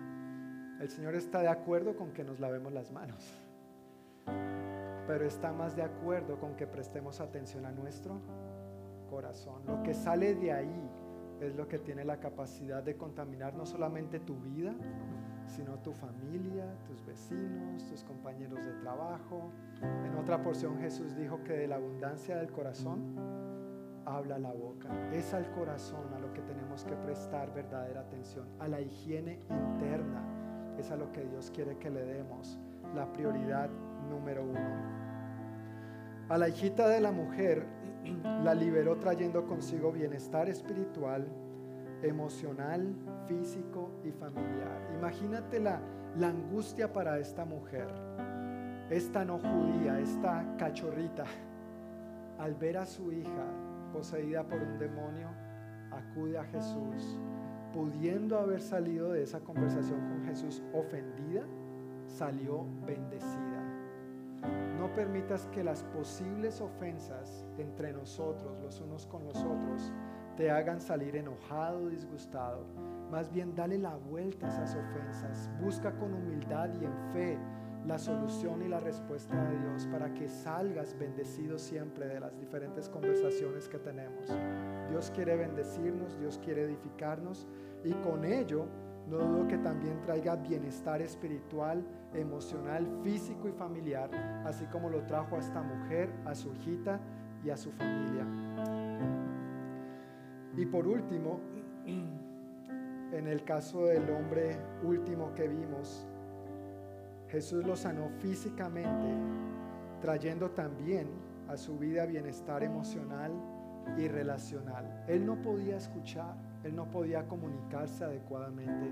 El 0.81 0.89
Señor 0.89 1.15
está 1.15 1.43
de 1.43 1.49
acuerdo 1.49 1.95
con 1.95 2.11
que 2.13 2.25
nos 2.25 2.41
lavemos 2.41 2.73
las 2.73 2.91
manos, 2.91 3.39
pero 5.07 5.27
está 5.27 5.53
más 5.53 5.77
de 5.77 5.83
acuerdo 5.83 6.41
con 6.41 6.57
que 6.57 6.67
prestemos 6.67 7.21
atención 7.21 7.67
a 7.67 7.71
nuestro 7.71 8.19
corazón. 9.11 9.63
Lo 9.67 9.83
que 9.83 9.93
sale 9.93 10.35
de 10.35 10.53
ahí 10.53 10.91
es 11.43 11.55
lo 11.55 11.69
que 11.69 11.79
tiene 11.79 12.03
la 12.03 12.19
capacidad 12.19 12.83
de 12.83 12.97
contaminar 12.97 13.53
no 13.53 13.67
solamente 13.67 14.21
tu 14.21 14.41
vida, 14.41 14.75
sino 15.47 15.79
tu 15.81 15.93
familia, 15.93 16.65
tus 16.87 17.05
vecinos, 17.05 17.85
tus 17.87 18.03
compañeros 18.03 18.65
de 18.65 18.73
trabajo. 18.81 19.53
En 19.83 20.17
otra 20.17 20.43
porción 20.43 20.79
Jesús 20.79 21.15
dijo 21.15 21.45
que 21.45 21.53
de 21.53 21.69
la 21.69 21.77
abundancia 21.77 22.37
del 22.37 22.51
corazón 22.51 23.17
habla 24.07 24.39
la 24.39 24.53
boca. 24.53 24.89
Es 25.13 25.35
al 25.35 25.51
corazón 25.51 26.15
a 26.15 26.19
lo 26.19 26.33
que 26.33 26.41
tenemos 26.41 26.85
que 26.85 26.97
prestar 26.97 27.53
verdadera 27.53 28.01
atención, 28.01 28.49
a 28.59 28.67
la 28.67 28.81
higiene 28.81 29.41
interna. 29.51 30.41
Es 30.79 30.91
a 30.91 30.97
lo 30.97 31.13
que 31.13 31.25
Dios 31.25 31.51
quiere 31.55 31.77
que 31.79 31.91
le 31.91 32.05
demos 32.05 32.59
la 32.95 33.13
prioridad 33.13 33.69
número 34.09 34.45
uno. 34.45 35.01
A 36.29 36.39
la 36.39 36.49
hijita 36.49 36.89
de 36.89 37.01
la 37.01 37.13
mujer 37.13 37.67
la 38.45 38.55
liberó 38.55 38.97
trayendo 38.99 39.47
consigo 39.47 39.93
bienestar 39.93 40.49
espiritual, 40.49 41.27
emocional, 42.03 42.95
físico 43.27 43.91
y 44.05 44.11
familiar. 44.13 44.81
Imagínate 44.99 45.61
la, 45.61 45.81
la 46.17 46.29
angustia 46.29 46.93
para 46.93 47.19
esta 47.19 47.45
mujer, 47.45 47.89
esta 48.91 49.25
no 49.25 49.39
judía, 49.39 50.01
esta 50.01 50.57
cachorrita, 50.57 51.25
al 52.39 52.55
ver 52.55 52.79
a 52.79 52.87
su 52.87 53.13
hija 53.13 53.45
poseída 53.93 54.45
por 54.45 54.63
un 54.63 54.79
demonio, 54.79 55.29
acude 55.91 56.39
a 56.39 56.45
Jesús, 56.45 57.19
pudiendo 57.73 58.39
haber 58.39 58.61
salido 58.61 59.13
de 59.13 59.23
esa 59.23 59.41
conversación 59.41 60.01
con 60.09 60.25
Jesús 60.25 60.63
ofendida, 60.73 61.45
salió 62.07 62.65
bendecida. 62.87 63.61
No 64.79 64.93
permitas 64.95 65.47
que 65.49 65.63
las 65.63 65.85
posibles 65.85 66.61
ofensas 66.61 67.47
entre 67.59 67.93
nosotros, 67.93 68.59
los 68.63 68.81
unos 68.81 69.07
con 69.07 69.25
los 69.25 69.37
otros, 69.37 69.93
te 70.37 70.51
hagan 70.51 70.81
salir 70.81 71.17
enojado, 71.17 71.89
disgustado. 71.89 72.65
Más 73.11 73.31
bien 73.31 73.55
dale 73.55 73.77
la 73.77 73.97
vuelta 73.97 74.47
a 74.47 74.51
esas 74.51 74.75
ofensas. 74.77 75.51
Busca 75.61 75.93
con 75.97 76.15
humildad 76.15 76.71
y 76.81 76.85
en 76.85 77.13
fe 77.13 77.39
la 77.87 77.99
solución 77.99 78.63
y 78.63 78.69
la 78.69 78.81
respuesta 78.81 79.37
de 79.37 79.59
Dios 79.59 79.87
para 79.87 80.13
que 80.15 80.29
salgas 80.29 80.99
bendecido 80.99 81.59
siempre 81.59 82.07
de 82.07 82.21
las 82.21 82.39
diferentes 82.39 82.89
conversaciones 82.89 83.69
que 83.69 83.79
tenemos. 83.79 84.31
Dios 84.91 85.11
quiere 85.15 85.37
bendecirnos, 85.37 86.19
Dios 86.19 86.39
quiere 86.45 86.65
edificarnos 86.65 87.47
y 87.85 87.93
con 87.95 88.25
ello 88.25 88.67
no 89.09 89.19
dudo 89.19 89.49
que 89.49 89.59
también 89.59 90.01
traiga 90.03 90.37
bienestar 90.37 91.01
espiritual, 91.01 91.85
emocional, 92.13 92.87
físico 93.03 93.49
y 93.49 93.53
familiar, 93.53 94.11
así 94.45 94.65
como 94.67 94.91
lo 94.91 95.05
trajo 95.07 95.37
a 95.37 95.39
esta 95.39 95.63
mujer, 95.63 96.13
a 96.25 96.35
su 96.35 96.53
hijita 96.53 97.01
y 97.45 97.51
a 97.51 97.57
su 97.57 97.73
familia. 97.73 98.27
Y 100.57 100.67
por 100.67 100.87
último, 100.87 101.41
en 101.87 103.27
el 103.27 103.45
caso 103.45 103.87
del 103.87 104.11
hombre 104.11 104.59
último 104.83 105.35
que 105.35 105.49
vimos, 105.49 106.07
Jesús 107.29 107.65
lo 107.65 107.77
sanó 107.77 108.11
físicamente, 108.19 109.15
trayendo 110.01 110.51
también 110.51 111.09
a 111.49 111.57
su 111.57 111.79
vida 111.79 112.07
bienestar 112.07 112.63
emocional 112.63 113.33
y 113.97 114.09
relacional. 114.09 115.05
Él 115.09 115.27
no 115.27 115.41
podía 115.41 115.77
escuchar, 115.77 116.35
él 116.65 116.75
no 116.75 116.91
podía 116.91 117.27
comunicarse 117.27 118.05
adecuadamente, 118.05 118.91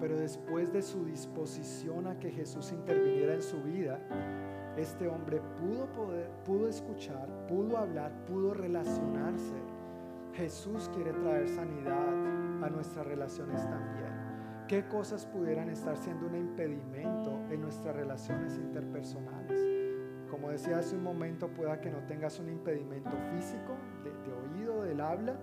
pero 0.00 0.18
después 0.18 0.72
de 0.72 0.82
su 0.82 1.04
disposición 1.04 2.06
a 2.06 2.18
que 2.18 2.30
Jesús 2.30 2.72
interviniera 2.72 3.34
en 3.34 3.42
su 3.42 3.62
vida, 3.62 3.98
este 4.76 5.08
hombre 5.08 5.40
pudo 5.58 5.86
poder, 5.92 6.30
pudo 6.44 6.68
escuchar, 6.68 7.28
pudo 7.48 7.76
hablar, 7.76 8.12
pudo 8.26 8.54
relacionarse. 8.54 9.56
Jesús 10.32 10.90
quiere 10.94 11.12
traer 11.12 11.48
sanidad 11.48 12.64
a 12.64 12.70
nuestras 12.70 13.06
relaciones 13.06 13.62
también. 13.68 14.10
¿Qué 14.68 14.86
cosas 14.86 15.26
pudieran 15.26 15.68
estar 15.68 15.96
siendo 15.96 16.28
un 16.28 16.36
impedimento 16.36 17.40
en 17.50 17.60
nuestras 17.60 17.96
relaciones 17.96 18.56
interpersonales? 18.56 19.79
Decía 20.50 20.78
hace 20.78 20.96
un 20.96 21.04
momento, 21.04 21.48
pueda 21.48 21.80
que 21.80 21.90
no 21.90 21.98
tengas 22.06 22.38
un 22.40 22.48
impedimento 22.48 23.16
físico, 23.32 23.76
de, 24.02 24.10
de 24.10 24.36
oído, 24.36 24.82
del 24.82 25.00
habla, 25.00 25.36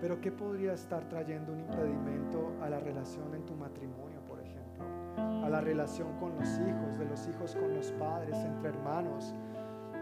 pero 0.00 0.20
¿qué 0.20 0.32
podría 0.32 0.72
estar 0.72 1.08
trayendo 1.08 1.52
un 1.52 1.60
impedimento 1.60 2.52
a 2.60 2.68
la 2.68 2.80
relación 2.80 3.34
en 3.36 3.46
tu 3.46 3.54
matrimonio, 3.54 4.20
por 4.26 4.40
ejemplo? 4.40 4.84
A 5.44 5.48
la 5.48 5.60
relación 5.60 6.18
con 6.18 6.34
los 6.34 6.48
hijos, 6.58 6.98
de 6.98 7.04
los 7.04 7.28
hijos 7.28 7.54
con 7.54 7.72
los 7.72 7.92
padres, 7.92 8.36
entre 8.36 8.70
hermanos, 8.70 9.32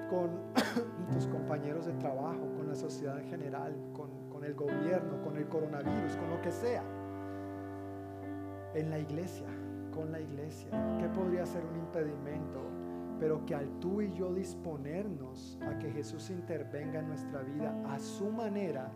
con 0.09 0.31
tus 1.13 1.27
compañeros 1.27 1.85
de 1.85 1.93
trabajo, 1.93 2.51
con 2.57 2.67
la 2.67 2.75
sociedad 2.75 3.19
en 3.21 3.29
general, 3.29 3.77
con, 3.93 4.31
con 4.31 4.43
el 4.43 4.55
gobierno, 4.55 5.21
con 5.23 5.37
el 5.37 5.47
coronavirus, 5.49 6.17
con 6.17 6.31
lo 6.31 6.41
que 6.41 6.51
sea. 6.51 6.83
En 8.75 8.89
la 8.89 8.99
iglesia, 8.99 9.49
con 9.93 10.11
la 10.11 10.21
iglesia. 10.21 10.71
¿Qué 10.99 11.09
podría 11.09 11.45
ser 11.45 11.63
un 11.63 11.77
impedimento? 11.77 12.70
Pero 13.21 13.45
que 13.45 13.55
al 13.55 13.69
tú 13.79 14.01
y 14.01 14.13
yo 14.15 14.35
disponernos 14.35 15.59
a 15.63 15.79
que 15.79 15.93
Jesús 15.93 16.31
intervenga 16.31 17.01
en 17.01 17.09
nuestra 17.09 17.43
vida 17.43 17.73
a 17.87 17.99
su 17.99 18.31
manera, 18.31 18.91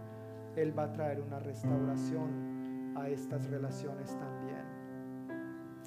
él 0.56 0.76
va 0.76 0.84
a 0.84 0.92
traer 0.92 1.20
una 1.20 1.38
restauración 1.38 2.94
a 2.96 3.08
estas 3.08 3.46
relaciones 3.48 4.16
también. 4.18 4.64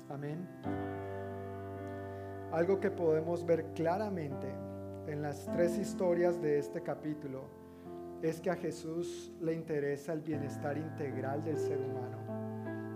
Amén. 0.09 0.47
Algo 2.51 2.79
que 2.79 2.91
podemos 2.91 3.45
ver 3.45 3.73
claramente 3.73 4.47
en 5.07 5.21
las 5.21 5.45
tres 5.53 5.77
historias 5.77 6.41
de 6.41 6.59
este 6.59 6.81
capítulo 6.81 7.49
es 8.21 8.39
que 8.39 8.49
a 8.49 8.55
Jesús 8.55 9.31
le 9.41 9.53
interesa 9.53 10.13
el 10.13 10.21
bienestar 10.21 10.77
integral 10.77 11.43
del 11.43 11.57
ser 11.57 11.79
humano. 11.79 12.46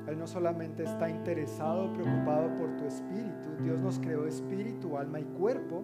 Él 0.07 0.17
no 0.17 0.27
solamente 0.27 0.83
está 0.83 1.09
interesado, 1.09 1.93
preocupado 1.93 2.55
por 2.55 2.75
tu 2.77 2.85
espíritu, 2.85 3.49
Dios 3.61 3.79
nos 3.79 3.99
creó 3.99 4.25
espíritu, 4.25 4.97
alma 4.97 5.19
y 5.19 5.25
cuerpo, 5.25 5.83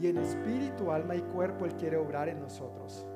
y 0.00 0.06
en 0.06 0.18
espíritu, 0.18 0.90
alma 0.90 1.14
y 1.16 1.20
cuerpo 1.20 1.64
Él 1.64 1.74
quiere 1.74 1.96
obrar 1.96 2.28
en 2.28 2.40
nosotros. 2.40 3.06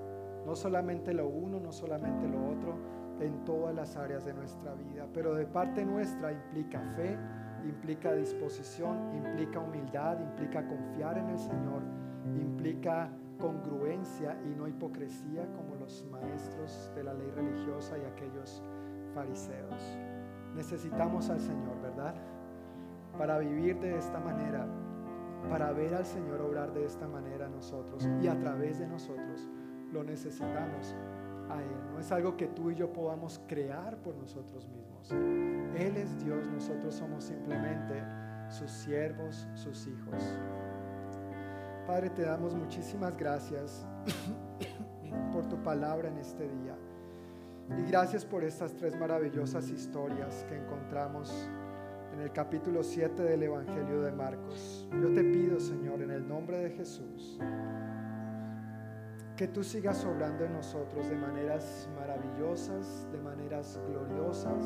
No 0.45 0.55
solamente 0.55 1.13
lo 1.15 1.29
uno, 1.29 1.59
no 1.59 1.73
solamente 1.73 2.29
lo 2.29 2.45
otro, 2.49 2.77
en 3.21 3.45
todas 3.45 3.75
las 3.75 3.97
áreas 3.97 4.25
de 4.25 4.35
nuestra 4.35 4.75
vida. 4.75 5.07
Pero 5.13 5.35
de 5.35 5.47
parte 5.47 5.85
nuestra 5.85 6.33
implica 6.33 6.81
fe, 6.97 7.17
implica 7.65 8.13
disposición, 8.13 9.15
implica 9.17 9.59
humildad, 9.59 10.21
implica 10.21 10.67
confiar 10.67 11.19
en 11.19 11.31
el 11.31 11.39
Señor, 11.39 11.83
implica 12.39 13.11
congruencia 13.39 14.39
y 14.45 14.55
no 14.55 14.67
hipocresía 14.67 15.47
como 15.55 15.77
los 15.77 16.05
maestros 16.11 16.91
de 16.95 17.05
la 17.05 17.15
ley 17.15 17.31
religiosa 17.31 17.97
y 17.99 18.05
aquellos 18.05 18.63
fariseos. 19.17 19.99
Necesitamos 20.55 21.31
al 21.31 21.41
Señor, 21.41 21.81
¿verdad? 21.81 22.15
Para 23.17 23.39
vivir 23.39 23.81
de 23.81 23.97
esta 23.97 24.21
manera, 24.21 24.67
para 25.49 25.73
ver 25.73 25.95
al 25.95 26.05
Señor 26.05 26.43
obrar 26.43 26.75
de 26.75 26.85
esta 26.85 27.09
manera 27.09 27.49
nosotros 27.49 28.07
y 28.23 28.29
a 28.29 28.39
través 28.39 28.79
de 28.79 28.87
nosotros 28.87 29.49
lo 29.91 30.05
necesitamos 30.05 30.95
a 31.49 31.63
Él. 31.63 31.93
No 31.95 31.99
es 31.99 32.13
algo 32.13 32.37
que 32.37 32.49
tú 32.49 32.71
y 32.71 32.75
yo 32.75 32.93
podamos 32.93 33.41
crear 33.49 33.97
por 34.03 34.15
nosotros 34.17 34.69
mismos. 34.69 35.11
Él 35.13 35.97
es 35.97 36.23
Dios, 36.23 36.47
nosotros 36.49 36.95
somos 36.95 37.25
simplemente 37.25 38.03
sus 38.51 38.71
siervos, 38.71 39.49
sus 39.55 39.87
hijos. 39.87 40.23
Padre, 41.87 42.11
te 42.11 42.23
damos 42.23 42.55
muchísimas 42.55 43.17
gracias 43.17 43.87
por 45.33 45.47
tu 45.49 45.57
palabra 45.63 46.09
en 46.09 46.19
este 46.19 46.49
día. 46.49 46.77
Y 47.69 47.91
gracias 47.91 48.25
por 48.25 48.45
estas 48.45 48.75
tres 48.75 48.97
maravillosas 48.97 49.69
historias 49.71 50.45
que 50.49 50.57
encontramos 50.57 51.51
en 52.13 52.21
el 52.21 52.31
capítulo 52.31 52.85
7 52.85 53.23
del 53.23 53.43
Evangelio 53.43 54.03
de 54.03 54.13
Marcos. 54.13 54.87
Yo 54.93 55.13
te 55.13 55.25
pido, 55.25 55.59
Señor, 55.59 56.01
en 56.01 56.13
el 56.13 56.29
nombre 56.29 56.59
de 56.59 56.71
Jesús, 56.71 57.41
que 59.37 59.49
tú 59.49 59.65
sigas 59.65 60.05
obrando 60.05 60.45
en 60.45 60.53
nosotros 60.53 61.09
de 61.09 61.17
maneras 61.17 61.89
maravillosas, 61.97 63.11
de 63.11 63.19
maneras 63.19 63.81
gloriosas, 63.89 64.65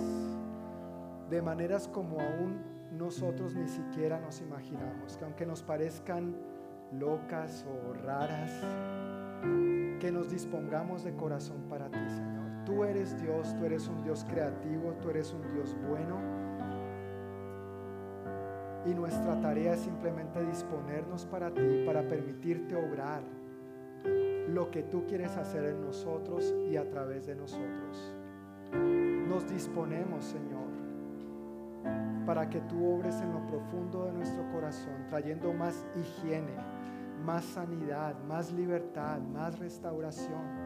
de 1.31 1.41
maneras 1.41 1.89
como 1.89 2.21
aún 2.21 2.61
nosotros 2.93 3.55
ni 3.55 3.67
siquiera 3.67 4.21
nos 4.21 4.43
imaginamos, 4.43 5.17
que 5.17 5.25
aunque 5.25 5.47
nos 5.47 5.63
parezcan 5.63 6.37
locas 6.93 7.65
o 7.67 7.95
raras, 7.95 8.53
que 9.99 10.13
nos 10.13 10.31
dispongamos 10.31 11.03
de 11.03 11.15
corazón 11.15 11.63
para 11.69 11.89
ti, 11.91 11.99
Señor. 12.09 12.40
Tú 12.65 12.85
eres 12.85 13.21
Dios, 13.21 13.55
tú 13.57 13.65
eres 13.65 13.89
un 13.89 14.03
Dios 14.03 14.25
creativo, 14.29 14.95
tú 15.01 15.11
eres 15.11 15.33
un 15.33 15.43
Dios 15.53 15.77
bueno. 15.89 16.19
Y 18.87 18.95
nuestra 18.95 19.41
tarea 19.41 19.75
es 19.75 19.81
simplemente 19.81 20.45
disponernos 20.45 21.27
para 21.27 21.53
ti, 21.53 21.85
para 21.87 22.07
permitirte 22.07 22.75
obrar 22.77 23.23
lo 24.49 24.71
que 24.71 24.83
tú 24.83 25.05
quieres 25.07 25.37
hacer 25.37 25.65
en 25.65 25.81
nosotros 25.81 26.55
y 26.71 26.77
a 26.77 26.89
través 26.89 27.27
de 27.27 27.35
nosotros. 27.35 28.15
Nos 28.73 29.49
disponemos, 29.49 30.25
Señor, 30.25 30.71
para 32.27 32.49
que 32.49 32.61
tú 32.61 32.95
obres 32.95 33.21
en 33.21 33.33
lo 33.33 33.47
profundo 33.47 34.05
de 34.07 34.13
nuestro 34.13 34.51
corazón, 34.53 35.07
trayendo 35.09 35.53
más 35.53 35.87
higiene, 35.97 36.55
más 37.25 37.45
sanidad, 37.45 38.15
más 38.29 38.53
libertad, 38.53 39.21
más 39.21 39.59
restauración. 39.59 40.60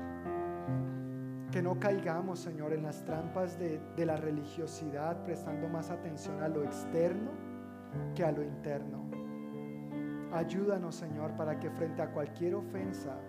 Que 1.54 1.62
no 1.62 1.78
caigamos, 1.78 2.40
Señor, 2.40 2.72
en 2.72 2.82
las 2.82 3.04
trampas 3.04 3.56
de, 3.60 3.80
de, 3.94 4.04
la 4.04 4.16
religiosidad, 4.16 5.22
prestando 5.22 5.68
más 5.68 5.88
atención 5.88 6.42
a 6.42 6.48
lo 6.48 6.64
externo 6.64 7.30
que 8.16 8.24
a 8.24 8.32
lo 8.32 8.42
interno. 8.42 9.04
Ayúdanos, 10.32 10.96
Señor, 10.96 11.36
para 11.36 11.60
que 11.60 11.70
frente 11.70 12.02
a 12.02 12.10
cualquier 12.10 12.56
ofensa 12.56 13.20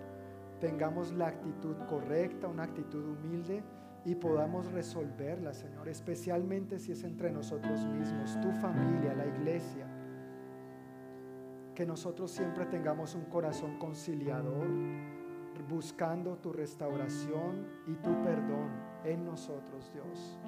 tengamos 0.58 1.12
la 1.12 1.28
actitud 1.28 1.76
correcta, 1.88 2.48
una 2.48 2.64
actitud 2.64 3.10
humilde 3.10 3.62
y 4.04 4.16
podamos 4.16 4.72
resolverla, 4.72 5.54
Señor, 5.54 5.88
especialmente 5.88 6.80
si 6.80 6.90
es 6.90 7.04
entre 7.04 7.30
nosotros 7.30 7.86
mismos, 7.86 8.40
tu 8.40 8.50
familia, 8.50 9.14
la 9.14 9.26
iglesia. 9.26 9.86
Que 11.76 11.86
nosotros 11.86 12.32
siempre 12.32 12.66
tengamos 12.66 13.14
un 13.14 13.26
corazón 13.26 13.78
conciliador, 13.78 14.66
buscando 15.62 16.36
tu 16.36 16.52
restauración 16.52 17.66
y 17.86 17.94
tu 17.96 18.10
perdón 18.22 18.70
en 19.04 19.24
nosotros, 19.24 19.90
Dios. 19.92 20.38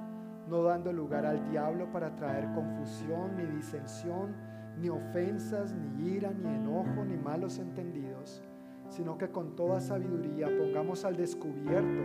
No 0.48 0.62
dando 0.62 0.92
lugar 0.92 1.26
al 1.26 1.50
diablo 1.50 1.90
para 1.90 2.14
traer 2.16 2.52
confusión, 2.54 3.36
ni 3.36 3.44
disensión, 3.44 4.34
ni 4.78 4.88
ofensas, 4.88 5.74
ni 5.74 6.10
ira, 6.12 6.32
ni 6.32 6.48
enojo, 6.48 7.04
ni 7.04 7.16
malos 7.16 7.58
entendidos 7.58 8.42
sino 8.88 9.18
que 9.18 9.28
con 9.28 9.54
toda 9.54 9.80
sabiduría 9.80 10.48
pongamos 10.56 11.04
al 11.04 11.16
descubierto, 11.16 12.02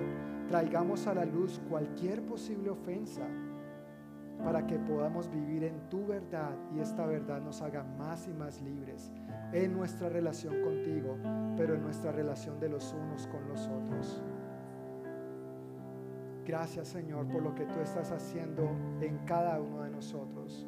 traigamos 0.48 1.08
a 1.08 1.14
la 1.14 1.26
luz 1.26 1.62
cualquier 1.70 2.26
posible 2.26 2.70
ofensa 2.70 3.26
para 4.44 4.68
que 4.68 4.78
podamos 4.80 5.30
vivir 5.32 5.64
en 5.64 5.90
tu 5.90 6.06
verdad 6.06 6.52
y 6.76 6.80
esta 6.80 7.06
verdad 7.06 7.42
nos 7.42 7.62
haga 7.62 7.84
más 7.84 8.28
y 8.28 8.34
más 8.34 8.62
libres 8.62 9.12
en 9.54 9.74
nuestra 9.74 10.10
relación 10.10 10.62
contigo, 10.62 11.18
pero 11.56 11.76
en 11.76 11.84
nuestra 11.84 12.12
relación 12.12 12.60
de 12.60 12.70
los 12.70 12.94
unos 12.94 13.28
con 13.28 13.48
los 13.48 13.68
otros. 13.68 14.22
Gracias 16.46 16.90
Señor 16.90 17.28
por 17.28 17.42
lo 17.42 17.56
que 17.56 17.66
tú 17.66 17.80
estás 17.80 18.12
haciendo 18.12 18.70
en 19.00 19.20
cada 19.20 19.62
uno 19.62 19.84
de 19.84 19.92
nosotros. 19.92 20.68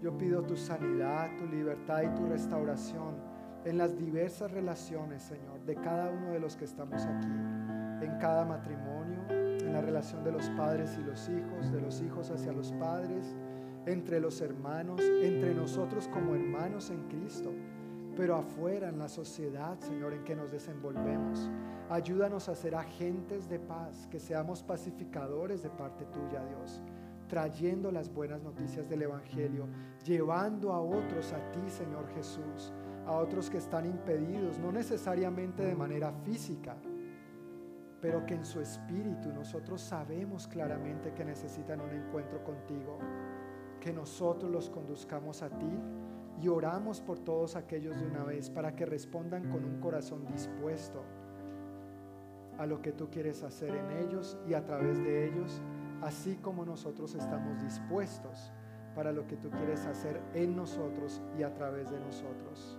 Yo 0.00 0.16
pido 0.16 0.42
tu 0.42 0.56
sanidad, 0.56 1.36
tu 1.36 1.46
libertad 1.46 2.02
y 2.02 2.14
tu 2.14 2.24
restauración 2.26 3.16
en 3.64 3.76
las 3.76 3.98
diversas 3.98 4.50
relaciones, 4.50 5.22
Señor, 5.22 5.62
de 5.66 5.74
cada 5.74 6.10
uno 6.10 6.30
de 6.30 6.40
los 6.40 6.56
que 6.56 6.64
estamos 6.64 7.04
aquí, 7.04 7.26
en 7.26 8.16
cada 8.18 8.46
matrimonio, 8.46 9.18
en 9.28 9.72
la 9.74 9.82
relación 9.82 10.24
de 10.24 10.32
los 10.32 10.48
padres 10.50 10.96
y 10.98 11.02
los 11.02 11.28
hijos, 11.28 11.70
de 11.70 11.80
los 11.82 12.00
hijos 12.00 12.30
hacia 12.30 12.52
los 12.52 12.72
padres, 12.72 13.36
entre 13.84 14.20
los 14.20 14.40
hermanos, 14.40 15.02
entre 15.22 15.54
nosotros 15.54 16.08
como 16.08 16.34
hermanos 16.34 16.90
en 16.90 17.02
Cristo, 17.08 17.52
pero 18.16 18.36
afuera 18.36 18.88
en 18.88 18.98
la 18.98 19.08
sociedad, 19.08 19.78
Señor, 19.80 20.12
en 20.12 20.24
que 20.24 20.36
nos 20.36 20.50
desenvolvemos. 20.50 21.50
Ayúdanos 21.88 22.48
a 22.48 22.54
ser 22.54 22.74
agentes 22.74 23.48
de 23.48 23.58
paz, 23.58 24.06
que 24.10 24.20
seamos 24.20 24.62
pacificadores 24.62 25.62
de 25.62 25.70
parte 25.70 26.04
tuya, 26.06 26.44
Dios 26.44 26.82
trayendo 27.30 27.92
las 27.92 28.12
buenas 28.12 28.42
noticias 28.42 28.88
del 28.88 29.02
Evangelio, 29.02 29.68
llevando 30.04 30.72
a 30.72 30.80
otros 30.80 31.32
a 31.32 31.52
ti, 31.52 31.70
Señor 31.70 32.08
Jesús, 32.12 32.72
a 33.06 33.12
otros 33.12 33.48
que 33.48 33.58
están 33.58 33.86
impedidos, 33.86 34.58
no 34.58 34.72
necesariamente 34.72 35.62
de 35.62 35.76
manera 35.76 36.12
física, 36.24 36.76
pero 38.00 38.26
que 38.26 38.34
en 38.34 38.44
su 38.44 38.60
espíritu 38.60 39.32
nosotros 39.32 39.80
sabemos 39.80 40.48
claramente 40.48 41.14
que 41.14 41.24
necesitan 41.24 41.80
un 41.80 41.92
encuentro 41.92 42.42
contigo, 42.42 42.98
que 43.78 43.92
nosotros 43.92 44.50
los 44.50 44.68
conduzcamos 44.68 45.42
a 45.42 45.50
ti 45.50 45.70
y 46.40 46.48
oramos 46.48 47.00
por 47.00 47.18
todos 47.18 47.56
aquellos 47.56 48.00
de 48.00 48.06
una 48.06 48.24
vez 48.24 48.48
para 48.50 48.74
que 48.74 48.86
respondan 48.86 49.50
con 49.50 49.64
un 49.64 49.80
corazón 49.80 50.26
dispuesto 50.26 51.02
a 52.58 52.66
lo 52.66 52.80
que 52.80 52.92
tú 52.92 53.10
quieres 53.10 53.42
hacer 53.42 53.74
en 53.74 53.90
ellos 53.98 54.38
y 54.46 54.54
a 54.54 54.64
través 54.64 54.98
de 54.98 55.26
ellos, 55.26 55.62
así 56.02 56.36
como 56.36 56.64
nosotros 56.64 57.14
estamos 57.14 57.62
dispuestos 57.62 58.52
para 58.94 59.12
lo 59.12 59.26
que 59.26 59.36
tú 59.36 59.50
quieres 59.50 59.86
hacer 59.86 60.20
en 60.34 60.56
nosotros 60.56 61.22
y 61.38 61.42
a 61.42 61.54
través 61.54 61.90
de 61.90 62.00
nosotros. 62.00 62.78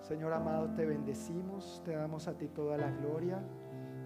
Señor 0.00 0.32
amado, 0.32 0.68
te 0.74 0.84
bendecimos, 0.84 1.82
te 1.84 1.92
damos 1.92 2.28
a 2.28 2.36
ti 2.36 2.48
toda 2.48 2.76
la 2.76 2.90
gloria, 2.90 3.42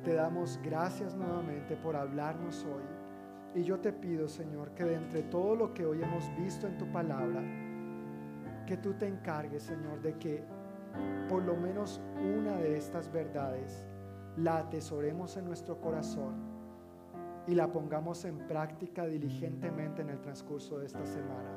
te 0.04 0.14
damos 0.14 0.60
gracias 0.62 1.16
nuevamente 1.16 1.76
por 1.76 1.96
hablarnos 1.96 2.64
hoy. 2.64 3.60
Y 3.60 3.64
yo 3.64 3.80
te 3.80 3.92
pido, 3.92 4.28
Señor, 4.28 4.72
que 4.74 4.84
de 4.84 4.94
entre 4.94 5.22
todo 5.22 5.56
lo 5.56 5.74
que 5.74 5.86
hoy 5.86 6.02
hemos 6.02 6.30
visto 6.36 6.68
en 6.68 6.78
tu 6.78 6.86
palabra, 6.92 7.42
que 8.68 8.76
tú 8.76 8.92
te 8.92 9.06
encargues, 9.06 9.62
Señor, 9.62 10.02
de 10.02 10.18
que 10.18 10.44
por 11.26 11.42
lo 11.42 11.56
menos 11.56 12.02
una 12.36 12.54
de 12.58 12.76
estas 12.76 13.10
verdades 13.10 13.86
la 14.36 14.58
atesoremos 14.58 15.38
en 15.38 15.46
nuestro 15.46 15.80
corazón 15.80 16.34
y 17.46 17.54
la 17.54 17.72
pongamos 17.72 18.26
en 18.26 18.46
práctica 18.46 19.06
diligentemente 19.06 20.02
en 20.02 20.10
el 20.10 20.20
transcurso 20.20 20.78
de 20.78 20.84
esta 20.84 21.06
semana. 21.06 21.50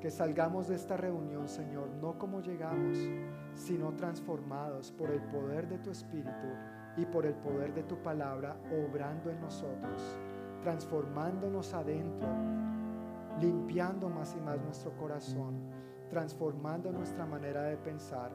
Que 0.00 0.10
salgamos 0.10 0.66
de 0.66 0.74
esta 0.74 0.96
reunión, 0.96 1.48
Señor, 1.48 1.88
no 2.02 2.18
como 2.18 2.40
llegamos, 2.40 2.98
sino 3.54 3.94
transformados 3.94 4.90
por 4.90 5.12
el 5.12 5.22
poder 5.22 5.68
de 5.68 5.78
tu 5.78 5.92
Espíritu 5.92 6.48
y 6.96 7.06
por 7.06 7.26
el 7.26 7.34
poder 7.34 7.72
de 7.74 7.84
tu 7.84 7.96
palabra, 8.02 8.56
obrando 8.72 9.30
en 9.30 9.40
nosotros, 9.40 10.18
transformándonos 10.64 11.72
adentro, 11.74 12.28
limpiando 13.40 14.08
más 14.08 14.34
y 14.36 14.40
más 14.40 14.60
nuestro 14.60 14.96
corazón, 14.96 15.54
transformando 16.10 16.92
nuestra 16.92 17.26
manera 17.26 17.62
de 17.64 17.76
pensar 17.76 18.30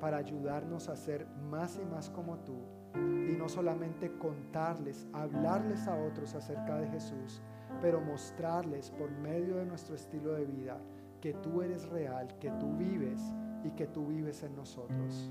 para 0.00 0.18
ayudarnos 0.18 0.88
a 0.88 0.96
ser 0.96 1.26
más 1.50 1.78
y 1.82 1.84
más 1.86 2.10
como 2.10 2.38
tú 2.38 2.56
y 2.94 3.36
no 3.36 3.48
solamente 3.48 4.16
contarles, 4.18 5.06
hablarles 5.12 5.86
a 5.86 5.96
otros 5.96 6.34
acerca 6.34 6.78
de 6.78 6.88
Jesús, 6.88 7.42
pero 7.80 8.00
mostrarles 8.00 8.90
por 8.90 9.10
medio 9.10 9.56
de 9.56 9.66
nuestro 9.66 9.94
estilo 9.94 10.32
de 10.32 10.46
vida 10.46 10.78
que 11.20 11.34
tú 11.34 11.62
eres 11.62 11.88
real, 11.88 12.28
que 12.38 12.50
tú 12.52 12.74
vives 12.76 13.20
y 13.64 13.70
que 13.70 13.86
tú 13.86 14.06
vives 14.06 14.42
en 14.42 14.54
nosotros. 14.54 15.30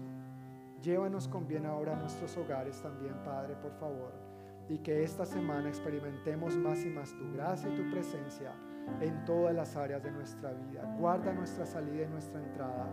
Llévanos 0.81 1.27
con 1.27 1.47
bien 1.47 1.65
ahora 1.65 1.93
a 1.93 1.99
nuestros 1.99 2.37
hogares 2.37 2.81
también, 2.81 3.15
Padre, 3.23 3.55
por 3.55 3.71
favor, 3.73 4.13
y 4.67 4.79
que 4.79 5.03
esta 5.03 5.25
semana 5.25 5.69
experimentemos 5.69 6.55
más 6.57 6.83
y 6.85 6.89
más 6.89 7.15
tu 7.17 7.31
gracia 7.33 7.69
y 7.69 7.75
tu 7.75 7.89
presencia 7.89 8.51
en 9.01 9.25
todas 9.25 9.53
las 9.53 9.75
áreas 9.75 10.03
de 10.03 10.11
nuestra 10.11 10.51
vida. 10.53 10.95
Guarda 10.99 11.33
nuestra 11.33 11.65
salida 11.65 12.05
y 12.05 12.07
nuestra 12.07 12.41
entrada. 12.41 12.87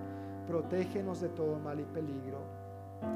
Protégenos 0.47 1.20
de 1.20 1.28
todo 1.28 1.59
mal 1.59 1.81
y 1.81 1.85
peligro. 1.85 2.40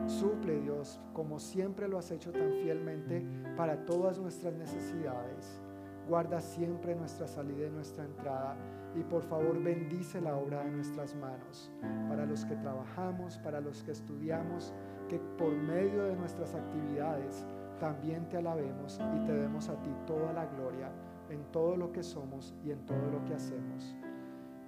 Suple, 0.06 0.60
Dios, 0.60 1.00
como 1.12 1.38
siempre 1.38 1.88
lo 1.88 1.98
has 1.98 2.10
hecho 2.10 2.32
tan 2.32 2.52
fielmente 2.62 3.24
para 3.56 3.84
todas 3.84 4.18
nuestras 4.18 4.54
necesidades. 4.54 5.60
Guarda 6.08 6.40
siempre 6.40 6.94
nuestra 6.94 7.26
salida 7.26 7.66
y 7.66 7.70
nuestra 7.70 8.04
entrada 8.04 8.56
y 8.94 9.02
por 9.02 9.22
favor 9.22 9.62
bendice 9.62 10.20
la 10.20 10.36
obra 10.36 10.64
de 10.64 10.70
nuestras 10.70 11.14
manos, 11.16 11.70
para 12.08 12.24
los 12.24 12.44
que 12.44 12.56
trabajamos, 12.56 13.38
para 13.38 13.60
los 13.60 13.82
que 13.82 13.92
estudiamos, 13.92 14.72
que 15.08 15.18
por 15.36 15.52
medio 15.52 16.04
de 16.04 16.16
nuestras 16.16 16.54
actividades 16.54 17.44
también 17.78 18.28
te 18.28 18.38
alabemos 18.38 18.98
y 19.16 19.26
te 19.26 19.32
demos 19.32 19.68
a 19.68 19.80
ti 19.82 19.90
toda 20.06 20.32
la 20.32 20.46
gloria 20.46 20.90
en 21.30 21.42
todo 21.52 21.76
lo 21.76 21.92
que 21.92 22.02
somos 22.02 22.54
y 22.64 22.70
en 22.70 22.84
todo 22.86 23.10
lo 23.10 23.24
que 23.24 23.34
hacemos. 23.34 23.94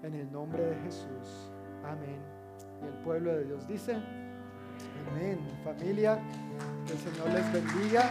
En 0.03 0.15
el 0.15 0.31
nombre 0.31 0.65
de 0.65 0.77
Jesús. 0.77 1.51
Amén. 1.85 2.21
Y 2.83 2.87
el 2.87 3.03
pueblo 3.03 3.33
de 3.33 3.45
Dios 3.45 3.67
dice, 3.67 3.97
amén. 5.11 5.39
Familia, 5.65 6.19
que 6.87 6.93
el 6.93 6.99
Señor 6.99 7.31
les 7.31 7.53
bendiga. 7.53 8.03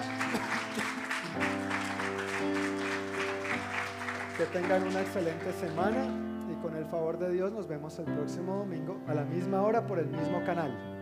Que 4.38 4.45
tengan 4.45 4.84
una 4.84 5.02
excelente 5.02 5.52
semana 5.53 6.06
y 6.52 6.56
con 6.61 6.76
el 6.76 6.86
favor 6.86 7.18
de 7.18 7.32
Dios 7.32 7.52
nos 7.52 7.68
vemos 7.68 7.98
el 7.99 8.06
próximo 8.06 8.57
domingo 8.57 8.99
a 9.07 9.14
la 9.14 9.26
misma 9.26 9.61
hora 9.64 9.86
por 9.88 9.99
el 9.99 10.07
mismo 10.07 10.44
canal. 10.45 10.97